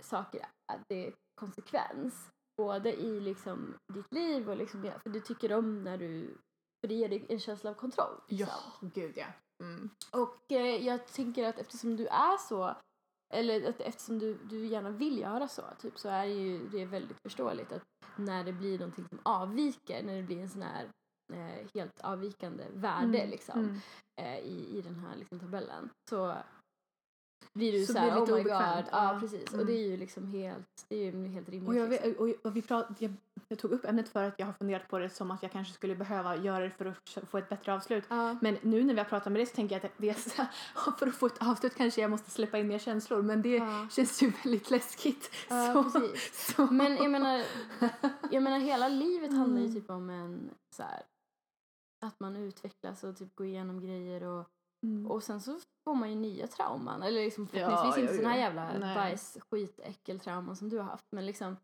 saker, 0.00 0.46
att 0.72 0.80
det 0.88 1.06
är 1.06 1.12
konsekvens. 1.40 2.28
Både 2.56 2.92
i 2.94 3.20
liksom 3.20 3.74
ditt 3.94 4.12
liv 4.12 4.50
och 4.50 4.56
liksom, 4.56 4.84
ja, 4.84 4.92
för 5.02 5.10
du 5.10 5.20
tycker 5.20 5.52
om 5.52 5.84
när 5.84 5.98
du, 5.98 6.36
för 6.80 6.88
det 6.88 6.94
ger 6.94 7.08
dig 7.08 7.26
en 7.28 7.40
känsla 7.40 7.70
av 7.70 7.74
kontroll. 7.74 8.20
Ja, 8.28 8.46
liksom. 8.46 8.90
gud 8.94 9.12
ja. 9.16 9.26
Mm. 9.64 9.90
Och 10.10 10.52
eh, 10.52 10.86
jag 10.86 11.06
tänker 11.06 11.48
att 11.48 11.58
eftersom 11.58 11.96
du 11.96 12.06
är 12.06 12.36
så, 12.48 12.76
eller 13.32 13.68
att 13.68 13.80
eftersom 13.80 14.18
du, 14.18 14.34
du 14.34 14.66
gärna 14.66 14.90
vill 14.90 15.18
göra 15.18 15.48
så, 15.48 15.62
typ, 15.78 15.98
så 15.98 16.08
är 16.08 16.26
det 16.26 16.32
ju 16.32 16.68
det 16.68 16.82
är 16.82 16.86
väldigt 16.86 17.18
förståeligt 17.22 17.72
att 17.72 17.82
när 18.16 18.44
det 18.44 18.52
blir 18.52 18.78
någonting 18.78 19.08
som 19.08 19.18
avviker, 19.22 20.02
när 20.02 20.16
det 20.16 20.22
blir 20.22 20.40
en 20.40 20.48
sån 20.48 20.62
här 20.62 20.88
eh, 21.32 21.66
helt 21.74 22.00
avvikande 22.00 22.64
värde 22.74 23.18
Mm, 23.18 23.30
liksom, 23.30 23.58
mm. 23.58 23.80
eh, 24.20 24.38
i, 24.38 24.78
i 24.78 24.82
den 24.82 24.94
här 24.94 25.16
liksom, 25.16 25.40
tabellen 25.40 25.90
så 26.10 26.36
blir 27.54 27.72
du 27.72 27.86
Så 27.86 27.92
så, 27.92 27.98
här, 27.98 28.18
oh 28.20 28.34
my 28.36 28.42
god. 28.42 28.50
Ja, 28.52 28.82
ja. 28.92 29.18
precis. 29.20 29.44
Och 29.48 29.54
Mm. 29.54 29.66
det 29.66 29.72
är 29.72 29.88
ju 29.88 29.96
liksom 29.96 30.26
helt, 30.26 30.84
det 30.88 30.96
är 30.96 31.12
ju 31.12 31.28
helt 31.28 31.48
rimligt. 31.48 31.68
Och 31.68 31.74
jag, 31.76 31.88
liksom. 31.90 32.12
och, 32.18 32.34
och 32.46 32.56
vi 32.56 32.62
prat, 32.62 32.86
jag, 32.98 33.14
jag 33.48 33.58
tog 33.58 33.72
upp 33.72 33.84
ämnet 33.84 34.08
för 34.08 34.24
att 34.24 34.34
jag 34.38 34.46
har 34.46 34.52
funderat 34.52 34.88
på 34.88 34.98
det 34.98 35.10
som 35.10 35.30
att 35.30 35.42
jag 35.42 35.52
kanske 35.52 35.74
skulle 35.74 35.94
behöva 35.96 36.36
göra 36.36 36.64
det 36.64 36.70
för 36.70 36.84
att 36.86 37.28
få 37.30 37.38
ett 37.38 37.48
bättre 37.48 37.74
avslut. 37.74 38.04
Ja. 38.08 38.36
Men 38.40 38.58
nu 38.62 38.84
när 38.84 38.94
vi 38.94 39.00
har 39.00 39.04
pratat 39.08 39.32
med 39.32 39.40
dig 39.40 39.46
så 39.46 39.54
tänker 39.56 39.74
jag 39.76 39.86
att 39.86 39.92
det 39.98 40.08
är 40.10 40.14
för 40.98 41.06
att 41.06 41.14
få 41.16 41.26
ett 41.26 41.42
avslut 41.42 41.74
kanske 41.74 42.00
jag 42.00 42.10
måste 42.10 42.30
släppa 42.30 42.58
in 42.58 42.68
mer 42.68 42.78
känslor 42.78 43.22
men 43.22 43.42
det 43.42 43.56
Ja. 43.56 43.88
känns 43.90 44.22
ju 44.22 44.32
väldigt 44.44 44.70
läskigt. 44.70 45.30
Så, 45.48 45.90
så. 46.32 46.66
Men 46.72 46.96
jag 46.96 47.10
menar, 47.10 47.44
jag 48.30 48.42
menar 48.42 48.58
hela 48.58 48.88
livet 48.88 49.32
handlar 49.32 49.60
ju 49.60 49.66
Mm. 49.66 49.80
typ 49.80 49.90
om 49.90 50.10
en 50.10 50.50
så 50.76 50.82
här, 50.82 51.02
att 52.06 52.20
man 52.20 52.36
utvecklas 52.36 53.04
och 53.04 53.16
typ 53.16 53.34
går 53.36 53.46
igenom 53.46 53.80
grejer 53.80 54.22
och, 54.22 54.46
Mm. 54.82 55.06
och 55.10 55.22
sen 55.22 55.40
så 55.40 55.58
får 55.84 55.94
man 55.94 56.10
ju 56.10 56.16
nya 56.16 56.46
trauman. 56.46 57.02
Eller 57.02 57.20
liksom 57.24 57.48
Ja, 57.52 57.58
förhoppningsvis 57.68 58.02
inte 58.02 58.12
ja, 58.14 58.16
såna 58.18 58.28
här 58.28 58.36
ja. 58.38 58.42
jävla 58.44 58.78
Nej. 58.78 58.94
bajs, 58.94 59.38
skit, 59.50 59.80
äckeltrauman 59.82 60.56
som 60.56 60.68
du 60.68 60.76
har 60.78 60.84
haft. 60.84 61.04
Men 61.12 61.26
liksom, 61.26 61.56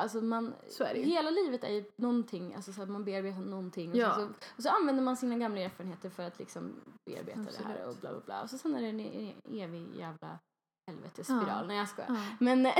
alltså 0.00 0.20
man, 0.20 0.54
hela 0.94 1.30
livet 1.30 1.64
är 1.64 1.72
ju 1.72 1.84
någonting, 1.96 2.54
alltså 2.54 2.72
så 2.72 2.82
att 2.82 2.88
man 2.90 3.04
bearbetar 3.04 3.40
någonting. 3.40 3.90
Och, 3.90 3.96
Ja. 3.96 4.14
sen 4.14 4.26
så, 4.26 4.34
och 4.56 4.62
så 4.62 4.68
använder 4.68 5.02
man 5.02 5.16
sina 5.16 5.36
gamla 5.38 5.60
erfarenheter 5.60 6.10
för 6.10 6.22
att 6.22 6.38
liksom 6.38 6.80
bearbeta 7.10 7.40
det 7.40 7.64
här 7.64 7.74
Absolut. 7.74 7.94
och 7.94 8.00
bla 8.00 8.10
bla 8.10 8.20
bla. 8.20 8.42
Och 8.42 8.50
så 8.50 8.58
sen 8.58 8.74
är 8.74 8.80
det 8.80 8.88
en, 8.88 9.00
en 9.00 9.32
evig 9.60 9.96
jävla 9.96 10.38
helvetesspiral. 10.86 11.44
Ja. 11.48 11.62
Nej 11.62 11.76
jag 11.76 11.88
skojar. 11.88 12.10
Ja. 12.10 12.16
Men, 12.38 12.62
Nej. 12.62 12.74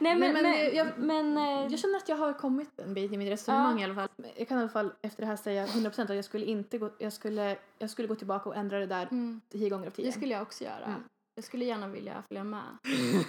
nej 0.00 0.16
men, 0.16 0.32
men, 0.32 0.42
men 0.42 0.74
jag- 0.76 0.98
men, 0.98 1.36
eh, 1.38 1.66
Jag 1.72 1.78
känner 1.78 1.96
att 1.96 2.08
jag 2.08 2.16
har 2.16 2.32
kommit 2.32 2.80
en 2.80 2.94
bit 2.94 3.12
i 3.12 3.16
mitt 3.16 3.30
resonemang 3.32 3.74
Ja. 3.74 3.80
i 3.80 3.84
alla 3.84 3.94
fall. 3.94 4.08
Jag 4.36 4.48
kan 4.48 4.58
i 4.58 4.60
alla 4.60 4.68
fall 4.70 4.92
efter 5.02 5.20
det 5.22 5.26
här 5.26 5.36
säga 5.36 5.66
100% 5.66 6.02
att 6.10 6.16
jag 6.16 6.24
skulle 6.24 6.44
inte 6.46 6.78
gå, 6.78 6.90
jag 6.98 7.12
skulle, 7.12 7.56
jag 7.78 7.90
skulle 7.90 8.08
gå 8.08 8.14
tillbaka 8.14 8.48
och 8.48 8.56
ändra 8.56 8.78
det 8.78 8.86
där 8.86 9.08
mm, 9.10 9.40
10 9.52 9.68
gånger 9.70 9.86
av 9.86 9.90
10. 9.90 10.06
det 10.06 10.12
skulle 10.12 10.34
jag 10.34 10.42
också 10.42 10.64
göra. 10.64 10.84
Mm. 10.84 11.04
Jag 11.34 11.44
skulle 11.44 11.64
gärna 11.64 11.88
vilja 11.88 12.22
följa 12.28 12.44
med 12.44 12.62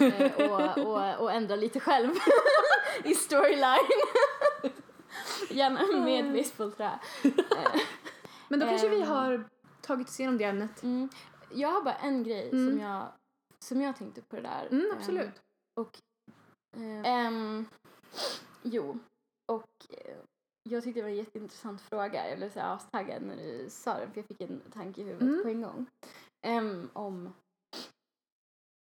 eh, 0.00 0.50
och, 0.50 0.78
och, 0.78 1.20
och 1.22 1.32
ändra 1.32 1.56
lite 1.56 1.80
själv 1.80 2.10
i 3.04 3.14
storyline. 3.14 3.88
gärna 5.50 6.04
med 6.04 6.32
basebollträ. 6.32 6.90
Eh, 7.24 7.30
Men 8.48 8.60
då 8.60 8.66
kanske 8.66 8.88
vi 8.88 9.00
Ehm. 9.02 9.08
har 9.08 9.44
tagit 9.80 10.08
oss 10.08 10.20
igenom 10.20 10.38
det 10.38 10.44
ämnet. 10.44 10.82
Mm. 10.82 11.08
Jag 11.54 11.68
har 11.68 11.82
bara 11.82 11.94
en 11.94 12.22
grej 12.22 12.50
Mm. 12.52 12.70
som, 12.70 12.80
jag, 12.80 13.06
som 13.62 13.80
jag 13.80 13.96
tänkte 13.96 14.22
på 14.22 14.36
det 14.36 14.42
där. 14.42 14.66
Mm, 14.66 14.84
Ehm, 14.90 14.96
absolut. 14.98 15.42
och 15.80 15.98
eh, 16.76 17.04
ehm, 17.06 17.66
jo, 18.62 18.98
och 19.52 19.86
eh, 19.90 20.16
jag 20.70 20.82
tyckte 20.84 21.00
det 21.00 21.04
var 21.04 21.10
en 21.10 21.16
jätteintressant 21.16 21.80
fråga. 21.80 22.28
Jag 22.28 22.38
blev 22.38 22.50
så 22.52 22.60
astaggad 22.60 23.22
när 23.22 23.36
du 23.36 23.70
sa 23.70 23.98
den 23.98 24.10
för 24.12 24.18
jag 24.20 24.26
fick 24.26 24.40
en 24.40 24.60
tanke 24.72 25.00
i 25.00 25.04
huvudet 25.04 25.28
Mm. 25.28 25.42
på 25.42 25.48
en 25.48 25.62
gång. 25.62 25.86
Ehm, 26.46 26.90
om 26.92 27.32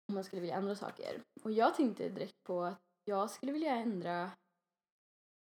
om 0.09 0.15
man 0.15 0.23
skulle 0.23 0.41
vilja 0.41 0.55
ändra 0.55 0.75
saker. 0.75 1.21
Och 1.43 1.51
jag 1.51 1.75
tänkte 1.75 2.09
direkt 2.09 2.43
på 2.47 2.63
att 2.63 2.77
jag 3.05 3.29
skulle 3.29 3.51
vilja 3.51 3.75
ändra 3.75 4.31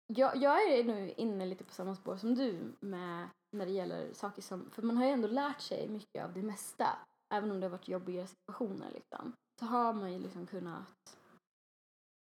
jag, 0.06 0.36
jag 0.36 0.62
är 0.72 0.84
nu 0.84 1.10
inne 1.16 1.46
lite 1.46 1.64
på 1.64 1.72
samma 1.72 1.94
spår 1.94 2.16
som 2.16 2.34
du 2.34 2.72
med 2.80 3.28
när 3.56 3.66
det 3.66 3.72
gäller 3.72 4.12
saker 4.12 4.42
som, 4.42 4.70
för 4.70 4.82
man 4.82 4.96
har 4.96 5.04
ju 5.04 5.10
ändå 5.10 5.28
lärt 5.28 5.60
sig 5.60 5.88
mycket 5.88 6.24
av 6.24 6.32
det 6.32 6.42
mesta. 6.42 6.98
Även 7.32 7.50
om 7.50 7.60
det 7.60 7.66
har 7.66 7.70
varit 7.70 7.88
jobbiga 7.88 8.26
situationer 8.26 8.90
liksom. 8.90 9.32
Så 9.60 9.66
har 9.66 9.92
man 9.92 10.12
ju 10.12 10.18
liksom 10.18 10.46
kunnat, 10.46 11.18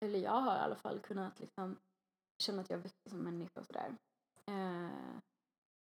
eller 0.05 0.19
jag 0.19 0.41
har 0.41 0.55
i 0.55 0.59
alla 0.59 0.75
fall 0.75 0.99
kunnat 0.99 1.39
liksom 1.39 1.77
känna 2.43 2.61
att 2.61 2.69
jag 2.69 2.77
växer 2.77 3.09
som 3.09 3.19
människa 3.19 3.59
och 3.59 3.65
sådär. 3.65 3.95
Eh, 4.45 5.19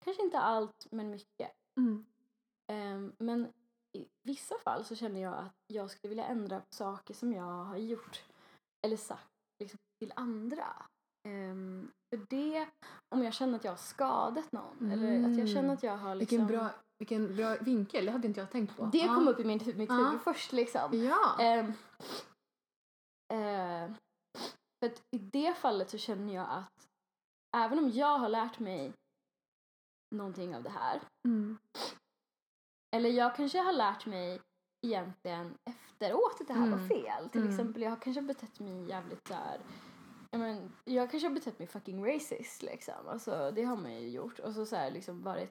kanske 0.05 0.23
inte 0.23 0.39
allt, 0.39 0.87
men 0.91 1.11
mycket. 1.11 1.53
Mm. 1.81 2.07
Ehm, 2.73 3.13
men 3.19 3.53
i 3.97 4.09
vissa 4.23 4.59
fall 4.59 4.85
så 4.85 4.95
känner 4.95 5.21
jag 5.21 5.35
att 5.35 5.55
jag 5.67 5.91
skulle 5.91 6.09
vilja 6.09 6.25
ändra 6.25 6.61
på 6.61 6.75
saker 6.75 7.15
som 7.15 7.33
jag 7.33 7.65
har 7.65 7.77
gjort 7.77 8.25
eller 8.87 8.97
sagt 8.97 9.31
liksom, 9.59 9.79
till 9.99 10.13
andra. 10.17 10.87
Ehm, 11.29 11.91
för 12.11 12.27
det, 12.29 12.69
om 13.15 13.23
jag 13.23 13.35
känner 13.35 13.57
att 13.57 13.65
jag 13.65 13.73
har 13.73 13.77
skadat 13.77 14.53
någon 14.53 14.91
eller 14.91 15.31
att 15.31 15.39
jag 15.39 15.49
känner 15.49 15.75
att 15.75 15.83
jag 15.83 15.97
har 15.97 16.15
liksom... 16.15 16.39
Vilken, 16.39 16.59
bra, 16.59 16.71
vilken 16.99 17.37
bra 17.37 17.57
vinkel, 17.61 18.05
det 18.07 18.13
hade 18.13 18.29
inte 18.29 18.41
jag 18.41 18.51
tänkt 18.51 18.77
på. 18.77 18.85
Det 18.85 18.99
Ja. 18.99 19.15
kom 19.15 19.29
upp 19.29 19.41
i 19.41 19.45
mitt 19.45 19.67
huvud 19.67 20.21
först 20.25 20.53
liksom. 20.53 20.91
Ja. 21.05 21.37
Ehm, 21.41 21.67
eh, 23.33 23.95
för 24.81 24.87
att 24.93 25.03
i 25.11 25.19
det 25.19 25.55
fallet 25.55 25.91
så 25.91 25.99
känner 25.99 26.35
jag 26.35 26.47
att 26.51 26.89
även 27.57 27.79
om 27.79 27.91
jag 27.91 28.19
har 28.19 28.29
lärt 28.29 28.59
mig 28.59 28.93
någonting 30.15 30.57
av 30.57 30.63
det 30.63 30.71
här 30.71 31.01
Mm. 31.27 31.59
Eller 32.97 33.11
jag 33.11 33.37
kanske 33.37 33.59
har 33.59 33.73
lärt 33.73 34.07
mig 34.07 34.41
egentligen 34.87 35.55
efteråt 35.71 36.41
att 36.41 36.47
det 36.49 36.55
här 36.55 36.71
var 36.71 36.77
Mm. 36.79 36.89
fel. 36.89 37.29
Till 37.29 37.41
Mm. 37.41 37.53
exempel 37.53 37.83
jag 37.83 37.91
har 37.91 37.97
kanske 37.97 38.23
betett 38.23 38.61
mig 38.61 38.89
jävligt 38.89 39.25
där. 39.25 39.61
Jag, 40.31 40.41
men, 40.41 40.73
jag 40.85 41.11
kanske 41.11 41.29
har 41.29 41.35
betett 41.35 41.59
mig 41.59 41.69
fucking 41.69 42.07
racist 42.07 42.63
liksom. 42.63 43.09
Alltså 43.09 43.51
det 43.51 43.63
har 43.65 43.77
man 43.77 43.95
ju 43.95 44.09
gjort. 44.09 44.39
Och 44.39 44.53
så, 44.55 44.67
så 44.67 44.77
här, 44.77 44.91
liksom 44.91 45.23
varit, 45.23 45.51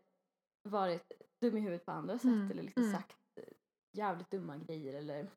varit 0.70 1.12
dum 1.44 1.58
i 1.58 1.62
huvudet 1.62 1.86
på 1.86 1.92
andra 1.92 2.14
sätt. 2.18 2.24
Mm. 2.26 2.52
Eller 2.52 2.64
liksom 2.64 2.84
Mm. 2.84 2.96
sagt 2.96 3.18
eh, 3.40 3.54
jävligt 3.98 4.32
dumma 4.32 4.58
grejer 4.58 4.94
eller 4.94 5.30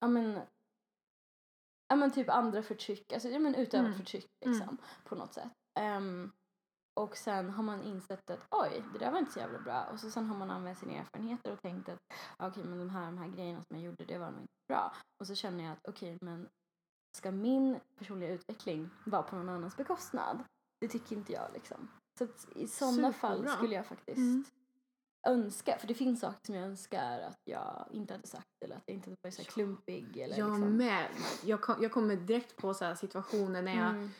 ja 0.00 0.08
men 0.08 0.40
ja 1.88 1.96
men 1.96 2.10
typ 2.10 2.28
andra 2.28 2.62
förtryck, 2.62 3.12
alltså 3.12 3.28
ja 3.28 3.38
men 3.38 3.54
utövat 3.54 3.86
Mm. 3.86 3.98
förtryck 3.98 4.26
Mm. 4.44 4.58
liksom 4.58 4.76
på 5.04 5.14
något 5.14 5.34
sätt. 5.34 5.52
Ehm, 5.80 6.32
och 7.00 7.16
sen 7.16 7.50
har 7.50 7.62
man 7.62 7.82
insett 7.82 8.30
att 8.30 8.46
oj, 8.50 8.84
det 8.92 8.98
där 8.98 9.10
var 9.10 9.18
inte 9.18 9.32
så 9.32 9.38
jävla 9.38 9.58
bra. 9.58 9.84
Och 9.84 10.00
så 10.00 10.10
sen 10.10 10.26
har 10.26 10.38
man 10.38 10.50
använt 10.50 10.78
sina 10.78 10.92
erfarenheter 10.92 11.52
och 11.52 11.62
tänkt 11.62 11.88
att 11.88 11.98
okej, 12.38 12.64
men 12.64 12.78
de 12.78 12.90
här, 12.90 13.06
de 13.06 13.18
här 13.18 13.28
grejerna 13.28 13.62
som 13.62 13.76
jag 13.76 13.84
gjorde, 13.84 14.04
det 14.04 14.18
var 14.18 14.30
nog 14.30 14.40
inte 14.40 14.52
bra. 14.68 14.92
Och 15.20 15.26
så 15.26 15.34
känner 15.34 15.64
jag 15.64 15.72
att 15.72 15.88
okej, 15.88 16.18
men 16.20 16.48
ska 17.16 17.30
min 17.30 17.80
personliga 17.98 18.30
utveckling 18.30 18.90
vara 19.06 19.22
på 19.22 19.36
någon 19.36 19.48
annans 19.48 19.76
bekostnad? 19.76 20.44
Det 20.80 20.88
tycker 20.88 21.16
inte 21.16 21.32
jag 21.32 21.52
liksom. 21.54 21.88
Så 22.18 22.24
att 22.24 22.48
i 22.56 22.68
sådana 22.68 23.12
fall 23.12 23.48
skulle 23.48 23.74
jag 23.74 23.86
faktiskt 23.86 24.18
Mm. 24.18 24.44
Önska, 25.28 25.76
för 25.78 25.86
det 25.86 25.94
finns 25.94 26.20
saker 26.20 26.38
som 26.46 26.54
jag 26.54 26.64
önskar 26.64 27.20
att 27.20 27.38
jag 27.44 27.88
inte 27.90 28.14
hade 28.14 28.26
sagt 28.26 28.46
eller 28.64 28.76
att 28.76 28.82
jag 28.86 28.94
inte 28.94 29.10
hade 29.10 29.16
varit 29.22 29.34
så 29.34 29.42
klumpig 29.44 30.16
eller 30.16 30.38
Jag 30.38 30.48
liksom. 30.50 30.76
med. 30.76 31.06
Jag, 31.44 31.60
kom, 31.60 31.82
jag 31.82 31.92
kommer 31.92 32.16
direkt 32.16 32.56
på 32.56 32.74
så 32.74 32.94
situationer 32.96 33.62
när 33.62 33.76
jag, 33.76 33.90
Mm, 33.90 34.10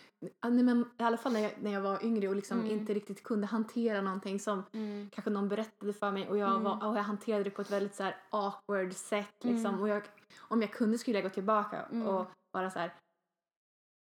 nej, 0.57 0.65
men, 0.65 0.91
i 0.99 1.03
alla 1.03 1.17
fall 1.17 1.33
när 1.33 1.41
jag, 1.41 1.53
när 1.61 1.73
jag 1.73 1.81
var 1.81 2.05
yngre 2.05 2.29
och 2.29 2.37
liksom 2.37 2.59
Mm. 2.61 2.71
inte 2.71 2.95
riktigt 2.95 3.23
kunde 3.23 3.47
hantera 3.47 4.01
någonting 4.01 4.41
som 4.41 4.63
mm, 4.73 5.11
kanske 5.13 5.31
någon 5.31 5.49
berättade 5.49 5.93
för 5.93 6.11
mig 6.13 6.29
och 6.29 6.39
jag, 6.39 6.51
Mm. 6.51 6.63
var, 6.63 6.87
och 6.91 6.97
jag 6.99 7.03
hanterade 7.03 7.45
det 7.45 7.51
på 7.51 7.63
ett 7.63 7.71
väldigt 7.71 7.95
så 7.95 8.11
awkward 8.31 8.93
sätt 8.93 9.35
liksom. 9.45 9.67
Mm. 9.75 9.81
Och 9.81 9.89
jag, 9.89 10.03
om 10.39 10.61
jag 10.63 10.73
kunde 10.73 10.99
skulle 10.99 11.17
jag 11.17 11.25
gå 11.25 11.31
tillbaka 11.31 11.83
Mm. 11.83 12.07
och 12.07 12.27
bara 12.53 12.71
så 12.71 12.79
här 12.79 12.95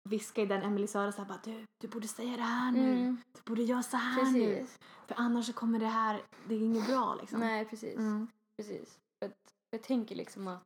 viska 0.08 0.42
i 0.42 0.46
den 0.46 0.62
Emily 0.62 0.88
Sara 0.88 1.12
så 1.12 1.22
här 1.22 1.28
bara 1.30 1.40
du, 1.44 1.66
du 1.82 1.88
borde 1.88 2.08
säga 2.08 2.38
det 2.38 2.44
här 2.44 2.72
nu. 2.72 2.92
mm, 2.94 3.22
Du 3.34 3.42
borde 3.46 3.64
göra 3.64 3.84
så 3.84 3.98
här 3.98 4.32
nu. 4.32 4.56
precis. 4.56 4.78
För 5.08 5.16
annars 5.20 5.46
så 5.46 5.54
kommer 5.54 5.80
det 5.80 5.86
här, 5.88 6.22
det 6.48 6.56
är 6.56 6.60
inget 6.60 6.88
bra 6.88 7.16
liksom. 7.16 7.40
Nej, 7.40 7.66
precis. 7.66 7.98
Mm. 7.98 8.28
Precis. 8.58 9.00
För 9.24 9.32
jag 9.72 9.84
tänker 9.84 10.16
liksom 10.16 10.48
att 10.48 10.64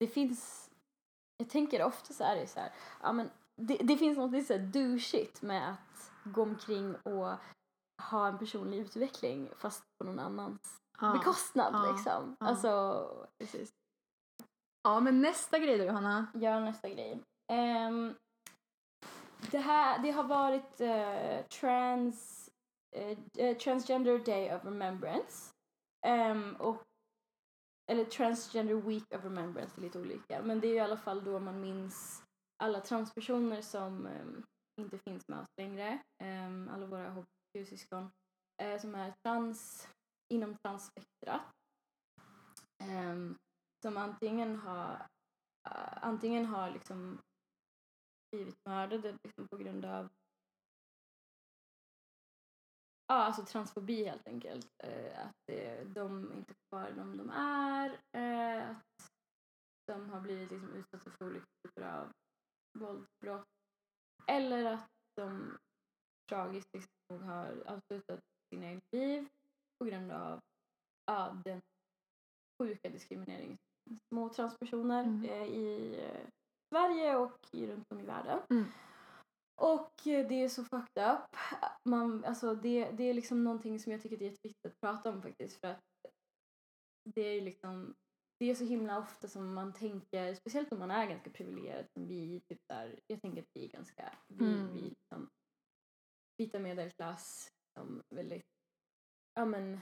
det 0.00 0.06
finns... 0.06 0.70
Jag 1.36 1.48
tänker 1.50 1.82
ofta 1.84 2.14
så 2.14 2.24
är 2.24 2.36
det 2.36 2.46
så 2.46 2.60
här, 2.60 2.72
ja 3.02 3.12
men 3.12 3.30
det, 3.56 3.76
det 3.76 3.96
finns 3.96 4.18
något 4.18 4.32
lite 4.32 4.46
så 4.46 4.52
här 4.52 4.66
douchigt 4.66 5.42
med 5.42 5.70
att 5.70 6.12
gå 6.24 6.42
omkring 6.42 6.94
och 6.94 7.32
ha 8.02 8.28
en 8.28 8.38
personlig 8.38 8.78
utveckling 8.78 9.48
fast 9.58 9.82
på 9.98 10.06
någon 10.06 10.18
annans 10.18 10.78
Ja, 11.00 11.12
bekostnad 11.12 11.74
ja, 11.74 11.92
liksom. 11.92 12.36
ja. 12.40 12.46
Alltså, 12.46 13.26
precis. 13.38 13.70
Ja 14.82 15.00
men 15.00 15.20
nästa 15.22 15.58
grej 15.58 15.78
då 15.78 15.84
Johanna. 15.84 16.26
gör 16.34 16.60
nästa 16.60 16.88
grej. 16.88 17.20
Ehm, 17.52 18.14
det 19.50 19.58
här, 19.58 19.98
det 20.02 20.10
har 20.10 20.24
varit 20.24 20.80
uh, 20.80 21.46
trans, 21.46 22.50
uh, 23.38 23.56
Transgender 23.56 24.18
Day 24.18 24.54
of 24.54 24.64
Remembrance. 24.64 25.52
Um, 26.06 26.56
och, 26.56 26.82
eller 27.90 28.04
Transgender 28.04 28.74
Week 28.74 29.14
of 29.14 29.24
Remembrance, 29.24 29.72
det 29.74 29.80
är 29.80 29.82
lite 29.82 30.00
olika. 30.00 30.42
Men 30.42 30.60
det 30.60 30.68
är 30.68 30.74
i 30.74 30.80
alla 30.80 30.96
fall 30.96 31.24
då 31.24 31.38
man 31.38 31.60
minns 31.60 32.22
alla 32.62 32.80
transpersoner 32.80 33.62
som 33.62 34.06
um, 34.06 34.44
inte 34.80 34.98
finns 34.98 35.28
med 35.28 35.38
oss 35.38 35.48
längre. 35.56 35.98
Um, 36.24 36.68
alla 36.68 36.86
våra 36.86 37.10
hbtq-syskon 37.10 38.10
uh, 38.62 38.78
som 38.78 38.94
är 38.94 39.12
trans 39.22 39.88
inom 40.28 40.56
transspektrat. 40.56 41.42
som 43.82 43.96
antingen 43.96 44.56
har, 44.56 45.06
uh, 45.68 46.04
antingen 46.04 46.46
har 46.46 46.70
liksom 46.70 47.18
blivit 48.32 48.56
mördade 48.68 49.18
liksom 49.24 49.48
på 49.48 49.56
grund 49.56 49.84
av 49.84 50.08
Ja, 53.06 53.14
alltså 53.16 53.44
transfobi 53.44 54.04
helt 54.04 54.28
enkelt. 54.28 54.68
Eh, 54.84 55.26
att 55.26 55.50
eh, 55.52 55.86
de 55.86 56.32
inte 56.32 56.54
får 56.54 56.76
vara 56.76 56.90
de 56.90 57.16
de 57.16 57.30
är. 57.30 57.90
Eh, 58.12 58.70
att 58.70 59.12
de 59.86 60.10
har 60.10 60.20
blivit 60.20 60.50
liksom 60.50 60.74
utsatta 60.74 61.10
för 61.10 61.26
olika 61.26 61.46
typer 61.62 61.82
av 61.82 62.12
våldsbrott. 62.78 63.48
Eller 64.26 64.64
att 64.64 64.88
de 65.16 65.58
tragiskt 66.28 66.68
liksom 66.74 67.22
har 67.22 67.62
avslutat 67.66 68.20
sina 68.54 68.66
egna 68.66 68.80
liv 68.92 69.28
på 69.78 69.84
grund 69.84 70.12
av 70.12 70.40
ja, 71.06 71.42
den 71.44 71.60
sjuka 72.62 72.88
diskrimineringen 72.88 73.58
små 74.12 74.28
transpersoner 74.28 75.04
Mm. 75.04 75.24
eh, 75.24 75.46
i 75.46 76.00
eh, 76.00 76.28
Sverige 76.72 77.16
och 77.16 77.38
i, 77.52 77.66
runt 77.66 77.92
om 77.92 78.00
i 78.00 78.04
världen. 78.04 78.40
Mm. 78.50 78.64
Och 79.60 80.06
eh, 80.06 80.28
det 80.28 80.34
är 80.34 80.48
så 80.48 80.64
fucked 80.64 81.10
up. 81.14 81.36
Man, 81.88 82.24
alltså 82.24 82.54
det, 82.54 82.90
det 82.90 83.04
är 83.04 83.14
liksom 83.14 83.44
någonting 83.44 83.80
som 83.80 83.92
jag 83.92 84.02
tycker 84.02 84.16
det 84.16 84.24
är 84.24 84.30
jätteviktigt 84.30 84.66
att 84.66 84.80
prata 84.80 85.10
om 85.10 85.22
faktiskt 85.22 85.60
för 85.60 85.68
att 85.68 85.80
det 87.14 87.22
är 87.22 87.40
liksom 87.40 87.94
det 88.42 88.50
är 88.50 88.54
så 88.54 88.64
himla 88.64 88.98
ofta 88.98 89.28
som 89.28 89.54
man 89.54 89.72
tänker, 89.72 90.34
speciellt 90.34 90.72
om 90.72 90.78
man 90.78 90.90
är 90.90 91.06
ganska 91.06 91.30
privilegierad 91.30 91.86
som 91.92 92.08
vi, 92.08 92.40
typ 92.40 92.58
där, 92.68 93.00
jag 93.06 93.20
tänker 93.20 93.42
att 93.42 93.48
vi 93.54 93.64
är 93.64 93.68
ganska, 93.68 94.18
vi, 94.28 94.44
Mm. 94.44 94.74
vi 94.74 94.80
liksom 94.80 95.28
vita 96.38 96.58
medelklass, 96.58 97.52
som 97.78 98.02
väldigt, 98.14 98.46
ja 99.34 99.44
men 99.44 99.80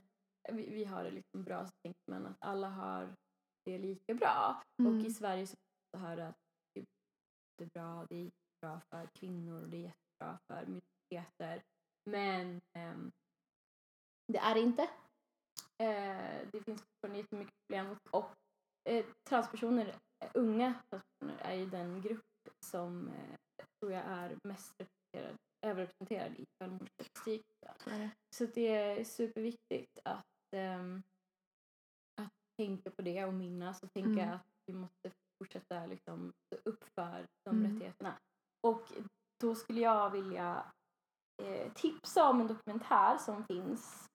vi, 0.53 0.70
vi 0.70 0.85
har 0.85 1.05
det 1.05 1.11
liksom 1.11 1.44
bra 1.44 1.66
så 1.66 1.72
tänker 1.85 2.11
man 2.11 2.26
att 2.26 2.37
alla 2.40 2.68
har 2.68 3.14
det 3.64 3.79
lika 3.79 4.14
bra. 4.14 4.62
Mm. 4.83 4.98
Och 4.98 5.07
i 5.07 5.11
Sverige 5.11 5.46
så 5.46 5.55
får 5.57 5.98
man 5.98 6.09
höra 6.09 6.29
att 6.29 6.49
det 7.60 7.64
är 7.64 7.80
bra, 7.80 8.06
det 8.08 8.14
är 8.16 8.24
jättebra 8.24 8.80
för 8.90 9.06
kvinnor 9.14 9.62
och 9.62 9.68
det 9.68 9.76
är 9.76 9.80
jättebra 9.80 10.38
för 10.46 10.66
minoriteter. 10.66 11.62
Men 12.10 12.60
ehm, 12.72 13.12
det 14.32 14.38
är 14.38 14.54
det 14.54 14.60
inte. 14.60 14.82
Eh, 15.78 16.48
det 16.52 16.62
finns 16.64 16.82
fortfarande 16.82 17.18
jättemycket 17.18 17.54
problem 17.66 17.96
och 18.10 18.30
eh, 18.88 19.06
transpersoner, 19.28 19.86
eh, 20.24 20.30
unga 20.34 20.74
transpersoner 20.90 21.38
är 21.38 21.54
ju 21.54 21.66
den 21.66 22.00
grupp 22.02 22.24
som 22.66 23.08
eh, 23.08 23.36
tror 23.80 23.92
jag 23.92 24.02
är 24.04 24.38
mest 24.44 24.74
representerad, 24.80 25.36
överrepresenterad 25.66 26.32
i 26.40 26.46
självmordsstatistik. 26.60 27.46
Så 28.36 28.46
det 28.46 28.68
är 28.68 29.04
superviktigt 29.04 29.98
att, 30.04 30.26
ehm, 30.56 31.02
att 32.20 32.32
tänka 32.56 32.90
på 32.90 33.02
det 33.02 33.24
och 33.24 33.34
minnas 33.34 33.82
och 33.82 33.92
tänka 33.92 34.22
Mm. 34.22 34.34
att 34.34 34.46
vi 34.66 34.74
måste 34.74 35.10
fortsätta 35.40 35.87
liksom 35.87 36.33
stå 36.46 36.70
upp 36.70 36.85
för 36.94 37.26
de 37.44 37.57
Mm. 37.57 37.72
rättigheterna. 37.72 38.14
Och 38.66 38.83
då 39.42 39.55
skulle 39.55 39.81
jag 39.81 40.11
vilja 40.11 40.64
eh, 41.42 41.72
tipsa 41.72 42.29
om 42.31 42.40
en 42.40 42.46
dokumentär 42.46 43.18
som 43.18 43.44
finns, 43.44 44.07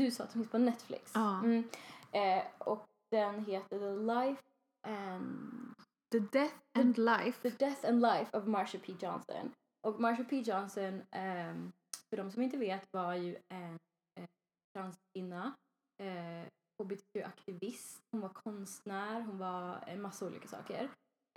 du 0.00 0.10
sa 0.10 0.24
att 0.24 0.30
den 0.30 0.42
finns 0.42 0.50
på 0.50 0.58
Netflix. 0.58 1.12
Ja. 1.14 1.38
Mm. 1.38 1.68
Eh, 2.12 2.44
och 2.58 2.84
den 3.10 3.44
heter 3.44 3.78
The 3.78 3.96
Life 4.14 4.42
and 4.88 5.74
The 6.12 6.18
Death 6.18 6.54
and 6.78 6.98
Life. 6.98 7.50
The 7.50 7.64
Death 7.64 7.88
and 7.88 8.00
Life 8.02 8.36
of 8.38 8.46
Marsha 8.46 8.78
P. 8.78 8.92
Johnson. 9.00 9.52
Och 9.86 10.00
Marsha 10.00 10.24
P. 10.24 10.40
Johnson, 10.40 11.02
ehm, 11.10 11.72
för 12.10 12.16
de 12.16 12.30
som 12.30 12.42
inte 12.42 12.56
vet, 12.56 12.92
var 12.92 13.14
ju 13.14 13.36
en 13.48 13.78
eh, 14.20 14.26
transkvinna, 14.74 15.54
eh, 16.02 16.48
hbtq-aktivist, 16.78 18.02
hon 18.12 18.20
var 18.20 18.28
konstnär, 18.28 19.20
hon 19.20 19.38
var 19.38 19.84
en 19.86 20.02
massa 20.02 20.26
olika 20.26 20.48
saker 20.48 20.88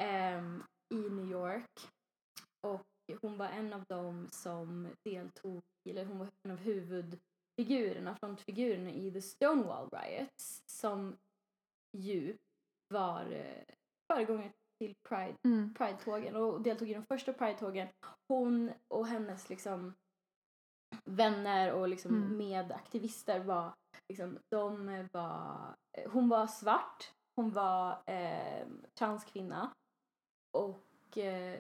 ehm, 0.02 0.63
i 0.93 1.10
New 1.10 1.32
York. 1.32 1.89
Och 2.67 2.86
hon 3.21 3.38
var 3.38 3.47
en 3.47 3.73
av 3.73 3.84
dem 3.89 4.28
som 4.32 4.88
deltog, 5.10 5.62
eller 5.89 6.06
hon 6.06 6.19
var 6.19 6.28
en 6.43 6.52
av 6.52 6.58
huvudfigurerna, 6.58 8.15
frontfigurerna 8.15 8.89
i 8.89 9.12
The 9.12 9.21
Stonewall 9.21 9.89
Riots 9.89 10.63
som 10.65 11.17
ju 11.97 12.38
var 12.93 13.32
eh, 13.32 13.63
föregångare 14.13 14.52
till 14.80 14.95
Pride 15.10 15.36
Mm. 15.47 15.73
Pride-tågen 15.73 16.36
och 16.36 16.62
deltog 16.62 16.89
i 16.89 16.93
de 16.93 17.06
första 17.06 17.34
Pride-tågen. 17.34 17.88
Hon 18.28 18.71
och 18.88 19.08
hennes 19.08 19.49
liksom 19.49 19.93
vänner 21.06 21.73
och 21.73 21.88
liksom 21.88 22.15
Mm. 22.15 22.38
medaktivister 22.38 23.39
var 23.39 23.73
liksom, 24.10 24.38
de 24.52 25.08
var, 25.12 25.75
hon 26.08 26.30
var 26.30 26.47
svart, 26.47 27.12
hon 27.36 27.52
var 27.52 28.02
eh, 28.06 28.67
transkvinna 28.99 29.71
och 30.58 31.17
eh, 31.17 31.60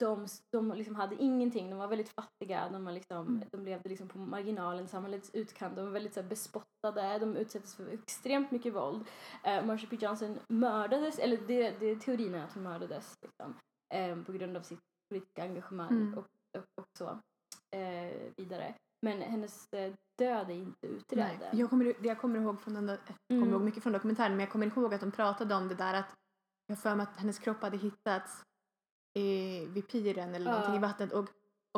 de, 0.00 0.26
de 0.52 0.72
liksom 0.72 0.94
hade 0.94 1.22
ingenting, 1.22 1.70
de 1.70 1.78
var 1.78 1.86
väldigt 1.88 2.08
fattiga, 2.08 2.68
de, 2.72 2.84
var 2.84 2.92
liksom, 2.92 3.26
Mm. 3.26 3.48
de 3.52 3.64
levde 3.64 3.88
liksom 3.88 4.08
på 4.08 4.18
marginalen, 4.18 4.88
samhällets 4.88 5.30
utkant, 5.34 5.76
de 5.76 5.84
var 5.84 5.92
väldigt 5.92 6.14
så 6.14 6.20
här, 6.20 6.28
bespottade, 6.28 7.18
de 7.18 7.36
utsattes 7.36 7.74
för 7.76 7.88
extremt 7.88 8.50
mycket 8.50 8.74
våld. 8.74 9.04
Eh, 9.44 9.64
Marsha 9.64 9.86
P. 9.90 9.96
Johnson 10.00 10.38
mördades, 10.48 11.18
eller 11.18 11.36
det, 11.36 11.70
det 11.80 11.86
är 11.86 11.96
teorin 11.96 12.34
är 12.34 12.44
att 12.44 12.52
hon 12.54 12.62
mördades 12.62 13.14
liksom, 13.22 13.54
eh, 13.94 14.22
på 14.22 14.32
grund 14.32 14.56
av 14.56 14.62
sitt 14.62 14.80
politiska 15.10 15.42
engagemang 15.42 15.90
Mm. 15.90 16.18
och, 16.18 16.24
och, 16.58 16.64
och 16.80 16.86
så 16.98 17.18
eh, 17.76 18.32
vidare. 18.36 18.74
Men 19.06 19.22
hennes 19.22 19.72
eh, 19.72 19.92
död 20.18 20.50
är 20.50 20.54
inte 20.54 20.86
utredd 20.86 21.36
Nej. 21.40 21.48
Jag 21.52 21.70
kommer, 21.70 21.84
det 21.84 22.08
jag 22.08 22.18
kommer 22.20 22.40
ihåg 22.40 22.60
från 22.60 22.74
den 22.74 22.88
jag 22.88 22.98
kommer 23.28 23.42
Mm. 23.42 23.50
ihåg 23.52 23.62
mycket 23.62 23.82
från 23.82 23.92
dokumentären 23.92 24.32
men 24.32 24.40
jag 24.40 24.50
kommer 24.50 24.66
ihåg 24.66 24.94
att 24.94 25.00
de 25.00 25.10
pratade 25.12 25.54
om 25.54 25.68
det 25.68 25.74
där 25.74 25.94
att 25.94 26.14
jag 26.66 26.78
för 26.78 26.94
mig 26.94 27.02
att 27.04 27.16
hennes 27.16 27.38
kropp 27.38 27.62
hade 27.62 27.76
hittats 27.76 28.42
i, 29.18 29.66
vid 29.66 29.88
piren 29.88 30.34
eller 30.34 30.46
Ja. 30.46 30.52
någonting 30.52 30.76
i 30.76 30.78
vattnet 30.78 31.12
och, 31.12 31.28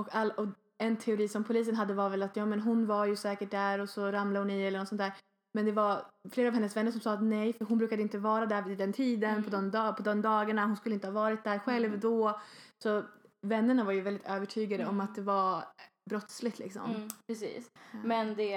och, 0.01 0.09
all, 0.15 0.31
och 0.31 0.47
en 0.79 0.97
teori 0.97 1.29
som 1.29 1.45
polisen 1.45 1.75
hade 1.75 1.95
var 1.95 2.09
väl 2.11 2.23
att 2.23 2.37
ja 2.37 2.47
men 2.47 2.61
hon 2.61 2.87
var 2.87 3.07
ju 3.07 3.17
säkert 3.17 3.51
där 3.51 3.79
och 3.79 3.89
så 3.89 4.13
ramlade 4.13 4.39
hon 4.45 4.51
i 4.51 4.63
eller 4.63 4.79
något 4.79 4.89
sånt 4.89 4.99
där. 5.01 5.13
Men 5.55 5.65
det 5.67 5.73
var 5.73 6.07
flera 6.31 6.49
av 6.49 6.55
hennes 6.55 6.77
vänner 6.77 6.91
som 6.91 7.01
sa 7.01 7.13
att 7.13 7.23
nej 7.23 7.53
för 7.53 7.65
hon 7.65 7.79
brukade 7.79 8.03
inte 8.03 8.19
vara 8.19 8.47
där 8.47 8.63
vid 8.63 8.79
den 8.79 8.93
tiden 8.93 9.31
Mm. 9.31 9.45
på, 9.45 9.51
de 9.51 9.71
dag, 9.71 9.97
på 9.97 10.03
de 10.03 10.23
dagarna. 10.23 10.67
Hon 10.67 10.77
skulle 10.77 10.95
inte 10.95 11.07
ha 11.07 11.13
varit 11.15 11.45
där 11.45 11.59
själv 11.59 11.87
Mm. 11.89 12.01
då. 12.01 12.41
Så 12.83 13.03
vännerna 13.47 13.85
var 13.85 13.93
ju 13.93 14.01
väldigt 14.01 14.27
övertygade 14.27 14.85
om 14.87 14.95
Mm. 14.95 15.01
att 15.01 15.15
det 15.15 15.23
var 15.23 15.65
brottsligt 16.11 16.59
liksom. 16.59 16.91
Mm, 16.91 17.09
precis. 17.27 17.71
Ja. 17.93 17.99
Men 18.05 18.35
det, 18.35 18.55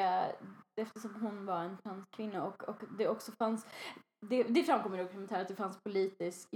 eftersom 0.82 1.15
hon 1.21 1.45
var 1.45 1.63
en 1.63 1.78
transkvinna 1.78 2.43
och, 2.43 2.63
och 2.63 2.82
det 2.98 3.08
också 3.08 3.32
fanns, 3.39 3.65
det, 4.30 4.43
det 4.43 4.63
framkommer 4.63 4.98
i 5.00 5.04
dokumentären 5.04 5.41
att 5.41 5.48
det 5.48 5.56
fanns 5.56 5.78
politisk 5.84 6.48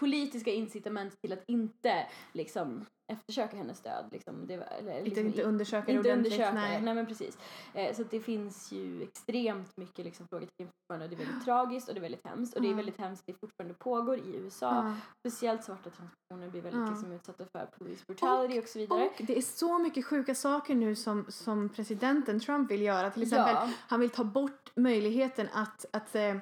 politiska 0.00 0.50
incitament 0.50 1.20
till 1.20 1.32
att 1.32 1.44
inte 1.46 2.06
liksom 2.32 2.84
eftersöka 3.12 3.56
hennes 3.56 3.80
död. 3.80 4.08
Liksom, 4.12 4.46
det 4.46 4.54
eller, 4.54 4.98
Inte, 4.98 5.04
liksom, 5.04 5.26
inte 5.26 5.42
undersöka 5.42 5.86
det 5.86 5.92
inte 5.92 6.08
ordentligt. 6.08 6.32
undersöka 6.32 6.54
nej. 6.54 6.82
Nej 6.82 6.94
men 6.94 7.06
precis. 7.06 7.38
Eh, 7.74 7.94
så 7.94 8.02
det 8.10 8.20
finns 8.20 8.72
ju 8.72 9.02
extremt 9.02 9.76
mycket 9.76 10.04
liksom, 10.04 10.26
frågetecken 10.28 10.68
fortfarande. 10.68 11.16
Det 11.16 11.22
är 11.22 11.26
väldigt 11.26 11.44
tragiskt 11.44 11.88
och 11.88 11.94
det 11.94 12.00
är 12.00 12.02
väldigt 12.02 12.26
hemskt. 12.26 12.54
Och 12.54 12.62
det 12.62 12.70
är 12.70 12.74
väldigt 12.74 12.98
hemskt 12.98 13.20
att 13.20 13.26
det 13.26 13.40
fortfarande 13.40 13.74
pågår 13.74 14.18
i 14.18 14.36
USA. 14.36 14.66
Ja. 14.66 14.96
Speciellt 15.26 15.64
svarta 15.64 15.90
transpersoner 15.90 16.50
blir 16.50 16.62
väldigt 16.62 16.80
Ja. 16.80 16.90
liksom, 16.90 17.12
utsatta 17.12 17.44
för 17.52 17.66
police 17.78 18.04
brutality 18.06 18.60
och, 18.60 18.68
så 18.68 18.78
vidare. 18.78 19.04
Och 19.04 19.24
det 19.26 19.38
är 19.38 19.42
så 19.42 19.78
mycket 19.78 20.04
sjuka 20.04 20.34
saker 20.34 20.74
nu 20.74 20.94
som, 20.94 21.26
som 21.28 21.68
presidenten 21.68 22.40
Trump 22.40 22.70
vill 22.70 22.82
göra. 22.82 23.10
Till 23.10 23.22
exempel, 23.22 23.54
ja. 23.54 23.68
han 23.88 24.00
vill 24.00 24.10
ta 24.10 24.24
bort 24.24 24.70
möjligheten 24.76 25.48
att, 25.52 25.84
att, 25.92 26.14
eh, 26.14 26.34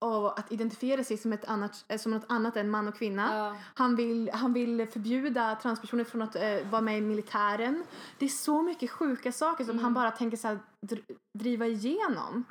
av 0.00 0.26
att 0.26 0.52
identifiera 0.52 1.04
sig 1.04 1.16
som, 1.16 1.32
ett 1.32 1.44
annat, 1.44 1.84
eh, 1.88 1.98
som 1.98 2.12
något 2.12 2.24
annat 2.28 2.56
än 2.56 2.70
man 2.70 2.88
och 2.88 2.94
kvinna. 2.94 3.36
Ja. 3.36 3.56
Han, 3.74 3.96
vill, 3.96 4.30
han 4.34 4.52
vill 4.52 4.86
förbjuda 4.86 5.54
transpersoner 5.62 6.04
från 6.04 6.22
att 6.22 6.36
eh, 6.36 6.70
vara 6.70 6.82
med 6.82 6.98
i 6.98 7.00
militären. 7.00 7.84
Det 8.18 8.24
är 8.24 8.28
så 8.28 8.62
mycket 8.62 8.90
sjuka 8.90 9.32
saker 9.32 9.64
som 9.64 9.70
Mm. 9.72 9.84
han 9.84 9.94
bara 9.94 10.10
tänker 10.10 10.36
så 10.36 10.48
här, 10.48 10.58
dr- 10.86 11.16
driva 11.38 11.66
igenom. 11.66 12.44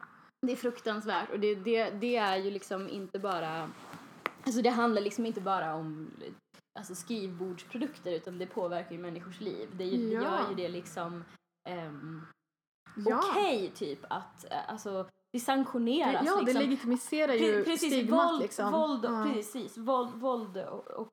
Det 0.47 0.51
är 0.51 0.55
fruktansvärt 0.55 1.29
och 1.31 1.39
det, 1.39 1.55
det, 1.55 1.89
det 1.89 2.15
är 2.15 2.37
ju 2.37 2.51
liksom 2.51 2.89
inte 2.89 3.19
bara... 3.19 3.69
Alltså 4.45 4.61
det 4.61 4.69
handlar 4.69 5.01
liksom 5.01 5.25
inte 5.25 5.41
bara 5.41 5.75
om 5.75 6.11
alltså 6.79 6.95
skrivbordsprodukter 6.95 8.11
utan 8.11 8.37
det 8.37 8.45
påverkar 8.45 8.91
ju 8.91 8.97
människors 9.01 9.41
liv. 9.41 9.69
Det, 9.73 9.83
ju, 9.85 10.11
Ja. 10.13 10.19
det 10.19 10.25
gör 10.25 10.49
ju 10.49 10.55
det 10.55 10.69
liksom 10.69 11.23
um, 11.69 12.21
Ja, 12.95 13.21
okej 13.29 13.71
typ 13.75 13.99
att 14.09 14.45
eh, 14.51 14.69
alltså 14.71 15.09
det 15.33 15.39
sanktioneras 15.39 16.21
det, 16.21 16.27
ja 16.27 16.35
det 16.35 16.41
liksom. 16.45 16.61
legitimiserar 16.61 17.33
Pre- 17.33 17.37
ju 17.57 17.63
precis, 17.63 17.93
stigmat 17.93 18.31
våld, 18.31 18.41
liksom. 18.41 18.71
våld, 18.71 19.05
Ja. 19.05 19.29
precis, 19.33 19.77
våld, 19.77 20.11
våld 20.15 20.57
och, 20.57 20.87
och 20.87 21.09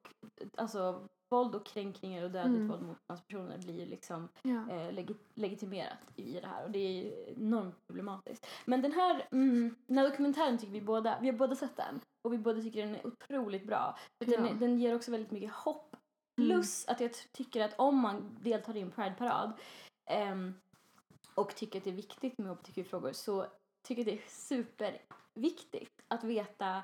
alltså 0.57 1.09
våld 1.31 1.55
och 1.55 1.67
kränkningar 1.67 2.25
och 2.25 2.31
dödligt 2.31 2.57
Mm. 2.57 2.69
våld 2.69 2.83
mot 2.83 2.97
transpersoner 3.07 3.59
blir 3.59 3.87
liksom 3.87 4.29
Ja. 4.43 4.71
eh, 4.71 4.91
legi- 4.93 5.17
legitimerat 5.35 5.99
i 6.17 6.33
det 6.41 6.47
här 6.47 6.65
och 6.65 6.71
det 6.71 6.79
är 6.79 6.93
ju 6.93 7.35
enormt 7.37 7.77
problematiskt. 7.87 8.47
Men 8.65 8.83
den 8.83 8.93
här, 8.93 9.29
mm, 9.33 9.75
den 9.87 9.99
här 9.99 10.11
dokumentären 10.11 10.59
tycker 10.59 10.73
vi 10.73 10.81
båda, 10.81 11.19
vi 11.21 11.27
har 11.31 11.37
båda 11.39 11.57
sett 11.57 11.77
den 11.77 12.01
och 12.25 12.33
vi 12.33 12.39
båda 12.39 12.61
tycker 12.63 12.87
den 12.87 12.95
är 12.95 13.07
otroligt 13.07 13.67
bra. 13.67 13.97
För 14.23 14.31
den, 14.31 14.45
Ja. 14.45 14.51
är- 14.51 14.55
den 14.55 14.79
ger 14.79 14.95
också 14.97 15.11
väldigt 15.11 15.31
mycket 15.31 15.53
hopp. 15.53 15.97
Mm. 16.39 16.49
Plus 16.51 16.89
att 16.89 17.01
jag 17.01 17.11
tycker 17.33 17.65
att 17.65 17.75
om 17.79 17.99
man 17.99 18.39
deltar 18.43 18.77
i 18.77 18.81
en 18.81 18.91
Pride-parad 18.91 19.53
ehm, 20.11 20.55
och 21.35 21.55
tycker 21.57 21.79
att 21.79 21.85
det 21.85 21.91
är 21.91 21.95
viktigt 21.95 22.39
med 22.39 22.51
hbtq-frågor 22.51 23.13
så 23.13 23.47
tycker 23.85 24.05
det 24.05 24.13
är 24.13 24.23
super 24.29 24.99
viktigt 25.35 26.03
att 26.09 26.25
veta 26.25 26.83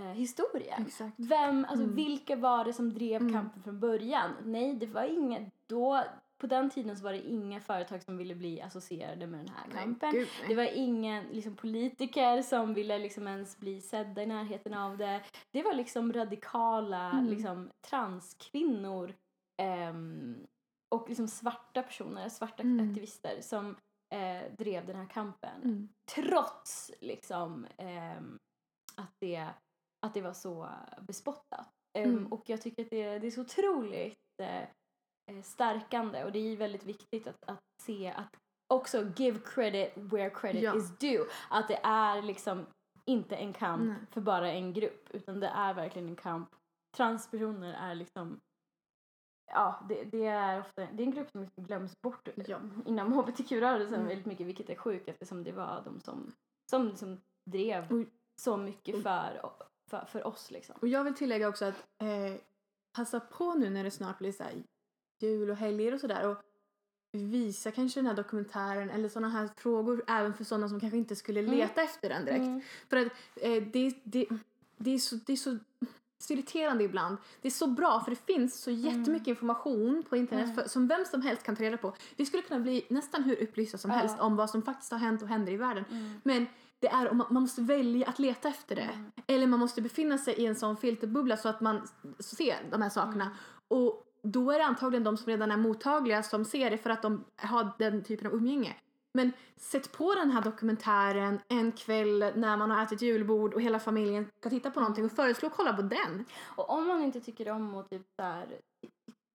eh, 0.00 0.04
historien. 0.04 0.86
Exakt. 0.86 1.14
Vem, 1.18 1.64
alltså 1.64 1.84
Mm. 1.84 1.94
vilka 1.96 2.36
var 2.36 2.64
det 2.64 2.72
som 2.72 2.92
drev 2.94 3.20
Mm. 3.20 3.32
kampen 3.32 3.62
från 3.62 3.80
början? 3.80 4.30
Nej, 4.44 4.74
det 4.74 4.86
var 4.86 5.02
inga, 5.04 5.50
då, 5.66 6.04
på 6.38 6.46
den 6.46 6.70
tiden 6.70 6.96
så 6.96 7.04
var 7.04 7.12
det 7.12 7.28
inga 7.28 7.60
företag 7.60 8.02
som 8.02 8.16
ville 8.16 8.34
bli 8.34 8.60
associerade 8.62 9.26
med 9.26 9.40
den 9.40 9.48
här 9.48 9.82
kampen. 9.82 10.12
Gud. 10.12 10.28
Det 10.48 10.54
var 10.54 10.76
ingen 10.76 11.24
liksom, 11.24 11.56
politiker 11.56 12.42
som 12.42 12.74
ville 12.74 12.98
liksom, 12.98 13.26
ens 13.28 13.58
bli 13.58 13.80
sedda 13.80 14.22
i 14.22 14.26
närheten 14.26 14.74
av 14.74 14.96
det. 14.96 15.22
Det 15.50 15.62
var 15.62 15.72
liksom 15.74 16.12
radikala 16.12 17.10
Mm. 17.10 17.26
liksom, 17.26 17.70
transkvinnor 17.90 19.14
ehm, 19.62 20.46
och 20.94 21.08
liksom, 21.08 21.28
svarta 21.28 21.82
personer, 21.82 22.28
svarta 22.28 22.62
Mm. 22.62 22.90
aktivister 22.90 23.40
som 23.40 23.76
eh, 24.14 24.52
drev 24.58 24.86
den 24.86 24.96
här 24.96 25.06
kampen. 25.08 25.62
Mm. 25.62 25.88
Trots 26.14 26.90
liksom, 27.00 27.66
ehm, 27.76 28.38
att, 28.96 29.12
det, 29.20 29.48
att 30.06 30.14
det 30.14 30.22
var 30.22 30.32
så 30.32 30.68
bespottat. 31.00 31.68
Ehm, 31.98 32.10
Mm. 32.10 32.32
Och 32.32 32.48
jag 32.48 32.62
tycker 32.62 32.82
att 32.84 32.90
det, 32.90 33.18
det 33.18 33.26
är 33.26 33.30
så 33.30 33.40
otroligt 33.40 34.18
eh, 34.42 34.62
eh, 35.30 35.42
stärkande 35.42 36.24
och 36.24 36.32
det 36.32 36.38
är 36.38 36.56
väldigt 36.56 36.84
viktigt 36.84 37.26
att, 37.26 37.44
att 37.46 37.60
se 37.82 38.10
att 38.10 38.36
också 38.74 39.12
give 39.16 39.38
credit 39.44 39.92
where 39.96 40.30
credit 40.30 40.62
Ja. 40.62 40.76
is 40.76 40.98
due. 40.98 41.26
Att 41.50 41.68
det 41.68 41.80
är 41.82 42.22
liksom 42.22 42.66
inte 43.10 43.36
en 43.36 43.52
kamp 43.52 43.84
Nej. 43.86 43.96
för 44.10 44.20
bara 44.20 44.52
en 44.52 44.72
grupp 44.72 45.10
utan 45.10 45.40
det 45.40 45.48
är 45.48 45.74
verkligen 45.74 46.08
en 46.08 46.16
kamp. 46.16 46.48
Transpersoner 46.96 47.72
är 47.72 47.94
liksom 47.94 48.40
Ja, 49.46 49.84
det, 49.88 50.04
det 50.04 50.26
är 50.26 50.60
ofta 50.60 50.86
det 50.92 51.02
är 51.02 51.06
en 51.06 51.10
grupp 51.14 51.30
som 51.30 51.40
liksom 51.40 51.64
glöms 51.64 52.00
bort 52.02 52.28
Ja. 52.46 52.60
inom 52.86 53.12
hbtq-rörelsen 53.18 53.94
Mm. 53.94 54.06
väldigt 54.06 54.26
mycket 54.26 54.46
vilket 54.46 54.70
är 54.70 54.74
sjukt 54.74 55.08
eftersom 55.08 55.44
det 55.44 55.52
var 55.52 55.82
de 55.84 56.00
som, 56.00 56.32
som 56.70 56.88
liksom 56.88 57.20
drev 57.50 57.86
Oj. 57.90 58.06
så 58.42 58.56
mycket 58.56 59.02
för, 59.02 59.50
för, 59.90 60.04
för 60.08 60.26
oss 60.26 60.50
liksom. 60.50 60.74
Och 60.80 60.88
jag 60.88 61.04
vill 61.04 61.14
tillägga 61.14 61.48
också 61.48 61.64
att 61.64 61.74
eh, 62.02 62.40
passa 62.96 63.20
på 63.20 63.54
nu 63.54 63.70
när 63.70 63.84
det 63.84 63.90
snart 63.90 64.18
blir 64.18 64.32
så 64.32 64.44
jul 65.22 65.50
och 65.50 65.56
helger 65.56 65.94
och 65.94 66.00
sådär 66.00 66.28
och 66.28 66.36
visa 67.12 67.70
kanske 67.70 68.00
den 68.00 68.06
här 68.06 68.14
dokumentären 68.14 68.90
eller 68.90 69.08
sådana 69.08 69.28
här 69.28 69.48
frågor 69.56 70.04
även 70.08 70.34
för 70.34 70.44
sådana 70.44 70.68
som 70.68 70.80
kanske 70.80 70.96
inte 70.98 71.16
skulle 71.16 71.40
Mm. 71.40 71.52
leta 71.54 71.82
efter 71.82 72.08
den 72.08 72.24
direkt. 72.24 72.42
Mm. 72.44 72.60
För 72.90 72.96
att 72.96 73.06
eh, 73.36 73.62
det, 73.62 73.94
det, 74.04 74.26
det, 74.76 74.90
är 74.90 74.98
så, 74.98 75.16
det 75.26 75.32
är 75.32 75.36
så 75.36 75.58
så 76.18 76.32
irriterande 76.32 76.84
ibland. 76.84 77.16
Det 77.42 77.48
är 77.48 77.52
så 77.52 77.66
bra 77.66 78.00
för 78.00 78.10
det 78.10 78.26
finns 78.26 78.62
så 78.62 78.70
jättemycket 78.70 79.28
information 79.28 80.02
på 80.08 80.16
internet 80.16 80.44
Mm. 80.44 80.56
för, 80.56 80.68
som 80.68 80.88
vem 80.88 81.04
som 81.04 81.22
helst 81.22 81.42
kan 81.42 81.56
ta 81.56 81.62
reda 81.62 81.76
på. 81.76 81.94
Vi 82.16 82.26
skulle 82.26 82.42
kunna 82.42 82.60
bli 82.60 82.86
nästan 82.88 83.22
hur 83.22 83.42
upplysta 83.42 83.78
som 83.78 83.90
helst 83.90 84.20
om 84.20 84.36
vad 84.36 84.50
som 84.50 84.62
faktiskt 84.62 84.92
har 84.92 84.98
hänt 84.98 85.22
och 85.22 85.28
händer 85.28 85.52
i 85.52 85.56
världen. 85.56 85.84
Mm. 85.90 86.20
Men 86.24 86.46
det 86.80 86.88
är 86.88 87.10
om 87.10 87.16
man, 87.16 87.26
man 87.30 87.42
måste 87.42 87.62
välja 87.62 88.06
att 88.08 88.18
leta 88.18 88.48
efter 88.48 88.76
det. 88.76 88.82
Mm. 88.82 89.12
Eller 89.26 89.46
man 89.46 89.60
måste 89.60 89.82
befinna 89.82 90.18
sig 90.18 90.34
i 90.34 90.46
en 90.46 90.56
sån 90.56 90.76
filterbubbla 90.76 91.36
så 91.36 91.48
att 91.48 91.60
man 91.60 91.88
ser 92.18 92.56
de 92.70 92.82
här 92.82 92.90
sakerna. 92.90 93.30
Och 93.68 94.02
då 94.22 94.50
är 94.50 94.58
det 94.58 94.64
antagligen 94.64 95.04
de 95.04 95.16
som 95.16 95.26
redan 95.26 95.50
är 95.50 95.56
mottagliga 95.56 96.22
som 96.22 96.44
ser 96.44 96.70
det 96.70 96.78
för 96.78 96.90
att 96.90 97.02
de 97.02 97.24
har 97.36 97.70
den 97.78 98.04
typen 98.04 98.26
av 98.26 98.34
umgänge. 98.34 98.76
Men 99.16 99.32
sätt 99.56 99.92
på 99.92 100.14
den 100.14 100.30
här 100.30 100.42
dokumentären 100.42 101.40
en 101.48 101.72
kväll 101.72 102.18
när 102.34 102.56
man 102.56 102.70
har 102.70 102.82
ätit 102.82 103.02
julbord 103.02 103.54
och 103.54 103.62
hela 103.62 103.78
familjen 103.78 104.26
ska 104.40 104.50
titta 104.50 104.70
på 104.70 104.80
någonting 104.80 105.04
och 105.04 105.12
föreslå 105.12 105.50
kolla 105.50 105.72
på 105.72 105.82
den. 105.82 106.24
Och 106.56 106.70
om 106.70 106.86
man 106.86 107.02
inte 107.02 107.20
tycker 107.20 107.50
om 107.50 107.74
att 107.74 107.90
typ 107.90 108.02
så 108.20 108.26
här, 108.26 108.46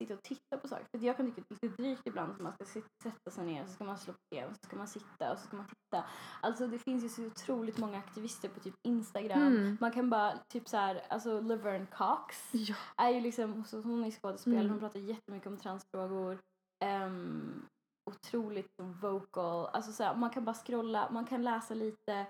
sitta 0.02 0.14
och 0.14 0.24
titta 0.24 0.58
på 0.62 0.68
saker. 0.68 0.86
För 0.98 1.06
jag 1.06 1.18
kan 1.18 1.26
tycka 1.26 1.42
att 1.42 1.48
det 1.50 1.66
är 1.66 1.70
lite 1.70 1.82
drygt 1.84 2.02
ibland 2.08 2.32
att 2.32 2.40
man 2.40 2.54
ska 2.54 2.66
sätta 3.04 3.32
sig 3.32 3.46
ner 3.46 3.66
så 3.66 3.74
ska 3.74 3.84
man 3.84 3.98
slå 3.98 4.14
på 4.14 4.20
tv 4.36 4.48
och 4.48 4.56
så 4.56 4.68
ska 4.68 4.78
man 4.78 4.88
sitta 4.88 5.32
och 5.32 5.40
så 5.40 5.48
ska 5.48 5.58
man 5.58 5.66
titta. 5.66 6.06
Alltså 6.42 6.68
det 6.68 6.80
finns 6.80 7.04
ju 7.04 7.10
så 7.10 7.26
otroligt 7.26 7.78
många 7.78 7.98
aktivister 7.98 8.50
på 8.50 8.60
typ 8.60 8.74
Instagram. 8.88 9.42
Mm. 9.48 9.78
Man 9.82 9.92
kan 9.92 10.10
bara 10.10 10.38
typ 10.54 10.70
så 10.70 10.78
här, 10.78 11.02
alltså 11.10 11.42
Laverne 11.42 11.86
Cox 11.86 12.50
Ja. 12.52 12.76
är 12.98 13.10
ju 13.10 13.22
liksom, 13.22 13.64
hon 13.84 14.04
är 14.04 14.12
skådespelare, 14.12 14.60
Mm. 14.60 14.72
hon 14.72 14.80
pratar 14.80 15.00
jättemycket 15.00 15.48
om 15.48 15.58
transfrågor. 15.58 16.38
Um, 16.86 17.66
otroligt 18.12 18.72
vocal. 19.01 19.70
Alltså 19.74 19.91
så 19.91 20.03
här, 20.03 20.16
man 20.16 20.30
kan 20.30 20.45
bara 20.45 20.55
scrolla, 20.55 21.09
man 21.12 21.26
kan 21.26 21.43
läsa 21.43 21.74
lite 21.74 22.26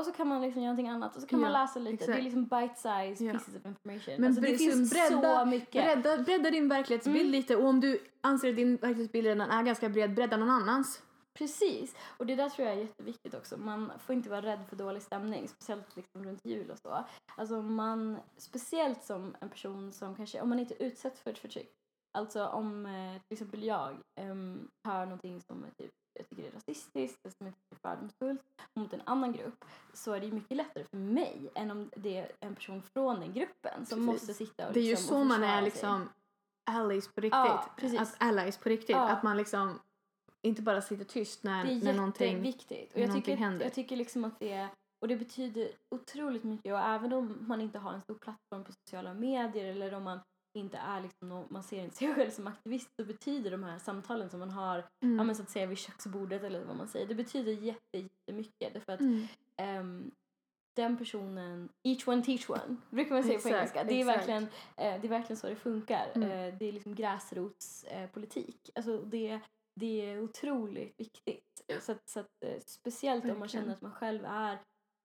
och 0.00 0.04
så 0.06 0.12
kan 0.12 0.28
man 0.28 0.42
liksom 0.42 0.62
göra 0.62 0.72
någonting 0.72 0.88
annat 0.88 1.16
och 1.16 1.22
så 1.22 1.28
kan 1.28 1.40
man 1.40 1.52
Ja, 1.52 1.58
läsa 1.62 1.78
lite. 1.78 1.96
Det 2.06 2.12
är 2.12 2.16
exakt. 2.16 2.24
liksom 2.24 2.44
bite-size 2.44 3.24
Ja. 3.24 3.32
pieces 3.32 3.56
of 3.56 3.66
information. 3.66 4.14
Men 4.18 4.24
alltså, 4.24 4.40
det 4.42 4.58
finns 4.58 4.92
bredda- 4.92 5.40
så 5.40 5.44
mycket. 5.46 5.84
Bredda, 6.02 6.22
bredda 6.22 6.50
din 6.50 6.68
verklighetsbild 6.68 7.16
Mm. 7.20 7.30
lite 7.32 7.56
och 7.56 7.64
om 7.68 7.80
du 7.80 7.98
anser 8.20 8.50
att 8.50 8.56
din 8.56 8.76
verklighetsbild 8.76 9.26
redan 9.26 9.50
är 9.50 9.62
ganska 9.62 9.88
bred, 9.88 10.14
bredda 10.14 10.36
någon 10.36 10.50
annans. 10.50 11.02
Precis. 11.38 11.94
Och 12.18 12.26
det 12.26 12.34
där 12.36 12.48
tror 12.48 12.68
jag 12.68 12.76
är 12.76 12.80
jätteviktigt 12.80 13.34
också. 13.34 13.56
Man 13.56 13.92
får 13.98 14.14
inte 14.14 14.30
vara 14.30 14.42
rädd 14.42 14.60
för 14.68 14.76
dålig 14.76 15.02
stämning, 15.02 15.48
speciellt 15.48 15.96
liksom 15.96 16.24
runt 16.24 16.40
jul 16.44 16.70
och 16.70 16.78
så. 16.78 17.04
Alltså 17.36 17.62
man, 17.62 18.18
speciellt 18.36 19.04
som 19.04 19.36
en 19.40 19.48
person 19.48 19.92
som 19.92 20.14
kanske, 20.16 20.40
om 20.40 20.48
man 20.48 20.58
inte 20.58 20.84
utsätts 20.84 21.20
för 21.20 21.30
ett 21.30 21.38
förtryck. 21.38 21.72
Alltså 22.16 22.46
om 22.46 22.86
eh, 22.86 23.12
till 23.22 23.34
exempel 23.34 23.64
jag 23.64 23.96
um, 24.20 24.68
hör 24.84 25.04
någonting 25.04 25.40
som 25.40 25.64
är 25.64 25.70
typ, 25.70 25.92
jag 26.18 26.28
tycker 26.28 26.44
är 26.44 26.50
rasistiskt 26.50 27.18
eller 27.24 27.34
som 27.38 27.46
jag 27.46 27.54
tycker 27.54 27.76
är 27.76 27.90
fördomsfullt 27.90 28.42
mot 28.74 28.92
en 28.92 29.02
annan 29.04 29.32
grupp 29.32 29.64
så 29.92 30.12
är 30.12 30.20
det 30.20 30.26
ju 30.26 30.32
mycket 30.32 30.56
lättare 30.56 30.84
för 30.84 30.96
mig 30.96 31.50
än 31.54 31.70
om 31.70 31.90
det 31.96 32.16
är 32.16 32.32
en 32.40 32.54
person 32.54 32.82
från 32.82 33.20
den 33.20 33.32
gruppen 33.32 33.86
som 33.86 33.98
Precis. 33.98 34.06
måste 34.06 34.34
sitta 34.34 34.66
och 34.68 34.72
Det 34.72 34.80
är 34.80 34.84
ju 34.84 34.90
liksom, 34.90 35.08
så 35.08 35.20
och 35.20 35.26
man 35.26 35.42
är 35.42 35.56
sig. 35.56 35.64
liksom 35.64 36.08
allies 36.70 37.08
på 37.08 37.20
riktigt. 37.20 37.32
Ja, 37.32 37.70
precis. 37.76 38.00
Att 38.00 38.16
allies 38.18 38.58
på 38.58 38.68
riktigt. 38.68 38.96
Ja. 38.96 39.08
Att 39.08 39.22
man 39.22 39.36
liksom 39.36 39.78
inte 40.42 40.62
bara 40.62 40.82
sitter 40.82 41.04
tyst 41.04 41.42
när, 41.42 41.64
Det 41.64 41.72
är 41.72 41.84
när 41.84 41.92
någonting... 41.92 42.54
Och 42.94 43.00
jag 43.00 43.14
tycker, 43.14 43.36
händer. 43.36 43.64
jag 43.66 43.74
tycker 43.74 43.96
liksom 43.96 44.24
att 44.24 44.38
det 44.40 44.52
är, 44.52 44.68
och 45.00 45.08
det 45.08 45.16
betyder 45.16 45.70
otroligt 45.94 46.44
mycket 46.44 46.72
och 46.72 46.80
även 46.80 47.12
om 47.12 47.38
man 47.48 47.60
inte 47.60 47.78
har 47.78 47.92
en 47.92 48.02
stor 48.02 48.14
plattform 48.14 48.64
på 48.64 48.72
sociala 48.72 49.14
medier 49.14 49.64
eller 49.64 49.94
om 49.94 50.04
man 50.04 50.20
inte 50.58 50.76
är 50.76 51.00
liksom, 51.00 51.46
man 51.50 51.62
ser 51.62 51.82
inte 51.82 51.96
sig 51.96 52.08
själv 52.14 52.30
som 52.30 52.46
aktivist 52.46 52.90
så 53.00 53.04
betyder 53.04 53.50
de 53.50 53.64
här 53.64 53.78
samtalen 53.78 54.30
som 54.30 54.40
man 54.40 54.50
har, 54.50 54.84
Mm. 55.04 55.16
ja 55.18 55.24
men 55.24 55.34
så 55.36 55.42
att 55.42 55.50
säga 55.50 55.66
vid 55.66 55.78
köksbordet 55.78 56.42
eller 56.42 56.64
vad 56.64 56.76
man 56.76 56.88
säger, 56.88 57.06
det 57.06 57.14
betyder 57.14 57.52
jätte, 57.52 57.98
jättemycket 57.98 58.72
därför 58.74 58.92
att 58.92 59.00
Mm. 59.00 59.26
ehm, 59.56 60.10
den 60.76 60.96
personen, 60.98 61.68
each 61.88 62.08
one 62.08 62.22
teach 62.22 62.50
one, 62.50 62.76
brukar 62.90 63.14
man 63.14 63.22
säga 63.22 63.38
på 63.38 63.48
Exakt, 63.48 63.54
engelska. 63.56 63.84
Det 63.84 63.94
är, 63.94 63.98
exakt. 63.98 64.18
verkligen, 64.18 64.42
eh, 64.76 65.00
det 65.00 65.06
är 65.06 65.08
verkligen 65.08 65.36
så 65.36 65.48
det 65.48 65.56
funkar. 65.56 66.12
Mm. 66.14 66.30
Eh, 66.30 66.58
det 66.58 66.64
är 66.68 66.72
liksom 66.72 66.94
gräsrotspolitik. 66.94 68.56
Eh, 68.68 68.72
alltså 68.74 68.98
det, 69.02 69.40
det 69.80 70.10
är 70.10 70.20
otroligt 70.22 71.00
viktigt. 71.00 71.42
Så 71.80 71.92
att, 71.92 72.08
så 72.08 72.20
att, 72.20 72.26
eh, 72.46 72.60
speciellt 72.66 73.24
om 73.24 73.28
man 73.30 73.40
Verkligen. 73.40 73.62
känner 73.64 73.74
att 73.74 73.82
man 73.82 73.92
själv 73.92 74.24
är 74.24 74.58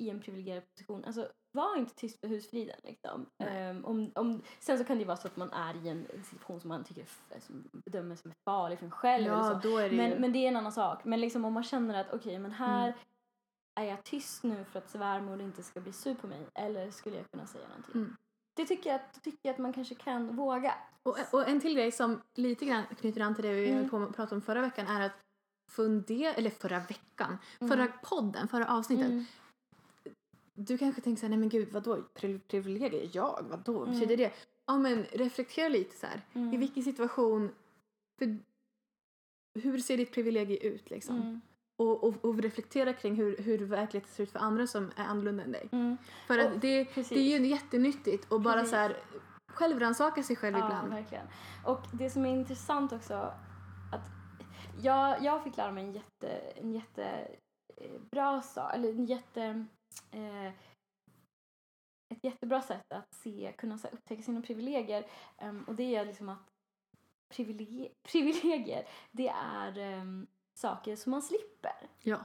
i 0.04 0.10
en 0.10 0.20
privilegierad 0.20 0.64
position. 0.76 1.06
Alltså, 1.06 1.32
var 1.52 1.78
inte 1.78 1.96
tyst 1.96 2.20
för 2.20 2.28
husfriden. 2.28 2.76
Liksom. 2.84 3.26
Ehm, 3.38 3.86
om, 3.86 4.12
om, 4.16 4.42
sen 4.60 4.78
så 4.78 4.84
kan 4.84 4.98
det 5.00 5.06
vara 5.06 5.18
så 5.18 5.28
att 5.28 5.38
man 5.38 5.52
är 5.54 5.86
i 5.86 5.90
en 5.90 6.08
situation 6.24 6.60
som 6.60 6.68
man 6.68 6.84
tycker 6.84 7.06
som 7.40 7.64
bedömer 7.72 8.16
som 8.16 8.32
farlig 8.46 8.80
för 8.80 8.86
en 8.86 8.92
själv. 8.92 9.26
eller 9.28 9.44
så. 9.44 9.50
Ja, 9.50 9.60
då 9.64 9.78
är 9.78 9.84
det 9.90 9.96
ju... 9.96 9.98
Men, 9.98 10.22
men 10.22 10.34
det 10.34 10.40
är 10.40 10.48
en 10.48 10.56
annan 10.56 10.72
sak. 10.72 11.04
Men 11.06 11.22
liksom 11.22 11.46
om 11.46 11.54
man 11.54 11.64
känner 11.64 12.02
att 12.02 12.14
okej, 12.14 12.40
men 12.40 12.52
här 12.52 12.88
Mm. 12.88 13.00
är 13.88 13.96
jag 13.96 14.04
tyst 14.04 14.44
nu 14.44 14.64
för 14.72 14.80
att 14.80 14.90
svärmor 14.90 15.42
inte 15.42 15.64
ska 15.64 15.80
bli 15.82 15.94
sur 15.94 16.16
på 16.16 16.28
mig 16.28 16.48
eller 16.54 16.92
skulle 16.92 17.18
jag 17.18 17.32
kunna 17.32 17.48
säga 17.48 17.68
någonting? 17.68 17.96
Mm. 18.02 18.16
Det 18.54 18.66
tycker 18.66 18.90
jag, 18.90 18.96
att- 18.96 19.24
tycker 19.24 19.40
jag 19.42 19.54
att 19.54 19.60
man 19.60 19.74
kanske 19.74 19.96
kan 19.96 20.36
våga. 20.36 20.74
Och, 21.04 21.18
och 21.32 21.48
en 21.50 21.60
till 21.60 21.74
grej 21.76 21.92
som 21.92 22.22
lite 22.36 22.66
grann 22.66 22.84
knyter 23.00 23.22
an 23.22 23.36
till 23.36 23.44
det 23.44 23.54
vi 23.54 23.70
Mm. 23.70 23.80
höll 23.82 23.90
på 23.90 23.98
att 24.10 24.16
prata 24.16 24.36
om 24.36 24.42
förra 24.42 24.62
veckan 24.62 24.88
är 24.88 25.06
att 25.06 25.12
fundera, 25.72 26.34
eller 26.34 26.50
förra 26.50 26.80
veckan, 26.80 27.38
Mm. 27.60 27.70
förra 27.72 27.88
podden, 27.88 28.48
förra 28.48 28.68
avsnittet. 28.78 29.28
Mm. 30.56 30.66
Du 30.66 30.78
kanske 30.78 31.02
tänker 31.02 31.20
så 31.20 31.26
här, 31.26 31.30
nej 31.30 31.40
men 31.40 31.50
gud 31.50 31.72
vadå 31.72 32.04
pri- 32.16 32.40
privilegier? 32.48 33.10
Jag? 33.14 33.46
Vadå? 33.50 33.74
Vad 33.80 33.88
Mm. 33.88 34.00
betyder 34.00 34.18
det? 34.18 34.32
Ja 34.66 34.78
men 34.78 35.04
reflektera 35.04 35.70
lite 35.70 35.96
så 35.98 36.06
här. 36.08 36.22
Mm. 36.34 36.54
I 36.54 36.58
vilken 36.58 36.84
situation, 36.84 37.52
för 38.20 38.38
hur 39.60 39.78
ser 39.80 39.98
ditt 39.98 40.12
privilegie 40.14 40.58
ut 40.58 40.90
liksom? 40.90 41.16
Mm. 41.22 41.42
Och, 41.78 42.04
och, 42.04 42.26
och 42.26 42.38
reflektera 42.42 42.94
kring 42.94 43.16
hur, 43.16 43.38
hur 43.38 43.58
verkligheten 43.58 44.14
ser 44.14 44.24
ut 44.24 44.32
för 44.32 44.40
andra 44.40 44.68
som 44.68 44.92
är 44.96 45.04
annorlunda 45.06 45.44
än 45.44 45.52
dig. 45.52 45.70
Mm. 45.72 45.98
För 46.28 46.38
att 46.38 46.54
Och- 46.54 46.60
det, 46.60 46.86
precis. 46.86 47.10
det 47.10 47.20
är 47.36 47.40
ju 47.40 47.48
jättenyttigt 47.48 48.32
att 48.32 48.42
bara 48.42 48.54
Precis. 48.54 48.70
så 48.70 48.76
här 48.76 48.98
självrannsaka 49.48 50.24
sig 50.24 50.36
själv 50.36 50.58
Ja, 50.58 50.66
ibland. 50.66 50.90
verkligen. 50.90 51.28
Och 51.66 51.82
det 51.94 52.10
som 52.10 52.26
är 52.26 52.30
intressant 52.34 52.92
också 52.94 53.14
att 53.94 54.10
jag, 54.82 55.24
jag 55.24 55.44
fick 55.44 55.58
lära 55.58 55.72
mig 55.72 55.84
en 55.84 55.92
jätte, 55.94 56.28
en 56.56 56.72
jätte 56.74 57.04
eh, 57.78 58.02
bra 58.12 58.42
sak, 58.42 58.74
eller 58.76 58.90
en 58.90 59.06
jätte 59.06 59.66
eh, 60.12 60.48
ett 62.14 62.24
jättebra 62.24 62.62
sätt 62.62 62.94
att 62.94 63.14
se, 63.16 63.54
kunna 63.58 63.78
så 63.78 63.88
här, 63.88 63.94
upptäcka 63.96 64.22
sina 64.24 64.42
privilegier 64.42 65.06
Ehm, 65.38 65.64
och 65.64 65.76
det 65.76 65.96
är 65.96 66.06
liksom 66.06 66.30
att 66.30 66.48
privilegier, 67.36 67.92
privilegier 68.12 68.88
det 69.12 69.28
är 69.28 69.78
ehm, 69.78 70.28
saker 70.60 70.96
som 70.96 71.12
man 71.12 71.22
slipper. 71.22 71.90
Ja. 72.00 72.20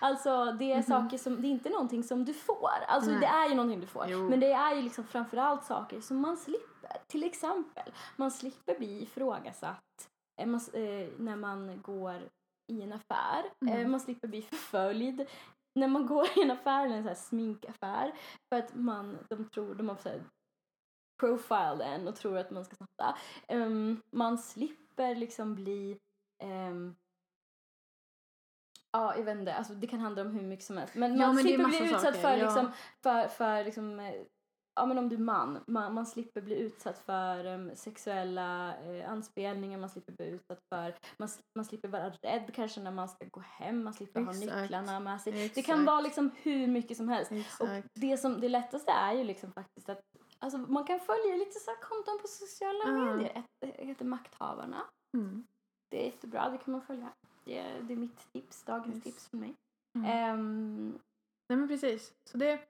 Alltså 0.00 0.52
det 0.52 0.72
är 0.72 0.76
Mhm. 0.76 0.82
saker 0.82 1.18
som, 1.18 1.42
det 1.42 1.48
är 1.48 1.50
inte 1.50 1.70
någonting 1.70 2.02
som 2.02 2.24
du 2.24 2.34
får. 2.34 2.70
Alltså 2.88 3.10
Nej. 3.10 3.20
det 3.20 3.26
är 3.26 3.48
ju 3.48 3.54
någonting 3.54 3.80
du 3.80 3.86
får. 3.86 4.06
Jo. 4.08 4.28
Men 4.28 4.40
det 4.40 4.52
är 4.52 4.74
ju 4.76 4.82
liksom 4.82 5.04
framförallt 5.04 5.64
saker 5.64 6.00
som 6.00 6.20
man 6.20 6.36
slipper. 6.36 6.96
Till 7.06 7.24
exempel, 7.24 7.92
man 8.16 8.30
slipper 8.30 8.78
bli 8.78 9.02
ifrågasatt 9.02 10.10
eh, 10.40 10.46
man, 10.46 10.60
eh, 10.72 11.08
när 11.18 11.36
man 11.36 11.82
går 11.82 12.28
i 12.72 12.82
en 12.82 12.92
affär. 12.92 13.44
Mm. 13.66 13.80
Eh, 13.80 13.88
man 13.88 14.00
slipper 14.00 14.28
bli 14.28 14.42
förföljd. 14.42 15.26
När 15.74 15.88
man 15.88 16.06
går 16.06 16.26
i 16.36 16.42
en 16.42 16.50
affär, 16.50 16.84
eller 16.84 16.96
en 16.96 17.02
så 17.02 17.08
här 17.08 17.16
sminkaffär, 17.16 18.12
för 18.48 18.58
att 18.58 18.74
man, 18.74 19.18
de 19.30 19.48
tror, 19.50 19.74
de 19.74 19.88
har 19.88 19.96
så 19.96 20.08
här 20.08 20.24
profiled 21.20 21.80
en 21.80 22.08
och 22.08 22.16
tror 22.16 22.38
att 22.38 22.50
man 22.50 22.64
ska 22.64 22.76
snatta. 22.76 23.18
Um, 23.48 24.02
man 24.10 24.38
slipper 24.38 25.14
liksom 25.14 25.54
bli 25.54 25.98
um, 26.42 26.96
Ja, 28.92 29.16
jag 29.16 29.24
vet 29.24 29.36
inte. 29.36 29.54
Alltså, 29.54 29.74
det 29.74 29.86
kan 29.86 30.00
handla 30.00 30.22
om 30.22 30.30
hur 30.30 30.42
mycket 30.42 30.64
som 30.64 30.76
helst. 30.76 30.94
Men 30.94 31.16
Ja, 31.16 31.26
man 31.26 31.34
men 31.34 31.44
slipper 31.44 31.64
bli 31.64 31.84
utsatt 31.84 32.02
saker, 32.02 32.20
för, 32.20 32.36
ja. 32.36 32.44
liksom, 32.44 32.72
för, 33.02 33.28
för 33.28 33.64
liksom, 33.64 34.00
eh, 34.00 34.14
ja 34.76 34.86
men 34.86 34.98
om 34.98 35.08
du 35.08 35.16
är 35.16 35.20
man, 35.20 35.58
man, 35.66 35.94
man 35.94 36.06
slipper 36.06 36.40
bli 36.40 36.54
utsatt 36.58 36.98
för 36.98 37.44
em, 37.44 37.76
sexuella 37.76 38.74
eh, 38.82 39.10
anspelningar, 39.10 39.78
man 39.78 39.88
slipper 39.90 40.12
bli 40.12 40.26
utsatt 40.26 40.58
för, 40.74 40.94
man, 41.18 41.28
man 41.58 41.64
slipper 41.64 41.88
vara 41.88 42.10
rädd 42.10 42.50
kanske 42.54 42.80
när 42.80 42.90
man 42.90 43.08
ska 43.08 43.24
gå 43.30 43.40
hem, 43.40 43.84
man 43.84 43.94
slipper 43.94 44.20
ha 44.20 44.30
Exakt. 44.32 44.60
nycklarna 44.62 45.00
med 45.00 45.20
sig. 45.20 45.32
Det 45.32 45.44
Exakt. 45.44 45.66
kan 45.66 45.84
vara 45.84 46.00
liksom 46.00 46.30
hur 46.42 46.66
mycket 46.66 46.96
som 46.96 47.08
helst. 47.08 47.30
Och 47.30 47.36
Exakt. 47.38 47.88
det, 47.94 48.16
som, 48.18 48.40
det 48.40 48.48
lättaste 48.48 48.92
är 48.92 49.12
ju 49.12 49.24
liksom 49.24 49.52
faktiskt 49.52 49.88
att 49.88 50.00
alltså, 50.38 50.58
man 50.58 50.84
kan 50.84 51.00
följa 51.00 51.36
lite 51.36 51.60
så 51.60 51.70
konton 51.82 52.18
på 52.22 52.28
sociala 52.28 52.84
Ja. 52.84 52.92
medier. 53.14 53.32
Ett, 53.38 53.44
det 53.78 53.86
heter 53.86 54.04
Makthavarna. 54.04 54.82
Mm. 55.16 55.46
Det 55.90 56.00
är 56.02 56.04
jättebra, 56.06 56.50
det 56.50 56.58
kan 56.58 56.72
man 56.72 56.82
följa. 56.82 57.12
Det 57.44 57.58
är, 57.58 57.82
det 57.82 57.92
är 57.92 57.96
mitt 57.96 58.32
tips, 58.32 58.62
dagens 58.64 58.94
Yes. 58.96 59.04
tips 59.04 59.28
för 59.28 59.36
mig. 59.36 59.54
Mm. 59.98 60.10
Ehm, 60.10 60.98
Nej 61.48 61.58
men 61.58 61.68
precis. 61.68 62.12
Så 62.30 62.38
det, 62.38 62.60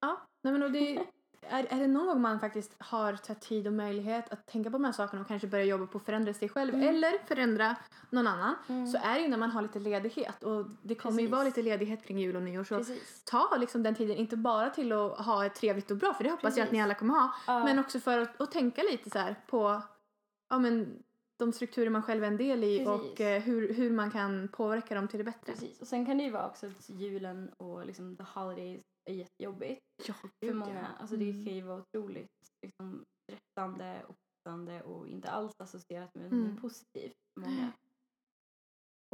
ja, 0.00 0.20
nej 0.44 0.52
men 0.52 0.62
och 0.62 0.70
det, 0.72 1.06
är, 1.42 1.66
är 1.70 1.78
det 1.80 1.86
någon 1.86 2.06
gång 2.06 2.20
man 2.20 2.40
faktiskt 2.40 2.74
har 2.78 3.12
här 3.28 3.34
tid 3.34 3.66
och 3.66 3.72
möjlighet 3.72 4.32
att 4.32 4.46
tänka 4.46 4.70
på 4.70 4.76
de 4.76 4.84
här 4.84 4.92
sakerna 4.92 5.22
och 5.22 5.28
kanske 5.28 5.48
börja 5.48 5.64
jobba 5.64 5.86
på 5.86 5.98
att 5.98 6.04
förändra 6.04 6.34
sig 6.34 6.48
själv 6.48 6.74
Mm. 6.74 6.88
eller 6.88 7.26
förändra 7.26 7.76
någon 8.10 8.26
annan 8.26 8.54
mm, 8.68 8.86
så 8.86 8.98
är 9.02 9.14
det 9.14 9.20
ju 9.20 9.28
när 9.28 9.36
man 9.36 9.50
har 9.50 9.62
lite 9.62 9.78
ledighet 9.78 10.42
och 10.42 10.66
det 10.82 10.94
kommer 10.94 11.12
ju 11.20 11.26
Precis. 11.26 11.32
vara 11.32 11.44
lite 11.44 11.62
ledighet 11.62 12.02
kring 12.04 12.18
jul 12.18 12.36
och 12.36 12.42
nyår 12.42 12.64
så 12.64 12.76
precis. 12.78 13.22
ta 13.24 13.56
liksom 13.60 13.82
den 13.82 13.94
tiden 13.94 14.16
inte 14.16 14.36
bara 14.36 14.70
till 14.70 14.92
att 14.92 15.18
ha 15.18 15.46
ett 15.46 15.54
trevligt 15.54 15.90
och 15.90 15.96
bra 15.96 16.14
för 16.14 16.24
det 16.24 16.30
hoppas 16.30 16.56
jag 16.56 16.64
att 16.64 16.72
ni 16.72 16.78
Precis. 16.78 16.84
alla 16.84 16.94
kommer 16.94 17.14
ha 17.14 17.34
Ja, 17.46 17.64
men 17.64 17.78
också 17.78 18.00
för 18.00 18.18
att, 18.18 18.40
att 18.40 18.50
tänka 18.52 18.82
lite 18.82 19.10
så 19.10 19.18
här 19.18 19.36
på 19.46 19.82
ja, 20.50 20.58
men, 20.58 21.02
de 21.40 21.52
strukturer 21.52 21.90
man 21.90 22.02
själv 22.02 22.24
är 22.24 22.28
en 22.28 22.36
del 22.36 22.64
i 22.64 22.86
och 22.86 23.00
Precis. 23.00 23.20
eh, 23.20 23.42
hur, 23.42 23.74
hur 23.74 23.90
man 23.92 24.10
kan 24.10 24.48
påverka 24.48 24.94
dem 24.94 25.08
till 25.08 25.18
det 25.18 25.24
bättre. 25.24 25.52
precis. 25.52 25.80
Och 25.80 25.88
sen 25.88 26.06
kan 26.06 26.18
det 26.18 26.24
ju 26.24 26.30
vara 26.30 26.48
också 26.48 26.66
att 26.66 26.90
julen 26.90 27.50
och 27.62 27.86
liksom 27.86 28.16
the 28.16 28.22
holidays 28.22 28.82
är 29.10 29.14
jättejobbigt 29.14 29.80
Ja, 30.06 30.14
för 30.44 30.54
många. 30.54 30.86
Alltså 30.86 31.16
det 31.16 31.30
Mm. 31.30 31.44
kan 31.46 31.54
ju 31.54 31.62
vara 31.62 31.82
otroligt 31.94 32.28
liksom, 32.66 33.04
stressande 33.30 34.04
och 34.08 34.14
pressande 34.44 34.82
och 34.82 35.08
inte 35.08 35.30
alls 35.30 35.52
associerat 35.58 36.10
med 36.14 36.26
Mm. 36.32 36.50
något 36.50 36.60
positivt 36.60 37.12
för 37.34 37.40
många. 37.46 37.72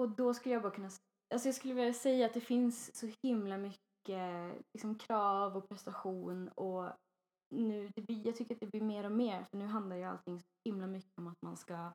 Och 0.00 0.08
då 0.08 0.34
skulle 0.34 0.52
jag 0.54 0.62
bara 0.62 0.72
kunna, 0.74 0.90
alltså 1.34 1.48
jag 1.48 1.54
skulle 1.54 1.74
vilja 1.74 1.92
säga 1.94 2.26
att 2.26 2.34
det 2.34 2.40
finns 2.40 2.96
så 2.96 3.10
himla 3.22 3.58
mycket 3.58 4.54
liksom, 4.74 4.98
krav 4.98 5.56
och 5.56 5.68
prestation 5.68 6.48
och 6.48 6.92
nu, 7.54 7.90
det 7.96 8.02
blir, 8.02 8.26
jag 8.26 8.36
tycker 8.36 8.54
att 8.54 8.60
det 8.60 8.66
blir 8.66 8.82
mer 8.82 9.04
och 9.04 9.12
mer 9.12 9.44
för 9.50 9.56
nu 9.58 9.66
handlar 9.66 9.96
ju 9.96 10.04
allting 10.04 10.40
så 10.40 10.46
himla 10.68 10.86
mycket 10.86 11.18
om 11.18 11.26
att 11.26 11.42
man 11.46 11.56
ska 11.56 11.92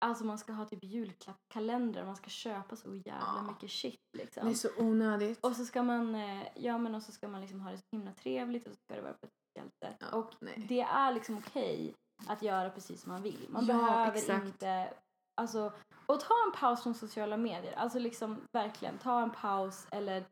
Alltså 0.00 0.24
man 0.24 0.38
ska 0.38 0.52
ha 0.52 0.64
typ 0.64 0.84
julklappskalendrar, 0.84 2.04
man 2.04 2.16
ska 2.16 2.30
köpa 2.30 2.76
så 2.76 2.94
jävla 2.94 3.34
Ja. 3.36 3.42
mycket 3.42 3.70
shit 3.70 4.00
liksom. 4.18 4.44
Det 4.46 4.50
är 4.50 4.54
så 4.54 4.68
onödigt. 4.78 5.38
Och 5.44 5.56
så 5.56 5.64
ska 5.64 5.82
man, 5.82 6.14
eh, 6.14 6.42
ja 6.54 6.78
men 6.78 6.94
och 6.94 7.02
så 7.02 7.12
ska 7.12 7.28
man 7.28 7.40
liksom 7.40 7.60
ha 7.60 7.70
det 7.70 7.78
så 7.78 7.84
himla 7.92 8.12
trevligt 8.12 8.66
och 8.66 8.72
så 8.72 8.78
ska 8.84 8.94
det 8.94 9.02
vara 9.02 9.12
på 9.12 9.26
ett 9.26 9.32
speciellt 9.32 9.74
sätt. 9.84 10.08
Ja, 10.10 10.18
och 10.18 10.34
nej. 10.40 10.66
det 10.68 10.80
är 10.80 11.12
liksom 11.14 11.38
okej 11.38 11.94
att 12.26 12.42
göra 12.42 12.70
precis 12.70 13.02
som 13.02 13.12
man 13.12 13.22
vill. 13.22 13.46
Man 13.48 13.66
Ja, 13.66 13.74
behöver 13.74 14.12
exakt. 14.18 14.46
inte, 14.46 14.94
alltså, 15.40 15.72
och 16.06 16.20
ta 16.20 16.34
en 16.46 16.60
paus 16.60 16.82
från 16.82 16.94
sociala 16.94 17.36
medier. 17.36 17.72
Alltså 17.72 17.98
liksom 17.98 18.36
verkligen, 18.52 18.98
ta 18.98 19.22
en 19.22 19.30
paus 19.30 19.86
eller 19.90 20.24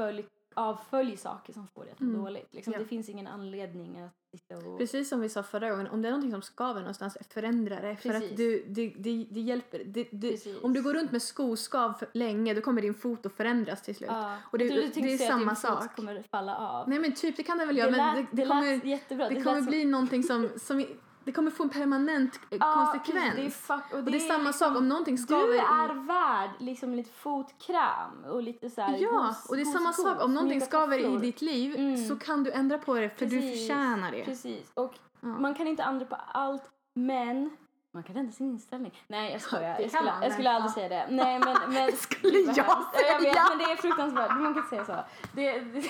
följ, 0.00 0.26
avfölj 0.54 1.16
saker 1.16 1.52
som 1.52 1.66
får 1.66 1.84
dig 1.84 1.92
att 1.92 2.00
må 2.00 2.08
Mm. 2.10 2.22
dåligt. 2.24 2.48
Liksom, 2.54 2.72
Ja. 2.72 2.78
Det 2.78 2.84
finns 2.84 3.08
ingen 3.08 3.26
anledning 3.26 4.00
att 4.00 4.12
sitta 4.30 4.56
och... 4.56 4.78
Precis 4.78 5.08
som 5.08 5.20
vi 5.20 5.28
sa 5.28 5.42
förra 5.42 5.70
gången, 5.70 5.86
om 5.86 6.02
det 6.02 6.08
är 6.08 6.10
någonting 6.12 6.30
som 6.30 6.42
skaver 6.42 6.80
någonstans, 6.80 7.16
förändra 7.30 7.80
det. 7.80 7.96
För 7.96 8.08
Precis. 8.10 8.30
att 8.30 8.36
du, 8.36 8.64
det, 8.68 8.94
det, 8.98 9.26
det 9.30 9.40
hjälper. 9.40 9.82
Det, 9.84 10.08
det, 10.12 10.62
om 10.62 10.72
du 10.72 10.82
går 10.82 10.94
runt 10.94 11.12
med 11.12 11.22
skoskav 11.22 11.92
för 11.92 12.08
länge, 12.12 12.54
då 12.54 12.60
kommer 12.60 12.82
din 12.82 12.94
fot 12.94 13.26
att 13.26 13.32
förändras 13.32 13.82
till 13.82 13.96
slut. 13.96 14.10
Ja. 14.12 14.36
Och 14.52 14.58
det- 14.58 14.64
det 14.68 14.80
tänkte 14.80 15.00
är 15.00 15.18
säga 15.18 15.28
att 15.34 15.38
samma 15.40 15.52
din 15.52 15.56
fot 15.56 15.82
sak. 15.82 15.96
kommer 15.96 16.22
falla 16.30 16.56
av. 16.56 16.88
Nej 16.88 16.98
men 16.98 17.14
typ, 17.14 17.36
det 17.36 17.42
kan 17.42 17.58
det 17.58 17.66
väl 17.66 17.76
göra, 17.78 17.90
det 17.90 17.96
men 17.96 18.16
lät, 18.16 18.30
det, 18.30 18.36
det 18.36 18.42
det 18.42 18.48
kommer, 18.48 18.86
jättebra. 18.86 19.28
det 19.28 19.42
kommer 19.42 19.56
som- 19.58 19.66
bli 19.66 19.84
någonting 19.84 20.22
som, 20.22 20.48
som 20.56 20.84
det 21.24 21.32
kommer 21.32 21.50
få 21.50 21.62
en 21.62 21.68
permanent 21.68 22.40
eh, 22.50 22.56
Ja, 22.60 22.74
konsekvens. 22.92 23.34
Det 23.36 23.46
är 23.46 23.50
fuck, 23.50 23.82
och 23.92 23.98
och 23.98 24.04
det 24.04 24.16
är 24.16 24.20
samma 24.20 24.44
liksom- 24.48 24.68
sak 24.68 24.78
om 24.78 24.88
någonting 24.88 25.18
skaver 25.18 25.46
Du 25.52 25.58
är 25.58 25.94
värd 26.06 26.50
liksom 26.58 26.94
lite 26.94 27.10
fotkräm 27.12 28.24
och 28.30 28.42
lite 28.42 28.70
så 28.70 28.80
här 28.80 28.96
Ja, 28.98 29.08
gos- 29.10 29.48
och 29.48 29.56
det 29.56 29.62
är 29.62 29.72
samma 29.72 29.88
gos, 29.90 30.02
sak. 30.02 30.22
Om 30.24 30.34
någonting 30.34 30.58
mjuka 30.58 30.66
skaver 30.66 30.98
i 30.98 31.16
ditt 31.16 31.42
liv 31.42 31.74
Mm. 31.76 32.08
så 32.08 32.16
kan 32.16 32.44
du 32.44 32.52
ändra 32.52 32.78
på 32.78 32.94
det 32.94 33.08
för 33.18 33.26
du 33.26 33.40
Precis, 33.40 33.68
förtjänar 33.68 34.10
det. 34.12 34.24
Precis. 34.24 34.70
Och 34.74 34.94
Ja. 35.20 35.28
man 35.28 35.54
kan 35.54 35.66
inte 35.66 35.82
ändra 35.82 36.06
på 36.06 36.16
allt, 36.32 36.62
men 36.94 37.56
man 37.94 38.02
kan 38.02 38.16
ändra 38.16 38.32
sin 38.32 38.46
inställning. 38.50 39.02
Nej, 39.06 39.32
jag 39.32 39.40
skojar. 39.40 39.76
Det 39.76 39.82
Jag 39.82 39.90
skulle, 39.92 40.12
jag 40.22 40.32
skulle 40.32 40.50
aldrig 40.50 40.72
säga 40.72 40.88
det. 40.88 41.06
Nej, 41.10 41.38
men... 41.38 41.56
men 41.74 41.92
Skulle 41.92 42.38
jag. 42.38 42.56
Ja, 42.58 42.92
Jag 42.94 43.20
vet, 43.20 43.32
säga? 43.32 43.46
men 43.48 43.58
det 43.58 43.64
är 43.64 43.76
fruktansvärt. 43.76 44.30
Man 44.30 44.38
kan 44.54 44.56
inte 44.56 44.68
säga 44.68 44.84
så. 44.84 44.96
Det, 45.32 45.52
det, 45.60 45.82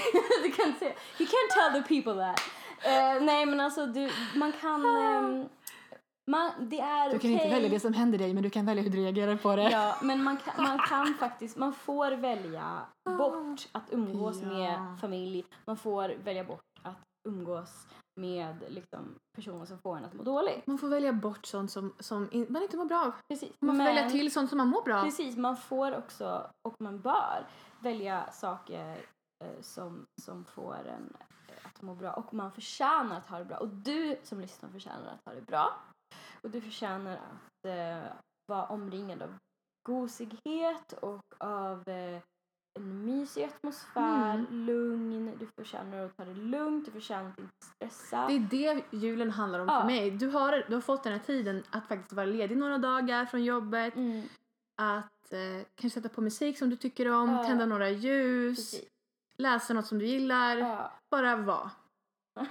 du 0.42 0.50
kan 0.52 0.66
inte 0.66 0.78
säga... 0.78 0.92
You 1.18 1.28
can't 1.28 1.72
tell 1.72 1.82
the 1.82 1.88
people 1.94 2.14
that. 2.14 2.40
Eh, 2.84 3.22
nej, 3.22 3.46
men 3.46 3.60
alltså, 3.60 3.86
du, 3.86 4.10
man 4.36 4.52
kan... 4.52 4.84
ehm, 4.96 5.48
man, 6.30 6.50
det 6.70 6.80
är 6.80 7.10
Du 7.10 7.18
kan 7.18 7.30
inte 7.30 7.42
okej. 7.44 7.54
välja 7.54 7.68
det 7.70 7.80
som 7.80 7.92
händer 7.92 8.18
dig 8.18 8.34
men 8.34 8.42
du 8.42 8.50
kan 8.50 8.66
välja 8.66 8.82
hur 8.82 8.90
du 8.90 8.98
reagerar 8.98 9.36
på 9.36 9.56
det. 9.56 9.70
Ja, 9.70 9.96
men 10.02 10.22
man 10.22 10.36
kan, 10.36 10.64
man 10.64 10.78
kan 10.78 11.14
faktiskt, 11.14 11.56
man 11.56 11.72
får 11.72 12.10
välja 12.10 12.80
bort 13.18 13.68
att 13.72 13.92
umgås 13.92 14.42
Ja. 14.42 14.48
med 14.48 15.00
familj. 15.00 15.44
Man 15.66 15.76
får 15.76 16.08
välja 16.24 16.44
bort 16.44 16.60
att 16.82 16.96
umgås 17.28 17.86
med 18.20 18.56
liksom, 18.68 19.14
personer 19.36 19.64
som 19.64 19.78
får 19.78 19.96
en 19.96 20.04
att 20.04 20.14
må 20.14 20.22
dåligt. 20.22 20.66
Man 20.66 20.78
får 20.78 20.88
välja 20.88 21.12
bort 21.12 21.46
sånt 21.46 21.70
som, 21.70 21.94
som 21.98 22.28
in, 22.32 22.46
man 22.48 22.62
inte 22.62 22.76
mår 22.76 22.84
bra 22.84 23.00
av. 23.04 23.12
Precis. 23.28 23.52
Man 23.60 23.76
får 23.76 23.84
Men- 23.84 23.94
välja 23.94 24.10
till 24.10 24.32
sånt 24.32 24.48
som 24.48 24.58
man 24.58 24.68
mår 24.68 24.82
bra 24.82 24.98
av. 24.98 25.04
Precis, 25.04 25.36
man 25.36 25.56
får 25.56 25.96
också, 25.98 26.50
och 26.68 26.74
man 26.80 27.00
bör, 27.00 27.46
välja 27.80 28.30
saker 28.32 28.90
eh, 29.44 29.60
som, 29.60 30.04
som 30.22 30.44
får 30.44 30.74
en 30.88 31.12
eh, 31.88 31.90
att 31.90 31.96
må 31.96 32.02
bra. 32.02 32.12
Och 32.12 32.34
man 32.34 32.52
förtjänar 32.52 33.16
att 33.18 33.26
ha 33.26 33.38
det 33.38 33.44
bra. 33.44 33.56
Och 33.56 33.68
du 33.68 34.16
som 34.22 34.40
lyssnar 34.40 34.70
förtjänar 34.70 35.12
att 35.14 35.24
ha 35.24 35.34
det 35.40 35.46
bra. 35.46 35.78
Och 36.42 36.50
du 36.50 36.60
förtjänar 36.60 37.12
att 37.16 37.66
eh, 37.68 38.12
vara 38.46 38.66
omringad 38.66 39.22
av 39.22 39.34
gosighet 39.88 40.92
och 41.02 41.22
av 41.38 41.88
eh, 41.88 42.20
en 42.78 43.04
mysig 43.04 43.44
atmosfär, 43.44 44.34
Mm. 44.34 44.46
lugn. 44.66 45.32
Du 45.38 45.46
förtjänar 45.58 46.04
att 46.06 46.16
ta 46.16 46.24
det 46.24 46.34
lugnt, 46.34 46.84
du 46.86 46.90
förtjänar 46.92 47.30
att 47.30 47.38
inte 47.38 47.52
stressa. 47.66 48.26
Det 48.26 48.34
är 48.34 48.40
det 48.50 48.84
julen 48.96 49.30
handlar 49.30 49.60
om 49.60 49.68
Ja. 49.68 49.80
för 49.80 49.86
mig. 49.86 50.10
Du 50.10 50.28
har, 50.28 50.64
du 50.68 50.74
har 50.74 50.80
fått 50.80 51.02
den 51.04 51.12
här 51.12 51.20
tiden 51.20 51.62
att 51.70 51.88
faktiskt 51.88 52.12
vara 52.12 52.26
ledig 52.26 52.56
några 52.56 52.78
dagar 52.78 53.26
från 53.26 53.44
jobbet. 53.44 53.96
Mm, 53.96 54.22
Att 54.82 55.32
eh, 55.32 55.66
kanske 55.74 56.00
sätta 56.00 56.14
på 56.14 56.20
musik 56.20 56.58
som 56.58 56.70
du 56.70 56.76
tycker 56.76 57.10
om, 57.12 57.30
Ja. 57.30 57.44
tända 57.44 57.66
några 57.66 57.90
ljus, 57.90 58.56
precis. 58.72 58.88
Läsa 59.38 59.74
något 59.74 59.86
som 59.86 59.98
du 59.98 60.06
gillar. 60.06 60.56
Ja. 60.56 60.92
Bara 61.10 61.36
vara. 61.36 61.70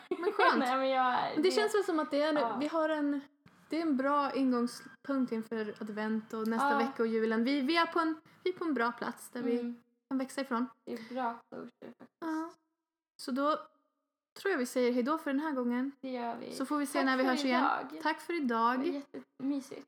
Men 0.10 0.32
skönt. 0.34 0.58
Nej, 0.60 0.78
men 0.78 0.90
jag, 0.90 1.34
Men 1.34 1.44
det 1.44 1.52
känns 1.52 1.76
väl 1.76 1.84
som 1.84 2.00
att 2.00 2.12
det 2.12 2.22
är, 2.22 2.34
Ja. 2.34 2.58
vi 2.60 2.68
har 2.68 2.90
en, 2.90 3.22
det 3.70 3.78
är 3.78 3.82
en 3.82 3.98
bra 3.98 4.32
ingångspunkt 4.34 5.32
inför 5.32 5.76
advent 5.82 6.34
och 6.34 6.48
nästa 6.48 6.72
Ja. 6.72 6.78
vecka 6.78 7.04
och 7.04 7.08
julen. 7.08 7.44
Vi, 7.44 7.62
vi, 7.62 7.78
är 7.78 7.86
på 7.86 8.00
en, 8.00 8.16
vi 8.44 8.50
är 8.50 8.54
på 8.58 8.66
en 8.66 8.74
bra 8.74 8.92
plats 8.92 9.30
där 9.30 9.42
vi 9.42 9.60
Mm, 9.60 9.76
kan 10.10 10.18
växa 10.18 10.42
ifrån. 10.42 10.66
det 10.86 10.94
är 10.94 11.14
bra 11.14 11.40
faktiskt. 11.56 12.12
Ja. 12.20 12.50
Så 13.22 13.32
då 13.32 13.58
tror 14.40 14.52
jag 14.52 14.58
vi 14.58 14.66
säger 14.66 14.92
hejdå 14.92 15.18
för 15.18 15.32
den 15.34 15.40
här 15.40 15.52
gången. 15.52 15.92
Det 16.02 16.10
gör 16.12 16.36
vi. 16.36 16.56
Så 16.56 16.66
får 16.66 16.78
vi 16.78 16.86
se 16.86 17.00
Tack 17.00 17.06
när 17.06 17.18
vi 17.18 17.24
hörs 17.24 17.46
igen. 17.46 17.62
idag. 17.92 18.02
Tack 18.04 18.22
för 18.22 18.34
Det 18.34 18.40
idag. 18.40 18.78
var 18.78 18.84
jättemysigt. 18.84 19.88